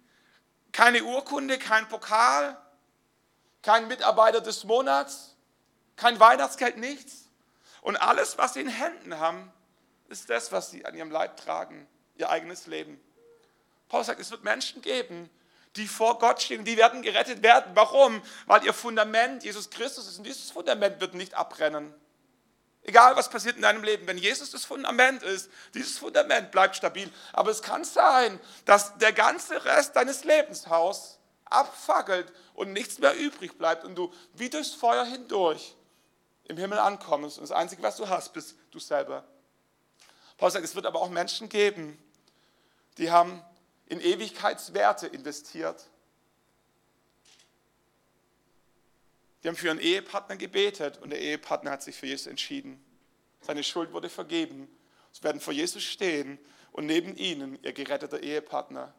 keine 0.72 1.03
Urkunde, 1.03 1.57
kein 1.57 1.88
Pokal, 1.88 2.57
kein 3.61 3.88
Mitarbeiter 3.88 4.41
des 4.41 4.63
Monats, 4.63 5.36
kein 5.95 6.20
Weihnachtsgeld, 6.20 6.78
nichts. 6.78 7.30
Und 7.82 7.97
alles, 7.97 8.38
was 8.38 8.53
sie 8.53 8.61
in 8.61 8.68
Händen 8.68 9.20
haben, 9.20 9.51
ist 10.09 10.30
das, 10.30 10.51
was 10.51 10.72
sie 10.72 10.86
an 10.86 10.95
ihrem 10.95 11.11
Leib 11.11 11.38
tragen, 11.38 11.88
ihr 12.15 12.30
eigenes 12.30 12.68
Leben. 12.68 12.99
Paul 13.89 14.03
sagt, 14.03 14.20
es 14.20 14.32
wird 14.32 14.43
Menschen 14.43 14.82
geben, 14.82 15.30
die 15.76 15.88
vor 15.88 16.18
Gott 16.20 16.41
stehen, 16.41 16.65
die 16.65 16.78
werden 16.78 17.01
gerettet 17.01 17.43
werden. 17.43 17.72
Warum? 17.76 18.22
Weil 18.45 18.65
ihr 18.65 18.74
Fundament 18.74 19.43
Jesus 19.43 19.70
Christus 19.70 20.07
ist 20.07 20.18
und 20.18 20.24
dieses 20.24 20.51
Fundament 20.51 20.99
wird 20.99 21.13
nicht 21.13 21.34
abbrennen. 21.36 21.93
Egal, 22.88 23.18
was 23.18 23.30
passiert 23.30 23.58
in 23.58 23.64
deinem 23.64 23.84
Leben, 23.84 24.08
wenn 24.08 24.18
Jesus 24.18 24.52
das 24.52 24.64
Fundament 24.64 25.22
ist, 25.22 25.52
dieses 25.74 25.98
Fundament 25.98 26.52
bleibt 26.52 26.78
stabil. 26.78 27.12
Aber 27.34 27.52
es 27.52 27.62
kann 27.62 27.84
sein, 27.84 28.40
dass 28.64 28.98
der 28.98 29.12
ganze 29.12 29.66
Rest 29.66 29.98
deines 29.98 30.24
Lebenshaus 30.24 31.20
abfackelt 31.44 32.32
und 32.54 32.72
nichts 32.72 32.98
mehr 33.00 33.14
übrig 33.18 33.58
bleibt 33.58 33.84
und 33.84 33.96
du 33.96 34.14
wie 34.34 34.50
durchs 34.50 34.74
Feuer 34.74 35.04
hindurch 35.04 35.76
im 36.46 36.56
Himmel 36.56 36.80
ankommst 36.80 37.38
und 37.38 37.44
das 37.44 37.52
Einzige, 37.52 37.84
was 37.84 37.98
du 37.98 38.08
hast, 38.08 38.32
bist 38.32 38.56
du 38.72 38.80
selber. 38.80 39.26
Paulus 40.38 40.54
sagt, 40.54 40.64
es 40.64 40.76
wird 40.76 40.86
aber 40.86 41.02
auch 41.02 41.10
Menschen 41.10 41.50
geben, 41.50 42.02
die 42.98 43.12
haben 43.12 43.44
in 43.88 44.00
Ewigkeitswerte 44.00 45.08
investiert. 45.08 45.84
Die 49.44 49.48
haben 49.48 49.56
für 49.56 49.68
ihren 49.68 49.80
Ehepartner 49.80 50.36
gebetet 50.36 50.98
und 51.00 51.12
der 51.12 51.22
Ehepartner 51.22 51.72
hat 51.72 51.84
sich 51.84 51.96
für 51.96 52.08
Jesus 52.08 52.28
entschieden. 52.28 52.84
Seine 53.42 53.64
Schuld 53.64 53.94
wurde 53.94 54.10
vergeben. 54.10 54.68
Sie 55.12 55.24
werden 55.24 55.42
vor 55.42 55.54
Jesus 55.54 55.84
stehen 55.84 56.40
und 56.72 56.86
neben 56.86 57.16
ihnen 57.16 57.58
ihr 57.64 57.74
geretteter 57.74 58.22
Ehepartner. 58.22 58.94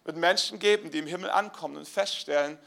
Es 0.00 0.06
wird 0.06 0.16
Menschen 0.16 0.58
geben, 0.58 0.90
die 0.90 0.98
im 0.98 1.06
Himmel 1.06 1.30
ankommen 1.30 1.76
und 1.76 1.88
feststellen, 1.88 2.58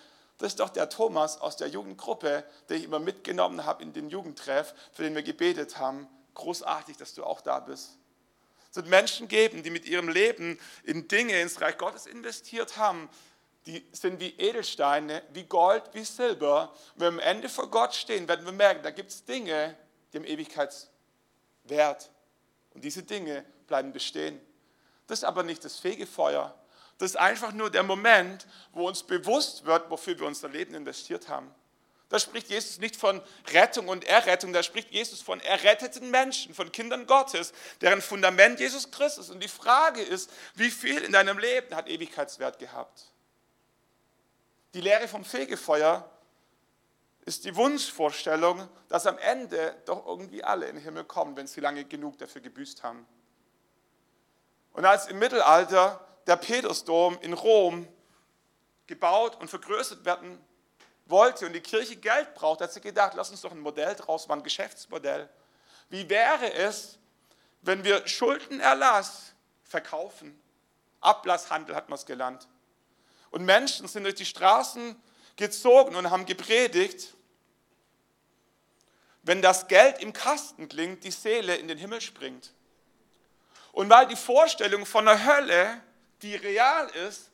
das 0.42 0.54
ist 0.54 0.60
doch 0.60 0.70
der 0.70 0.90
Thomas 0.90 1.40
aus 1.40 1.56
der 1.56 1.68
Jugendgruppe, 1.68 2.44
den 2.68 2.78
ich 2.78 2.86
immer 2.86 2.98
mitgenommen 2.98 3.64
habe 3.64 3.84
in 3.84 3.94
den 3.94 4.10
Jugendtreff, 4.10 4.74
für 4.92 5.04
den 5.04 5.14
wir 5.14 5.22
gebetet 5.22 5.78
haben. 5.78 6.08
Großartig, 6.34 6.98
dass 6.98 7.14
du 7.14 7.24
auch 7.24 7.42
da 7.42 7.60
bist. 7.60 8.00
Es 8.72 8.76
wird 8.76 8.88
Menschen 8.88 9.28
geben, 9.28 9.62
die 9.62 9.70
mit 9.70 9.86
ihrem 9.86 10.10
Leben 10.10 10.60
in 10.84 11.08
Dinge 11.08 11.40
ins 11.40 11.62
Reich 11.62 11.78
Gottes 11.78 12.08
investiert 12.08 12.78
haben, 12.78 13.08
die 13.66 13.86
sind 13.92 14.20
wie 14.20 14.34
Edelsteine, 14.38 15.22
wie 15.34 15.44
Gold, 15.44 15.84
wie 15.94 16.04
Silber. 16.04 16.74
Und 16.96 17.02
wenn 17.02 17.16
wir 17.16 17.24
am 17.24 17.30
Ende 17.36 17.50
vor 17.50 17.70
Gott 17.70 17.94
stehen, 17.94 18.28
werden 18.28 18.46
wir 18.46 18.52
merken, 18.52 18.82
da 18.84 18.92
gibt 18.92 19.12
es 19.12 19.24
Dinge, 19.24 19.78
die 20.12 20.18
haben 20.18 20.26
Ewigkeitswert. 20.26 22.10
Und 22.74 22.84
diese 22.84 23.04
Dinge 23.04 23.46
bleiben 23.68 23.92
bestehen. 23.94 24.40
Das 25.08 25.20
ist 25.20 25.26
aber 25.26 25.44
nicht 25.44 25.64
das 25.64 25.78
Fegefeuer. 25.78 26.58
Das 26.98 27.12
ist 27.12 27.18
einfach 27.18 27.52
nur 27.52 27.70
der 27.70 27.84
Moment, 27.84 28.48
wo 28.72 28.88
uns 28.88 29.04
bewusst 29.04 29.66
wird, 29.66 29.90
wofür 29.90 30.18
wir 30.20 30.28
unser 30.28 30.50
Leben 30.50 30.74
investiert 30.74 31.30
haben. 31.30 31.54
Da 32.10 32.20
spricht 32.20 32.50
Jesus 32.50 32.78
nicht 32.80 32.98
von 32.98 33.22
Rettung 33.54 33.88
und 33.88 34.04
Errettung, 34.04 34.52
da 34.52 34.62
spricht 34.64 34.92
Jesus 34.92 35.22
von 35.22 35.40
erretteten 35.40 36.12
Menschen, 36.12 36.54
von 36.54 36.72
Kindern 36.72 37.08
Gottes, 37.08 37.54
deren 37.80 38.02
Fundament 38.02 38.60
Jesus 38.60 38.92
Christus. 38.92 39.30
Und 39.30 39.42
die 39.42 39.48
Frage 39.48 40.02
ist, 40.02 40.30
wie 40.56 40.70
viel 40.70 40.98
in 40.98 41.14
deinem 41.14 41.40
Leben 41.40 41.74
hat 41.74 41.88
Ewigkeitswert 41.88 42.60
gehabt? 42.60 43.11
Die 44.74 44.82
Lehre 44.82 45.08
vom 45.08 45.26
Fegefeuer 45.26 46.10
ist 47.26 47.46
die 47.46 47.56
Wunschvorstellung, 47.56 48.68
dass 48.88 49.06
am 49.06 49.18
Ende 49.18 49.76
doch 49.86 50.06
irgendwie 50.06 50.44
alle 50.44 50.68
in 50.68 50.76
den 50.76 50.84
Himmel 50.84 51.04
kommen, 51.04 51.36
wenn 51.36 51.48
sie 51.48 51.60
lange 51.60 51.86
genug 51.86 52.18
dafür 52.18 52.42
gebüßt 52.42 52.84
haben. 52.84 53.06
Und 54.74 54.86
als 54.86 55.08
im 55.08 55.20
Mittelalter 55.20 56.06
der 56.26 56.38
Petersdom 56.38 57.18
in 57.22 57.34
Rom 57.34 57.88
gebaut 58.88 59.40
und 59.40 59.50
vergrößert 59.50 60.06
werden 60.06 60.44
wollte 61.06 61.46
und 61.46 61.54
die 61.54 61.62
Kirche 61.62 61.98
Geld 61.98 62.34
braucht, 62.34 62.62
hat 62.62 62.72
sie 62.72 62.82
gedacht, 62.82 63.14
lass 63.16 63.30
uns 63.30 63.42
doch 63.42 63.52
ein 63.52 63.60
Modell 63.60 63.96
draus 63.96 64.28
machen, 64.28 64.40
ein 64.40 64.44
Geschäftsmodell. 64.44 65.30
Wie 65.90 66.10
wäre 66.10 66.54
es, 66.54 66.98
wenn 67.62 67.84
wir 67.84 68.08
Schuldenerlass 68.08 69.34
verkaufen? 69.64 70.42
Ablasshandel 71.02 71.76
hat 71.76 71.90
man 71.90 71.98
es 71.98 72.06
genannt. 72.06 72.48
Und 73.32 73.46
Menschen 73.46 73.88
sind 73.88 74.04
durch 74.04 74.16
die 74.16 74.26
Straßen 74.26 74.96
gezogen 75.38 75.96
und 75.96 76.12
haben 76.12 76.26
gepredigt, 76.26 77.14
wenn 79.24 79.42
das 79.42 79.68
Geld 79.68 80.00
im 80.02 80.14
Kasten 80.14 80.68
klingt, 80.68 81.04
die 81.04 81.12
Seele 81.12 81.56
in 81.56 81.68
den 81.68 81.78
Himmel 81.78 82.02
springt. 82.02 82.54
Und 83.72 83.90
weil 83.90 84.08
die 84.08 84.16
Vorstellung 84.16 84.86
von 84.86 85.06
der 85.06 85.26
Hölle, 85.26 85.82
die 86.22 86.36
real 86.36 86.88
ist, 87.08 87.32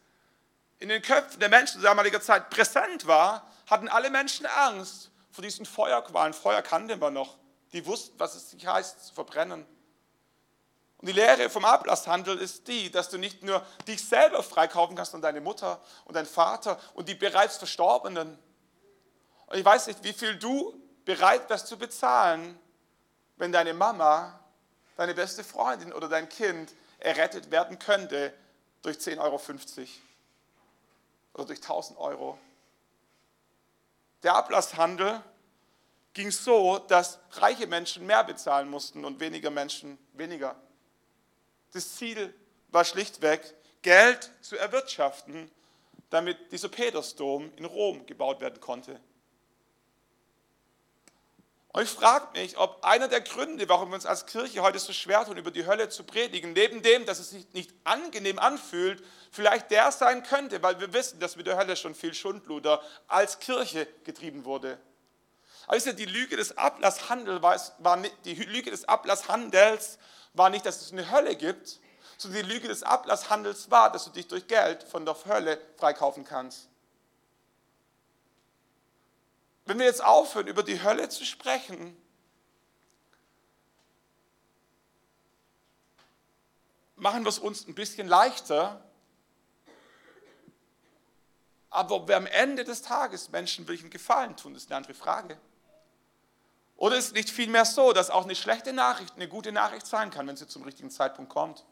in 0.79 0.89
den 0.89 1.01
Köpfen 1.01 1.39
der 1.39 1.49
Menschen 1.49 1.79
zu 1.79 1.83
damaliger 1.83 2.21
Zeit 2.21 2.49
präsent 2.49 3.07
war, 3.07 3.49
hatten 3.65 3.87
alle 3.87 4.09
Menschen 4.09 4.45
Angst 4.45 5.09
vor 5.31 5.43
diesen 5.43 5.65
Feuerqualen. 5.65 6.33
Feuer 6.33 6.61
kannte 6.61 6.97
man 6.97 7.13
noch. 7.13 7.37
Die 7.73 7.85
wussten, 7.85 8.19
was 8.19 8.35
es 8.35 8.65
heißt, 8.65 9.07
zu 9.07 9.13
verbrennen. 9.13 9.65
Und 10.99 11.07
die 11.07 11.13
Lehre 11.13 11.49
vom 11.49 11.63
Ablasshandel 11.63 12.39
ist 12.39 12.67
die, 12.67 12.89
dass 12.89 13.09
du 13.09 13.17
nicht 13.17 13.43
nur 13.43 13.63
dich 13.87 14.03
selber 14.03 14.41
freikaufen 14.41 14.95
kannst, 14.95 15.11
sondern 15.11 15.33
deine 15.33 15.43
Mutter 15.43 15.79
und 16.05 16.15
deinen 16.15 16.25
Vater 16.25 16.79
und 16.95 17.07
die 17.07 17.15
bereits 17.15 17.57
Verstorbenen. 17.57 18.37
Und 19.45 19.57
ich 19.57 19.63
weiß 19.63 19.87
nicht, 19.87 20.03
wie 20.03 20.13
viel 20.13 20.37
du 20.37 20.73
bereit 21.05 21.49
wärst 21.49 21.67
zu 21.67 21.77
bezahlen, 21.77 22.59
wenn 23.37 23.51
deine 23.51 23.73
Mama, 23.73 24.39
deine 24.95 25.13
beste 25.13 25.43
Freundin 25.43 25.93
oder 25.93 26.09
dein 26.09 26.27
Kind 26.27 26.73
errettet 26.99 27.51
werden 27.51 27.77
könnte 27.77 28.33
durch 28.81 28.97
10,50 28.97 29.19
Euro 29.19 29.41
oder 31.35 31.45
durch 31.45 31.61
1000 31.61 31.99
Euro. 31.99 32.39
Der 34.23 34.33
Ablasshandel 34.33 35.21
ging 36.13 36.31
so, 36.31 36.79
dass 36.79 37.19
reiche 37.33 37.67
Menschen 37.67 38.07
mehr 38.07 38.23
bezahlen 38.23 38.67
mussten 38.67 39.05
und 39.05 39.19
weniger 39.19 39.51
Menschen 39.51 39.99
weniger. 40.13 40.55
Das 41.73 41.95
Ziel 41.95 42.33
war 42.69 42.85
schlichtweg, 42.85 43.41
Geld 43.81 44.31
zu 44.41 44.57
erwirtschaften, 44.57 45.51
damit 46.09 46.51
dieser 46.51 46.69
Petersdom 46.69 47.51
in 47.55 47.65
Rom 47.65 48.05
gebaut 48.05 48.39
werden 48.41 48.59
konnte. 48.59 48.99
Und 51.77 51.83
ich 51.83 51.89
frage 51.89 52.27
mich, 52.39 52.57
ob 52.57 52.83
einer 52.83 53.07
der 53.07 53.21
Gründe, 53.21 53.69
warum 53.69 53.89
wir 53.89 53.95
uns 53.95 54.05
als 54.07 54.25
Kirche 54.25 54.63
heute 54.63 54.79
so 54.79 54.93
schwer 54.93 55.25
tun, 55.25 55.37
über 55.37 55.51
die 55.51 55.67
Hölle 55.67 55.89
zu 55.89 56.03
predigen, 56.05 56.53
neben 56.53 56.81
dem, 56.81 57.05
dass 57.05 57.19
es 57.19 57.29
sich 57.29 57.45
nicht 57.53 57.71
angenehm 57.83 58.39
anfühlt, 58.39 59.03
vielleicht 59.31 59.69
der 59.69 59.91
sein 59.91 60.23
könnte, 60.23 60.63
weil 60.63 60.79
wir 60.79 60.91
wissen, 60.93 61.19
dass 61.19 61.35
mit 61.35 61.45
der 61.45 61.55
Hölle 61.55 61.75
schon 61.75 61.93
viel 61.93 62.15
Schundluder 62.15 62.81
als 63.07 63.37
Kirche 63.37 63.87
getrieben 64.05 64.43
wurde. 64.43 64.79
Aber 65.67 65.77
die 65.77 66.05
Lüge 66.05 66.37
des 66.37 66.57
Ablasshandels 66.57 67.73
war, 67.79 67.97
nicht, 67.97 68.15
die 68.23 68.35
Lüge 68.35 68.71
des 68.71 68.85
Ablasshandels 68.85 69.99
war 70.33 70.49
nicht, 70.49 70.65
dass 70.65 70.81
es 70.81 70.93
eine 70.93 71.11
Hölle 71.11 71.35
gibt, 71.35 71.81
sondern 72.17 72.41
die 72.41 72.53
Lüge 72.53 72.69
des 72.69 72.83
Ablasshandels 72.83 73.69
war, 73.69 73.91
dass 73.91 74.05
du 74.05 74.11
dich 74.11 74.27
durch 74.27 74.47
Geld 74.47 74.83
von 74.83 75.05
der 75.05 75.15
Hölle 75.25 75.59
freikaufen 75.75 76.23
kannst. 76.23 76.69
Wenn 79.65 79.77
wir 79.77 79.85
jetzt 79.85 80.03
aufhören, 80.03 80.47
über 80.47 80.63
die 80.63 80.81
Hölle 80.81 81.09
zu 81.09 81.25
sprechen, 81.25 82.01
machen 86.95 87.23
wir 87.23 87.29
es 87.29 87.39
uns 87.39 87.67
ein 87.67 87.75
bisschen 87.75 88.07
leichter. 88.07 88.81
Aber 91.69 91.95
ob 91.95 92.07
wir 92.07 92.15
am 92.15 92.25
Ende 92.25 92.63
des 92.63 92.81
Tages 92.81 93.29
Menschen 93.29 93.67
wirklich 93.67 93.81
einen 93.81 93.91
Gefallen 93.91 94.37
tun, 94.37 94.55
ist 94.55 94.71
eine 94.71 94.77
andere 94.77 94.93
Frage. 94.93 95.37
Oder 96.77 96.95
ist 96.95 97.07
es 97.07 97.13
nicht 97.13 97.29
vielmehr 97.29 97.65
so, 97.65 97.91
dass 97.91 98.09
auch 98.09 98.23
eine 98.23 98.35
schlechte 98.35 98.71
Nachricht 98.71 99.15
eine 99.15 99.27
gute 99.27 99.51
Nachricht 99.51 99.87
sein 99.87 100.11
kann, 100.11 100.27
wenn 100.27 100.37
sie 100.37 100.47
zum 100.47 100.63
richtigen 100.63 100.91
Zeitpunkt 100.91 101.31
kommt? 101.31 101.65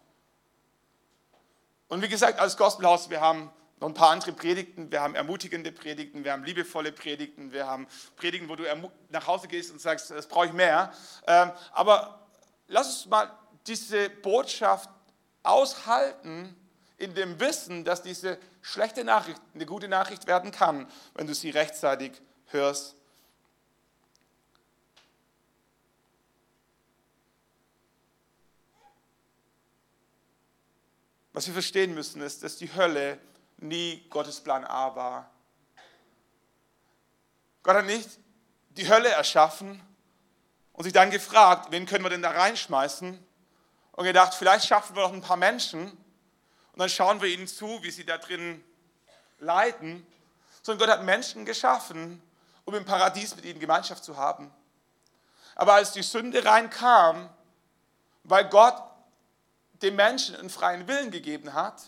Und 1.87 2.01
wie 2.01 2.09
gesagt, 2.09 2.39
als 2.39 2.57
Gospelhaus, 2.57 3.11
wir 3.11 3.21
haben 3.21 3.51
noch 3.79 3.89
ein 3.89 3.93
paar 3.93 4.09
andere 4.09 4.31
Predigten. 4.31 4.91
Wir 4.91 5.01
haben 5.01 5.15
ermutigende 5.15 5.71
Predigten, 5.71 6.23
wir 6.23 6.31
haben 6.31 6.43
liebevolle 6.43 6.91
Predigten, 6.91 7.51
wir 7.51 7.67
haben 7.67 7.87
Predigten, 8.15 8.49
wo 8.49 8.55
du 8.55 8.63
nach 9.09 9.27
Hause 9.27 9.47
gehst 9.47 9.71
und 9.71 9.79
sagst, 9.79 10.09
das 10.09 10.27
brauche 10.27 10.47
ich 10.47 10.53
mehr. 10.53 10.91
Ähm, 11.27 11.51
aber 11.71 12.27
lass 12.67 12.87
uns 12.87 13.05
mal 13.05 13.31
diese 13.67 14.09
Botschaft 14.09 14.89
aushalten 15.43 16.55
in 16.97 17.13
dem 17.13 17.39
Wissen, 17.39 17.83
dass 17.83 18.01
diese 18.01 18.39
schlechte 18.61 19.03
Nachricht 19.03 19.41
eine 19.53 19.65
gute 19.65 19.87
Nachricht 19.87 20.25
werden 20.25 20.51
kann, 20.51 20.87
wenn 21.13 21.27
du 21.27 21.35
sie 21.35 21.49
rechtzeitig 21.49 22.13
hörst. 22.47 22.95
Was 31.35 31.47
wir 31.47 31.53
verstehen 31.53 31.93
müssen, 31.93 32.21
ist, 32.21 32.43
dass 32.43 32.55
die 32.55 32.73
Hölle 32.73 33.19
nie 33.57 34.07
Gottes 34.09 34.39
Plan 34.39 34.63
A 34.63 34.95
war. 34.95 35.29
Gott 37.61 37.75
hat 37.75 37.85
nicht 37.85 38.09
die 38.69 38.87
Hölle 38.87 39.09
erschaffen 39.09 39.81
und 40.71 40.85
sich 40.85 40.93
dann 40.93 41.11
gefragt, 41.11 41.71
wen 41.71 41.85
können 41.87 42.05
wir 42.05 42.09
denn 42.09 42.21
da 42.21 42.31
reinschmeißen? 42.31 43.21
Und 43.91 44.03
gedacht, 44.05 44.33
vielleicht 44.33 44.65
schaffen 44.65 44.95
wir 44.95 45.03
noch 45.03 45.11
ein 45.11 45.21
paar 45.21 45.35
Menschen 45.35 45.91
und 45.91 46.79
dann 46.79 46.87
schauen 46.87 47.21
wir 47.21 47.27
ihnen 47.27 47.47
zu, 47.47 47.83
wie 47.83 47.91
sie 47.91 48.05
da 48.05 48.17
drin 48.17 48.63
leiden. 49.39 50.07
Sondern 50.61 50.87
Gott 50.87 50.97
hat 50.97 51.03
Menschen 51.03 51.43
geschaffen, 51.43 52.21
um 52.63 52.75
im 52.75 52.85
Paradies 52.85 53.35
mit 53.35 53.43
ihnen 53.43 53.59
Gemeinschaft 53.59 54.05
zu 54.05 54.15
haben. 54.15 54.53
Aber 55.55 55.73
als 55.73 55.91
die 55.91 56.01
Sünde 56.01 56.45
reinkam, 56.45 57.29
weil 58.23 58.47
Gott 58.47 58.81
dem 59.81 59.95
Menschen 59.95 60.35
einen 60.35 60.49
freien 60.49 60.87
Willen 60.87 61.11
gegeben 61.11 61.53
hat, 61.53 61.81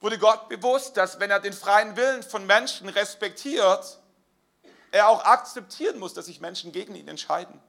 wurde 0.00 0.18
Gott 0.18 0.48
bewusst, 0.48 0.96
dass 0.96 1.20
wenn 1.20 1.30
er 1.30 1.40
den 1.40 1.52
freien 1.52 1.96
Willen 1.96 2.22
von 2.22 2.46
Menschen 2.46 2.88
respektiert, 2.88 3.98
er 4.90 5.08
auch 5.08 5.24
akzeptieren 5.24 5.98
muss, 5.98 6.14
dass 6.14 6.26
sich 6.26 6.40
Menschen 6.40 6.72
gegen 6.72 6.94
ihn 6.94 7.08
entscheiden. 7.08 7.60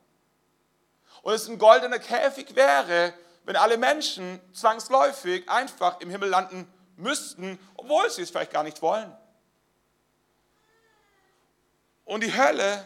Und 1.21 1.33
es 1.33 1.47
ein 1.47 1.57
goldener 1.57 1.99
Käfig 1.99 2.55
wäre, 2.55 3.13
wenn 3.45 3.55
alle 3.55 3.77
Menschen 3.77 4.41
zwangsläufig 4.53 5.49
einfach 5.49 5.99
im 6.01 6.09
Himmel 6.09 6.29
landen 6.29 6.71
müssten, 6.97 7.59
obwohl 7.75 8.09
sie 8.09 8.23
es 8.23 8.29
vielleicht 8.29 8.51
gar 8.51 8.63
nicht 8.63 8.81
wollen. 8.81 9.15
Und 12.05 12.23
die 12.23 12.35
Hölle 12.35 12.83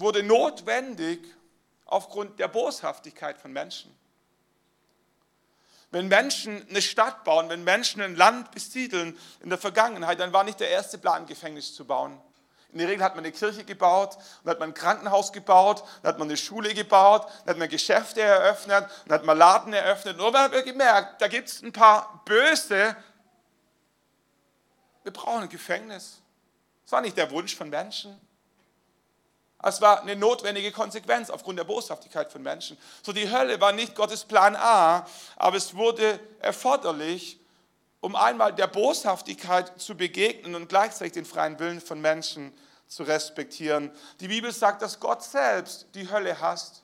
wurde 0.00 0.22
notwendig 0.22 1.20
aufgrund 1.84 2.38
der 2.38 2.48
Boshaftigkeit 2.48 3.38
von 3.38 3.52
Menschen. 3.52 3.94
Wenn 5.90 6.06
Menschen 6.06 6.66
eine 6.68 6.82
Stadt 6.82 7.24
bauen, 7.24 7.48
wenn 7.48 7.64
Menschen 7.64 8.00
ein 8.00 8.14
Land 8.14 8.52
besiedeln 8.52 9.18
in 9.40 9.48
der 9.48 9.58
Vergangenheit, 9.58 10.20
dann 10.20 10.32
war 10.32 10.44
nicht 10.44 10.60
der 10.60 10.70
erste 10.70 10.98
Plan, 10.98 11.22
ein 11.22 11.26
Gefängnis 11.26 11.74
zu 11.74 11.84
bauen. 11.84 12.20
In 12.72 12.78
der 12.78 12.86
Regel 12.86 13.02
hat 13.02 13.16
man 13.16 13.24
eine 13.24 13.32
Kirche 13.32 13.64
gebaut, 13.64 14.16
dann 14.44 14.52
hat 14.52 14.60
man 14.60 14.70
ein 14.70 14.74
Krankenhaus 14.74 15.32
gebaut, 15.32 15.82
dann 16.02 16.12
hat 16.12 16.18
man 16.20 16.28
eine 16.28 16.36
Schule 16.36 16.72
gebaut, 16.72 17.26
dann 17.40 17.54
hat 17.54 17.58
man 17.58 17.68
Geschäfte 17.68 18.20
eröffnet, 18.20 18.88
dann 19.06 19.18
hat 19.18 19.24
man 19.24 19.36
Laden 19.36 19.72
eröffnet. 19.72 20.16
Nur 20.16 20.30
man 20.30 20.52
hat 20.52 20.64
gemerkt, 20.64 21.20
da 21.20 21.26
gibt 21.26 21.48
es 21.48 21.62
ein 21.62 21.72
paar 21.72 22.22
Böse. 22.24 22.94
Wir 25.02 25.12
brauchen 25.12 25.42
ein 25.42 25.48
Gefängnis. 25.48 26.20
Das 26.84 26.92
war 26.92 27.00
nicht 27.00 27.16
der 27.16 27.28
Wunsch 27.32 27.56
von 27.56 27.68
Menschen. 27.68 28.20
Es 29.62 29.80
war 29.80 30.00
eine 30.00 30.16
notwendige 30.16 30.72
Konsequenz 30.72 31.28
aufgrund 31.28 31.58
der 31.58 31.64
Boshaftigkeit 31.64 32.32
von 32.32 32.42
Menschen. 32.42 32.78
So 33.02 33.12
die 33.12 33.30
Hölle 33.30 33.60
war 33.60 33.72
nicht 33.72 33.94
Gottes 33.94 34.24
Plan 34.24 34.56
A, 34.56 35.06
aber 35.36 35.56
es 35.56 35.74
wurde 35.74 36.18
erforderlich, 36.40 37.38
um 38.00 38.16
einmal 38.16 38.54
der 38.54 38.66
Boshaftigkeit 38.66 39.78
zu 39.78 39.94
begegnen 39.94 40.54
und 40.54 40.68
gleichzeitig 40.68 41.12
den 41.12 41.26
freien 41.26 41.58
Willen 41.58 41.80
von 41.80 42.00
Menschen 42.00 42.52
zu 42.86 43.02
respektieren. 43.02 43.90
Die 44.20 44.28
Bibel 44.28 44.50
sagt, 44.50 44.80
dass 44.80 44.98
Gott 44.98 45.22
selbst 45.22 45.86
die 45.94 46.10
Hölle 46.10 46.40
hasst. 46.40 46.82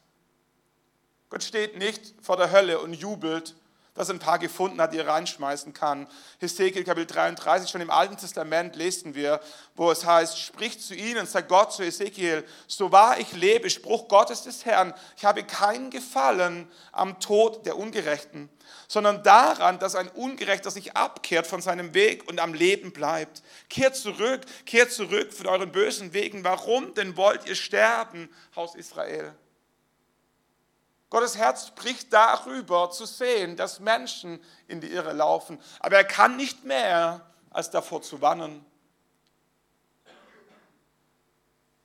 Gott 1.30 1.42
steht 1.42 1.78
nicht 1.78 2.14
vor 2.20 2.36
der 2.36 2.52
Hölle 2.52 2.78
und 2.78 2.92
jubelt, 2.92 3.56
dass 3.96 4.08
er 4.08 4.14
ein 4.14 4.20
paar 4.20 4.38
gefunden 4.38 4.80
hat, 4.80 4.92
die 4.92 4.98
er 4.98 5.08
reinschmeißen 5.08 5.72
kann. 5.72 6.06
Hesekiel 6.38 6.84
Kapitel 6.84 7.06
33, 7.06 7.70
schon 7.70 7.80
im 7.80 7.90
Alten 7.90 8.16
Testament 8.16 8.76
lesen 8.76 9.14
wir, 9.14 9.40
wo 9.74 9.90
es 9.90 10.04
heißt, 10.04 10.38
spricht 10.38 10.82
zu 10.82 10.94
ihnen, 10.94 11.26
sagt 11.26 11.48
Gott 11.48 11.72
zu 11.72 11.82
Hesekiel, 11.82 12.44
so 12.66 12.92
wahr 12.92 13.18
ich 13.18 13.32
lebe, 13.32 13.70
Spruch 13.70 14.08
Gottes 14.08 14.42
des 14.42 14.64
Herrn, 14.64 14.94
ich 15.16 15.24
habe 15.24 15.42
keinen 15.42 15.90
Gefallen 15.90 16.68
am 16.92 17.18
Tod 17.20 17.64
der 17.66 17.76
Ungerechten, 17.76 18.50
sondern 18.86 19.22
daran, 19.22 19.78
dass 19.78 19.94
ein 19.94 20.08
Ungerechter 20.08 20.70
sich 20.70 20.96
abkehrt 20.96 21.46
von 21.46 21.62
seinem 21.62 21.94
Weg 21.94 22.28
und 22.28 22.40
am 22.40 22.54
Leben 22.54 22.92
bleibt. 22.92 23.42
Kehrt 23.68 23.96
zurück, 23.96 24.42
kehrt 24.66 24.92
zurück 24.92 25.32
von 25.32 25.46
euren 25.46 25.72
bösen 25.72 26.12
Wegen. 26.12 26.44
Warum 26.44 26.94
denn 26.94 27.16
wollt 27.16 27.46
ihr 27.48 27.54
sterben, 27.54 28.28
Haus 28.54 28.74
Israel? 28.74 29.34
Gottes 31.16 31.38
Herz 31.38 31.70
bricht 31.70 32.12
darüber 32.12 32.90
zu 32.90 33.06
sehen, 33.06 33.56
dass 33.56 33.80
Menschen 33.80 34.38
in 34.68 34.82
die 34.82 34.92
Irre 34.92 35.14
laufen. 35.14 35.58
Aber 35.80 35.96
er 35.96 36.04
kann 36.04 36.36
nicht 36.36 36.64
mehr, 36.64 37.24
als 37.48 37.70
davor 37.70 38.02
zu 38.02 38.20
warnen. 38.20 38.62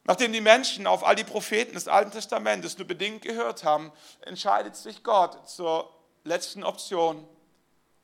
Nachdem 0.03 0.34
die 0.34 0.41
Menschen 0.41 0.86
auf 0.86 1.05
all 1.05 1.15
die 1.15 1.23
Propheten 1.23 1.75
des 1.75 1.88
Alten 1.88 2.11
Testamentes 2.11 2.77
nur 2.77 2.86
bedingt 2.86 3.21
gehört 3.21 3.63
haben, 3.63 3.93
entscheidet 4.19 4.75
sich 4.75 5.01
Gott 5.01 5.47
zur 5.47 5.89
letzten 6.25 6.65
Option. 6.65 7.25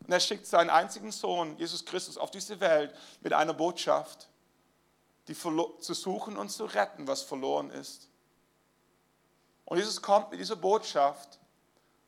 Und 0.06 0.10
er 0.14 0.22
schickt 0.22 0.48
seinen 0.48 0.70
einzigen 0.70 1.12
Sohn, 1.12 1.58
Jesus 1.58 1.84
Christus, 1.84 2.18
auf 2.18 2.32
diese 2.32 2.62
Welt 2.62 2.96
mit 3.20 3.34
einer 3.34 3.54
Botschaft, 3.54 4.30
die 5.28 5.36
zu 5.36 5.94
suchen 5.94 6.38
und 6.38 6.52
zu 6.52 6.64
retten, 6.64 7.06
was 7.06 7.22
verloren 7.22 7.70
ist. 7.70 8.08
Und 9.68 9.80
Jesus 9.80 10.02
kommt 10.02 10.32
mit 10.32 10.40
dieser 10.40 10.56
Botschaft, 10.56 11.40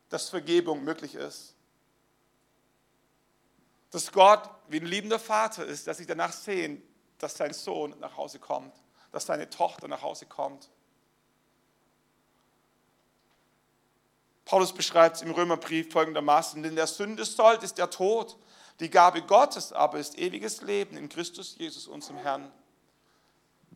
dass 0.07 0.29
Vergebung 0.29 0.81
möglich 0.81 1.13
ist. 1.13 1.55
Dass 3.91 4.09
Gott 4.13 4.49
wie 4.69 4.79
ein 4.79 4.85
liebender 4.85 5.19
Vater 5.19 5.65
ist, 5.65 5.85
dass 5.85 5.97
sich 5.97 6.07
danach 6.07 6.31
sehen, 6.31 6.81
dass 7.17 7.35
sein 7.35 7.53
Sohn 7.53 7.99
nach 7.99 8.15
Hause 8.15 8.39
kommt, 8.39 8.73
dass 9.11 9.25
seine 9.25 9.49
Tochter 9.49 9.89
nach 9.89 10.01
Hause 10.01 10.25
kommt. 10.25 10.69
Paulus 14.45 14.71
beschreibt 14.71 15.17
es 15.17 15.21
im 15.21 15.31
Römerbrief 15.31 15.91
folgendermaßen, 15.91 16.63
denn 16.63 16.77
der 16.77 16.87
Sünde 16.87 17.25
sollt 17.25 17.61
ist 17.61 17.77
der 17.77 17.89
Tod, 17.89 18.37
die 18.79 18.89
Gabe 18.89 19.21
Gottes 19.21 19.73
aber 19.73 19.99
ist 19.99 20.17
ewiges 20.17 20.61
Leben 20.61 20.95
in 20.95 21.09
Christus 21.09 21.57
Jesus, 21.57 21.87
unserem 21.87 22.19
Herrn. 22.19 22.53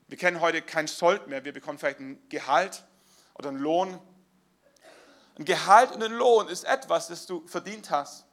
Wir 0.08 0.18
kennen 0.18 0.40
heute 0.40 0.62
kein 0.62 0.88
Sold 0.88 1.28
mehr, 1.28 1.44
wir 1.44 1.52
bekommen 1.52 1.78
vielleicht 1.78 2.00
ein 2.00 2.24
Gehalt, 2.30 2.86
oder 3.36 3.50
ein 3.50 3.58
Lohn. 3.58 4.00
Ein 5.38 5.46
Gehalt 5.46 5.92
und 5.92 6.04
ein 6.04 6.14
Lohn 6.14 6.48
ist 6.48 6.64
etwas, 6.64 7.08
das 7.08 7.26
du 7.26 7.46
verdient 7.48 7.90
hast. 7.90 8.26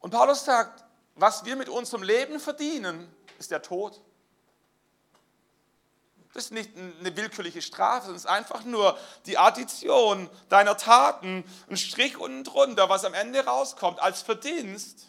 Und 0.00 0.10
Paulus 0.10 0.44
sagt, 0.44 0.84
was 1.14 1.44
wir 1.44 1.56
mit 1.56 1.68
unserem 1.68 2.02
Leben 2.02 2.40
verdienen, 2.40 3.12
ist 3.38 3.50
der 3.50 3.62
Tod. 3.62 4.00
Das 6.32 6.44
ist 6.44 6.50
nicht 6.50 6.76
eine 6.76 7.16
willkürliche 7.16 7.62
Strafe, 7.62 8.02
sondern 8.02 8.16
es 8.16 8.24
ist 8.24 8.30
einfach 8.30 8.64
nur 8.64 8.98
die 9.24 9.38
Addition 9.38 10.28
deiner 10.50 10.76
Taten, 10.76 11.44
ein 11.70 11.76
Strich 11.78 12.18
unten 12.18 12.44
drunter, 12.44 12.90
was 12.90 13.06
am 13.06 13.14
Ende 13.14 13.44
rauskommt 13.46 14.00
als 14.00 14.20
Verdienst, 14.20 15.06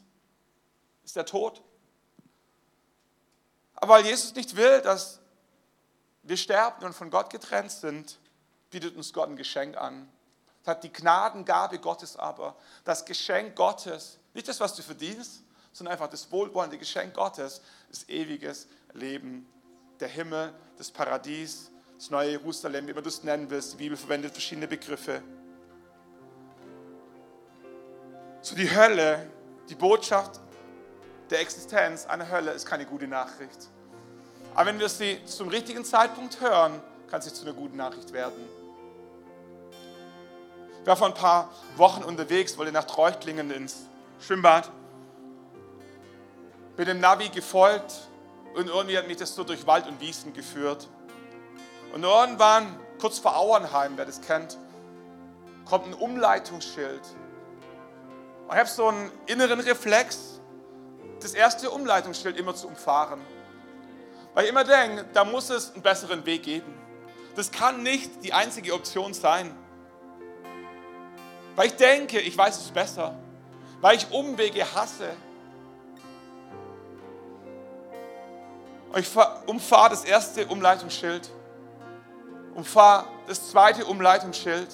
ist 1.04 1.16
der 1.18 1.26
Tod. 1.26 1.62
Aber 3.76 3.95
weil 3.95 4.06
Jesus 4.06 4.36
nicht 4.36 4.56
will, 4.56 4.82
dass 4.82 5.20
wir 6.28 6.38
sterben 6.38 6.86
und 6.86 6.93
von 6.93 7.09
Gott 7.09 7.30
getrennt 7.30 7.71
sind, 7.71 8.19
bietet 8.69 8.95
uns 8.95 9.13
Gott 9.13 9.30
ein 9.30 9.38
Geschenk 9.38 9.78
an. 9.78 10.09
Das 10.63 10.75
hat 10.75 10.84
die 10.84 10.91
Gnadengabe 10.91 11.80
Gottes 11.80 12.17
aber, 12.17 12.55
das 12.84 13.05
Geschenk 13.05 13.55
Gottes, 13.55 14.19
nicht 14.34 14.47
das, 14.47 14.59
was 14.59 14.75
du 14.75 14.82
verdienst, 14.82 15.43
sondern 15.71 15.93
einfach 15.93 16.09
das 16.09 16.30
wohlwollende 16.32 16.78
Geschenk 16.78 17.13
Gottes, 17.13 17.61
ist 17.89 18.09
ewiges 18.09 18.67
Leben, 18.93 19.47
der 19.99 20.09
Himmel, 20.09 20.53
das 20.78 20.91
Paradies, 20.91 21.71
das 21.97 22.09
neue 22.09 22.32
Jerusalem, 22.32 22.88
wie 22.88 22.93
man 22.93 23.03
das 23.03 23.23
nennen 23.23 23.49
willst. 23.49 23.73
Die 23.73 23.78
Bibel 23.78 23.97
verwendet 23.97 24.34
verschiedene 24.34 24.67
Begriffe. 24.67 25.23
So 28.41 28.55
die 28.55 28.69
Hölle, 28.69 29.32
die 29.69 29.75
Botschaft 29.75 30.39
der 31.30 31.39
Existenz 31.39 32.05
einer 32.05 32.30
Hölle 32.30 32.51
ist 32.51 32.65
keine 32.65 32.86
gute 32.86 33.07
Nachricht. 33.07 33.69
Aber 34.58 34.66
wenn 34.66 34.80
wir 34.80 34.89
sie 34.89 35.24
zum 35.26 35.49
richtigen 35.49 35.86
Zeitpunkt 35.86 36.41
hören, 36.41 36.82
kann 37.12 37.22
sie 37.22 37.32
zu 37.32 37.43
einer 37.43 37.53
guten 37.53 37.78
Nachricht 37.78 38.12
werden. 38.12 38.43
Ich 40.82 40.88
war 40.88 40.97
vor 40.97 41.05
ein 41.05 41.14
paar 41.14 41.51
Wochen 41.76 42.03
unterwegs, 42.03 42.58
wollte 42.58 42.72
nach 42.72 42.86
Treuchtlingen 42.86 43.51
ins 43.51 43.86
Schwimmbad. 44.20 44.72
Bin 46.76 46.88
dem 46.88 46.99
Navi 46.99 47.30
gefolgt 47.30 48.10
und 48.55 48.68
irgendwie 48.68 48.97
hat 48.97 49.08
mich 49.08 49.18
das 49.18 49.36
so 49.36 49.43
durch 49.43 49.68
Wald 49.68 49.86
und 49.86 50.01
Wiesen 50.01 50.34
geführt. 50.34 50.88
Und 51.93 52.03
irgendwann, 52.03 52.80
kurz 52.99 53.20
vor 53.20 53.38
Auernheim, 53.38 53.95
wer 53.95 54.08
das 54.08 54.22
kennt, 54.22 54.58
kommt 55.66 55.86
ein 55.86 55.93
Umleitungsschild. 55.93 57.03
Und 58.47 58.53
ich 58.53 58.58
habe 58.58 58.68
so 58.68 58.88
einen 58.88 59.12
inneren 59.28 59.60
Reflex, 59.60 60.41
das 61.22 61.36
erste 61.36 61.70
Umleitungsschild 61.70 62.36
immer 62.38 62.55
zu 62.55 62.68
umfahren. 62.68 63.22
Weil 64.38 64.44
ich 64.44 64.52
immer 64.52 64.64
denke, 64.64 65.04
da 65.14 65.26
muss 65.26 65.50
es 65.50 65.74
einen 65.74 65.82
besseren 65.82 66.24
Weg 66.28 66.44
geben. 66.44 66.72
Das 67.36 67.50
kann 67.50 67.82
nicht 67.82 68.24
die 68.24 68.34
einzige 68.34 68.72
Option 68.76 69.12
sein. 69.16 69.52
Weil 71.56 71.70
ich 71.70 71.76
denke, 71.76 72.20
ich 72.20 72.38
weiß 72.38 72.56
es 72.56 72.70
besser. 72.70 73.18
Weil 73.82 73.98
ich 73.98 74.12
Umwege 74.12 74.64
hasse. 74.76 75.10
Und 78.94 79.00
ich 79.00 79.10
umfahre 79.48 79.90
das 79.90 80.06
erste 80.06 80.46
Umleitungsschild. 80.46 81.32
Umfahre 82.54 83.08
das 83.26 83.50
zweite 83.50 83.88
Umleitungsschild. 83.88 84.70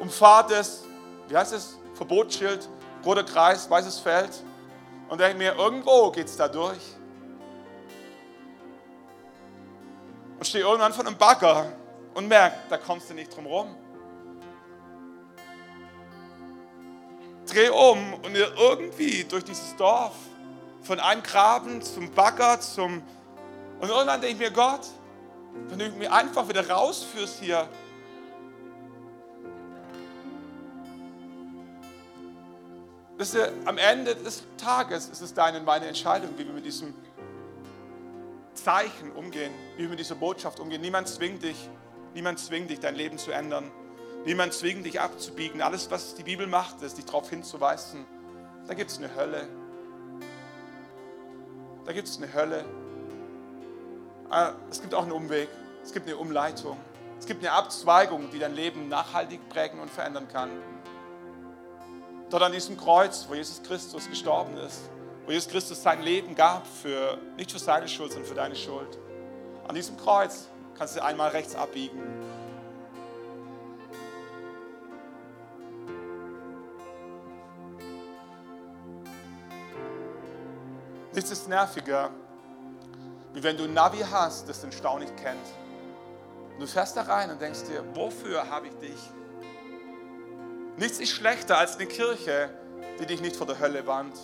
Umfahre 0.00 0.50
das, 0.50 0.82
wie 1.28 1.36
heißt 1.36 1.52
es, 1.52 1.78
Verbotsschild, 1.94 2.68
roter 3.04 3.22
Kreis, 3.22 3.70
weißes 3.70 4.00
Feld. 4.00 4.42
Und 5.08 5.20
denke 5.20 5.38
mir, 5.38 5.54
irgendwo 5.54 6.10
geht 6.10 6.26
es 6.26 6.36
da 6.36 6.48
durch. 6.48 6.97
Und 10.38 10.46
stehe 10.46 10.64
irgendwann 10.64 10.92
von 10.92 11.06
einem 11.06 11.16
Bagger 11.16 11.72
und 12.14 12.28
merke, 12.28 12.56
da 12.68 12.78
kommst 12.78 13.10
du 13.10 13.14
nicht 13.14 13.34
drum 13.34 13.46
rum. 13.46 13.74
Dreh 17.46 17.68
um 17.70 18.14
und 18.14 18.34
irgendwie 18.34 19.24
durch 19.24 19.44
dieses 19.44 19.74
Dorf, 19.76 20.14
von 20.82 21.00
einem 21.00 21.22
Graben 21.22 21.82
zum 21.82 22.10
Bagger, 22.12 22.60
zum. 22.60 23.02
Und 23.80 23.88
irgendwann 23.88 24.20
denke 24.20 24.34
ich 24.34 24.38
mir, 24.38 24.50
Gott, 24.50 24.86
wenn 25.68 25.78
du 25.78 25.88
mich 25.90 26.10
einfach 26.10 26.48
wieder 26.48 26.68
rausführst 26.68 27.40
hier, 27.40 27.68
Wisst 33.18 33.34
ihr, 33.34 33.52
am 33.64 33.78
Ende 33.78 34.14
des 34.14 34.44
Tages 34.56 35.08
ist 35.08 35.20
es 35.20 35.34
deine 35.34 35.58
und 35.58 35.64
meine 35.64 35.86
Entscheidung, 35.86 36.30
wie 36.36 36.46
wir 36.46 36.52
mit 36.52 36.64
diesem 36.64 36.94
Zeichen 38.64 39.12
umgehen, 39.12 39.52
wie 39.76 39.82
wir 39.82 39.88
mit 39.90 39.98
dieser 39.98 40.14
Botschaft 40.14 40.60
umgehen. 40.60 40.80
Niemand 40.80 41.08
zwingt 41.08 41.42
dich, 41.42 41.68
niemand 42.14 42.38
zwingt 42.38 42.70
dich, 42.70 42.80
dein 42.80 42.94
Leben 42.94 43.18
zu 43.18 43.30
ändern. 43.30 43.70
Niemand 44.24 44.52
zwingt 44.52 44.84
dich 44.84 45.00
abzubiegen. 45.00 45.62
Alles, 45.62 45.90
was 45.90 46.14
die 46.14 46.22
Bibel 46.22 46.46
macht, 46.46 46.82
ist, 46.82 46.98
dich 46.98 47.04
darauf 47.04 47.30
hinzuweisen, 47.30 48.04
da 48.66 48.74
gibt 48.74 48.90
es 48.90 48.98
eine 48.98 49.14
Hölle. 49.14 49.48
Da 51.86 51.92
gibt 51.92 52.06
es 52.06 52.18
eine 52.18 52.32
Hölle. 52.32 52.64
Ah, 54.28 54.52
es 54.70 54.82
gibt 54.82 54.94
auch 54.94 55.04
einen 55.04 55.12
Umweg. 55.12 55.48
Es 55.82 55.92
gibt 55.92 56.06
eine 56.06 56.18
Umleitung. 56.18 56.76
Es 57.18 57.24
gibt 57.24 57.42
eine 57.42 57.52
Abzweigung, 57.52 58.30
die 58.30 58.38
dein 58.38 58.54
Leben 58.54 58.88
nachhaltig 58.88 59.48
prägen 59.48 59.80
und 59.80 59.90
verändern 59.90 60.28
kann. 60.28 60.50
Dort 62.28 62.42
an 62.42 62.52
diesem 62.52 62.76
Kreuz, 62.76 63.26
wo 63.28 63.34
Jesus 63.34 63.62
Christus 63.62 64.08
gestorben 64.10 64.58
ist, 64.58 64.90
wo 65.28 65.32
Jesus 65.32 65.50
Christus 65.50 65.82
sein 65.82 66.00
Leben 66.00 66.34
gab, 66.34 66.66
für, 66.66 67.18
nicht 67.36 67.52
für 67.52 67.58
seine 67.58 67.86
Schuld, 67.86 68.12
sondern 68.12 68.30
für 68.30 68.34
deine 68.34 68.56
Schuld. 68.56 68.96
An 69.68 69.74
diesem 69.74 69.98
Kreuz 69.98 70.48
kannst 70.74 70.96
du 70.96 71.04
einmal 71.04 71.28
rechts 71.28 71.54
abbiegen. 71.54 72.00
Nichts 81.12 81.30
ist 81.30 81.46
nerviger, 81.46 82.08
wie 83.34 83.42
wenn 83.42 83.58
du 83.58 83.64
ein 83.64 83.74
Navi 83.74 83.98
hast, 84.10 84.48
das 84.48 84.62
den 84.62 84.72
Stau 84.72 84.98
nicht 84.98 85.14
kennt. 85.18 85.36
Und 86.54 86.60
du 86.60 86.66
fährst 86.66 86.96
da 86.96 87.02
rein 87.02 87.30
und 87.30 87.38
denkst 87.38 87.64
dir, 87.64 87.84
wofür 87.94 88.48
habe 88.48 88.68
ich 88.68 88.74
dich? 88.78 89.10
Nichts 90.78 91.00
ist 91.00 91.10
schlechter 91.10 91.58
als 91.58 91.76
eine 91.76 91.84
Kirche, 91.84 92.48
die 92.98 93.04
dich 93.04 93.20
nicht 93.20 93.36
vor 93.36 93.46
der 93.46 93.58
Hölle 93.58 93.86
warnt. 93.86 94.16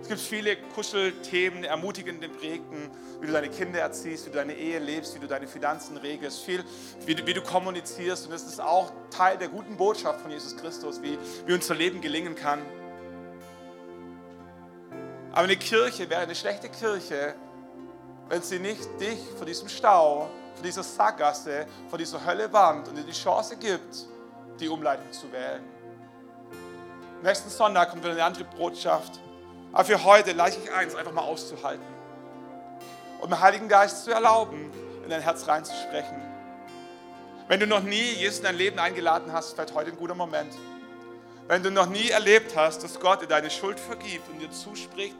Es 0.00 0.08
gibt 0.08 0.20
viele 0.20 0.56
Kuschelthemen, 0.74 1.64
ermutigende 1.64 2.28
Prägten, 2.28 2.90
wie 3.20 3.26
du 3.26 3.32
deine 3.32 3.48
Kinder 3.48 3.80
erziehst, 3.80 4.26
wie 4.26 4.30
du 4.30 4.36
deine 4.36 4.54
Ehe 4.54 4.78
lebst, 4.78 5.14
wie 5.14 5.18
du 5.18 5.26
deine 5.26 5.46
Finanzen 5.46 5.96
regelst, 5.96 6.44
viel, 6.44 6.64
wie 7.04 7.14
du, 7.14 7.26
wie 7.26 7.34
du 7.34 7.42
kommunizierst. 7.42 8.26
Und 8.26 8.32
das 8.32 8.44
ist 8.44 8.60
auch 8.60 8.92
Teil 9.10 9.36
der 9.36 9.48
guten 9.48 9.76
Botschaft 9.76 10.20
von 10.20 10.30
Jesus 10.30 10.56
Christus, 10.56 11.02
wie, 11.02 11.18
wie 11.46 11.52
unser 11.52 11.74
Leben 11.74 12.00
gelingen 12.00 12.34
kann. 12.34 12.62
Aber 15.32 15.42
eine 15.42 15.56
Kirche 15.56 16.08
wäre 16.08 16.22
eine 16.22 16.34
schlechte 16.34 16.68
Kirche, 16.68 17.34
wenn 18.28 18.42
sie 18.42 18.58
nicht 18.58 18.88
dich 19.00 19.18
vor 19.36 19.46
diesem 19.46 19.68
Stau, 19.68 20.30
vor 20.54 20.62
dieser 20.64 20.82
Sackgasse, 20.82 21.66
vor 21.88 21.98
dieser 21.98 22.24
Hölle 22.24 22.52
warnt 22.52 22.88
und 22.88 22.96
dir 22.96 23.04
die 23.04 23.12
Chance 23.12 23.56
gibt, 23.56 24.06
die 24.58 24.68
Umleitung 24.68 25.10
zu 25.12 25.30
wählen. 25.32 25.62
Nächsten 27.22 27.50
Sonntag 27.50 27.90
kommt 27.90 28.02
wieder 28.02 28.12
eine 28.12 28.24
andere 28.24 28.44
Botschaft. 28.44 29.20
Aber 29.78 29.84
für 29.84 30.02
heute 30.02 30.32
leite 30.32 30.58
ich 30.60 30.72
eins, 30.72 30.96
einfach 30.96 31.12
mal 31.12 31.22
auszuhalten. 31.22 31.86
Und 33.20 33.30
dem 33.30 33.38
Heiligen 33.38 33.68
Geist 33.68 34.02
zu 34.02 34.10
erlauben, 34.10 34.72
in 35.04 35.08
dein 35.08 35.20
Herz 35.20 35.46
reinzusprechen. 35.46 36.20
Wenn 37.46 37.60
du 37.60 37.66
noch 37.68 37.84
nie 37.84 38.14
Jesus 38.14 38.38
in 38.38 38.44
dein 38.46 38.56
Leben 38.56 38.80
eingeladen 38.80 39.32
hast, 39.32 39.52
vielleicht 39.52 39.74
heute 39.74 39.92
ein 39.92 39.96
guter 39.96 40.16
Moment. 40.16 40.52
Wenn 41.46 41.62
du 41.62 41.70
noch 41.70 41.86
nie 41.86 42.10
erlebt 42.10 42.56
hast, 42.56 42.82
dass 42.82 42.98
Gott 42.98 43.22
dir 43.22 43.28
deine 43.28 43.52
Schuld 43.52 43.78
vergibt 43.78 44.28
und 44.28 44.40
dir 44.40 44.50
zuspricht, 44.50 45.14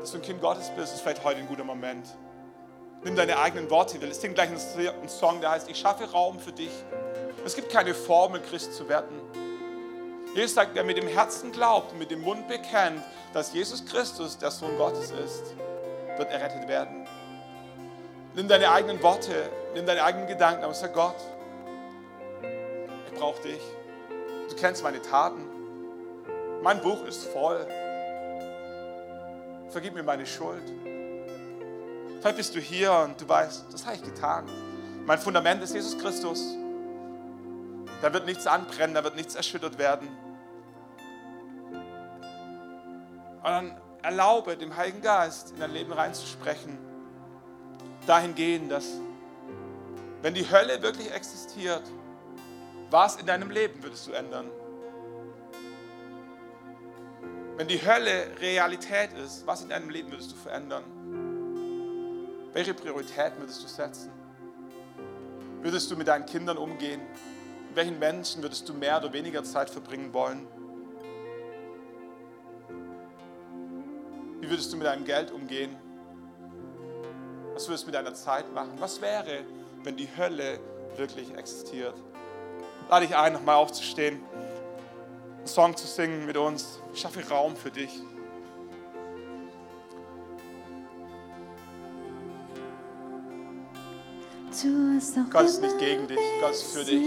dass 0.00 0.10
du 0.10 0.18
ein 0.18 0.22
Kind 0.22 0.42
Gottes 0.42 0.70
bist, 0.76 0.92
ist 0.92 1.00
vielleicht 1.00 1.24
heute 1.24 1.38
ein 1.38 1.48
guter 1.48 1.64
Moment. 1.64 2.08
Nimm 3.04 3.16
deine 3.16 3.38
eigenen 3.38 3.70
Worte. 3.70 3.98
Wir 4.02 4.12
singen 4.12 4.34
gleich 4.34 4.50
einen 4.50 5.08
Song, 5.08 5.40
der 5.40 5.52
heißt, 5.52 5.70
ich 5.70 5.78
schaffe 5.78 6.10
Raum 6.10 6.38
für 6.38 6.52
dich. 6.52 6.72
Es 7.42 7.56
gibt 7.56 7.72
keine 7.72 7.94
Formel, 7.94 8.42
Christ 8.42 8.74
zu 8.74 8.86
werden. 8.86 9.18
Jesus 10.38 10.54
sagt, 10.54 10.70
wer 10.74 10.84
mit 10.84 10.96
dem 10.96 11.08
Herzen 11.08 11.50
glaubt 11.50 11.90
und 11.90 11.98
mit 11.98 12.12
dem 12.12 12.20
Mund 12.20 12.46
bekennt, 12.46 13.02
dass 13.32 13.52
Jesus 13.52 13.84
Christus 13.84 14.38
der 14.38 14.52
Sohn 14.52 14.78
Gottes 14.78 15.10
ist, 15.10 15.42
wird 16.16 16.30
errettet 16.30 16.68
werden. 16.68 17.08
Nimm 18.36 18.46
deine 18.46 18.70
eigenen 18.70 19.02
Worte, 19.02 19.50
nimm 19.74 19.84
deine 19.84 20.04
eigenen 20.04 20.28
Gedanken, 20.28 20.62
aber 20.62 20.74
sag 20.74 20.94
Gott, 20.94 21.16
ich 23.10 23.18
brauche 23.18 23.42
dich. 23.42 23.60
Du 24.48 24.54
kennst 24.54 24.84
meine 24.84 25.02
Taten. 25.02 25.44
Mein 26.62 26.80
Buch 26.82 27.04
ist 27.04 27.24
voll. 27.24 27.66
Vergib 29.70 29.94
mir 29.94 30.04
meine 30.04 30.24
Schuld. 30.24 30.62
Vielleicht 32.20 32.36
bist 32.36 32.54
du 32.54 32.60
hier 32.60 32.92
und 32.92 33.20
du 33.20 33.28
weißt, 33.28 33.72
das 33.72 33.84
habe 33.84 33.96
ich 33.96 34.04
getan. 34.04 34.48
Mein 35.04 35.18
Fundament 35.18 35.64
ist 35.64 35.74
Jesus 35.74 35.98
Christus. 35.98 36.54
Da 38.02 38.12
wird 38.12 38.24
nichts 38.24 38.46
anbrennen, 38.46 38.94
da 38.94 39.02
wird 39.02 39.16
nichts 39.16 39.34
erschüttert 39.34 39.78
werden. 39.78 40.08
Und 43.38 43.44
dann 43.44 43.80
erlaube 44.02 44.56
dem 44.56 44.76
Heiligen 44.76 45.02
Geist 45.02 45.52
in 45.52 45.60
dein 45.60 45.72
Leben 45.72 45.92
reinzusprechen. 45.92 46.78
Dahingehend, 48.06 48.70
dass 48.70 48.86
wenn 50.22 50.34
die 50.34 50.50
Hölle 50.50 50.82
wirklich 50.82 51.12
existiert, 51.12 51.82
was 52.90 53.16
in 53.16 53.26
deinem 53.26 53.50
Leben 53.50 53.82
würdest 53.82 54.06
du 54.06 54.12
ändern? 54.12 54.50
Wenn 57.56 57.68
die 57.68 57.84
Hölle 57.84 58.28
Realität 58.40 59.12
ist, 59.12 59.46
was 59.46 59.62
in 59.62 59.68
deinem 59.68 59.90
Leben 59.90 60.10
würdest 60.10 60.32
du 60.32 60.36
verändern? 60.36 60.84
Welche 62.52 62.72
Prioritäten 62.74 63.40
würdest 63.40 63.62
du 63.62 63.68
setzen? 63.68 64.10
Würdest 65.62 65.90
du 65.90 65.96
mit 65.96 66.08
deinen 66.08 66.24
Kindern 66.24 66.56
umgehen? 66.56 67.00
Mit 67.68 67.76
welchen 67.76 67.98
Menschen 67.98 68.42
würdest 68.42 68.68
du 68.68 68.74
mehr 68.74 68.98
oder 68.98 69.12
weniger 69.12 69.44
Zeit 69.44 69.70
verbringen 69.70 70.12
wollen? 70.14 70.46
Wie 74.40 74.48
würdest 74.48 74.72
du 74.72 74.76
mit 74.76 74.86
deinem 74.86 75.04
Geld 75.04 75.30
umgehen? 75.30 75.76
Was 77.54 77.66
würdest 77.66 77.84
du 77.84 77.88
mit 77.88 77.94
deiner 77.94 78.14
Zeit 78.14 78.52
machen? 78.54 78.72
Was 78.78 79.00
wäre, 79.00 79.44
wenn 79.82 79.96
die 79.96 80.08
Hölle 80.16 80.60
wirklich 80.96 81.34
existiert? 81.34 81.94
Lade 82.88 83.04
ich 83.04 83.16
ein, 83.16 83.32
nochmal 83.32 83.56
aufzustehen, 83.56 84.20
einen 85.38 85.46
Song 85.46 85.76
zu 85.76 85.86
singen 85.86 86.24
mit 86.24 86.36
uns. 86.36 86.80
Ich 86.94 87.00
schaffe 87.00 87.28
Raum 87.28 87.56
für 87.56 87.70
dich. 87.70 88.00
Gott 95.30 95.44
ist 95.44 95.62
nicht 95.62 95.78
gegen 95.78 96.06
dich, 96.08 96.18
Gott 96.40 96.50
ist 96.52 96.72
für 96.72 96.84
dich. 96.84 97.02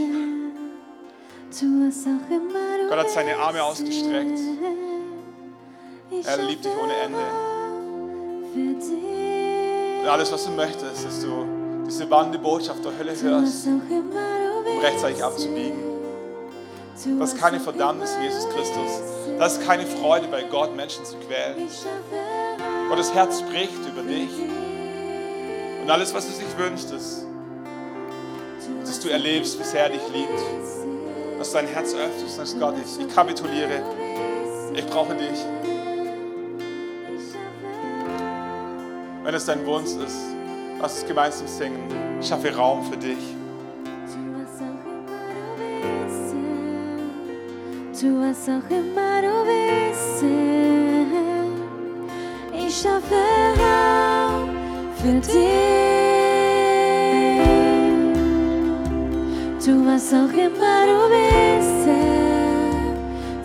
Gott 2.90 3.00
hat 3.00 3.10
seine 3.10 3.38
Arme 3.38 3.64
ausgestreckt. 3.64 4.40
Er 6.32 6.44
liebt 6.44 6.64
dich 6.64 6.72
ohne 6.82 6.94
Ende. 6.96 7.18
Und 10.02 10.08
alles, 10.08 10.32
was 10.32 10.46
du 10.46 10.52
möchtest, 10.52 10.94
ist, 10.94 11.06
dass 11.06 11.20
du 11.20 11.46
diese 11.86 12.10
warnende 12.10 12.40
Botschaft 12.40 12.86
der 12.86 12.98
Hölle 12.98 13.14
hörst, 13.22 13.68
um 13.68 14.80
rechtzeitig 14.82 15.22
abzubiegen. 15.22 15.78
Das 17.20 17.34
ist 17.34 17.40
keine 17.40 17.60
Verdammnis 17.60 18.16
in 18.16 18.24
Jesus 18.24 18.48
Christus. 18.50 19.02
Das 19.38 19.58
ist 19.58 19.66
keine 19.66 19.86
Freude 19.86 20.28
bei 20.30 20.44
Gott, 20.44 20.74
Menschen 20.74 21.04
zu 21.04 21.18
quälen. 21.18 21.68
Gottes 22.88 23.14
Herz 23.14 23.40
spricht 23.40 23.86
über 23.92 24.02
dich. 24.04 24.30
Und 25.82 25.90
alles, 25.90 26.14
was 26.14 26.28
er 26.28 26.34
sich 26.34 26.58
wünscht, 26.58 26.92
ist, 26.92 27.26
dass 28.86 29.00
du 29.02 29.10
erlebst, 29.10 29.60
wie 29.60 29.64
sehr 29.64 29.84
er 29.84 29.90
dich 29.90 30.08
liebt. 30.14 30.40
Dass 31.40 31.52
du 31.52 31.58
dein 31.58 31.68
Herz 31.68 31.94
öffnest 31.94 32.24
und 32.24 32.30
sagst, 32.30 32.58
Gott, 32.58 32.76
ich, 32.78 33.06
ich 33.06 33.14
kapituliere. 33.14 33.82
Ich 34.74 34.86
brauche 34.86 35.14
dich. 35.16 35.40
Wenn 39.32 39.38
es 39.38 39.46
dein 39.46 39.66
Wunsch 39.66 39.92
ist, 39.92 40.18
lass 40.82 41.00
uns 41.00 41.08
gemeinsam 41.08 41.48
singen. 41.48 41.88
Ich 42.20 42.28
schaffe 42.28 42.54
Raum 42.54 42.84
für 42.84 42.98
dich. 42.98 43.16
Tua 47.98 48.34
sorrimar 48.34 49.22
Ich 52.52 52.76
schaffe 52.76 53.16
Raum 53.58 54.50
für 55.02 55.22
dich. 55.22 55.32
Du 59.66 59.86
was 59.86 60.14
auch 60.14 60.34
immer 60.34 60.88
du 60.92 61.00
bist, 61.16 61.88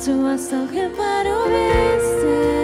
du 0.05 0.25
was 0.25 0.49
auch 0.49 0.73
immer 0.73 1.23
du 1.23 1.37
schaffe 1.49 2.56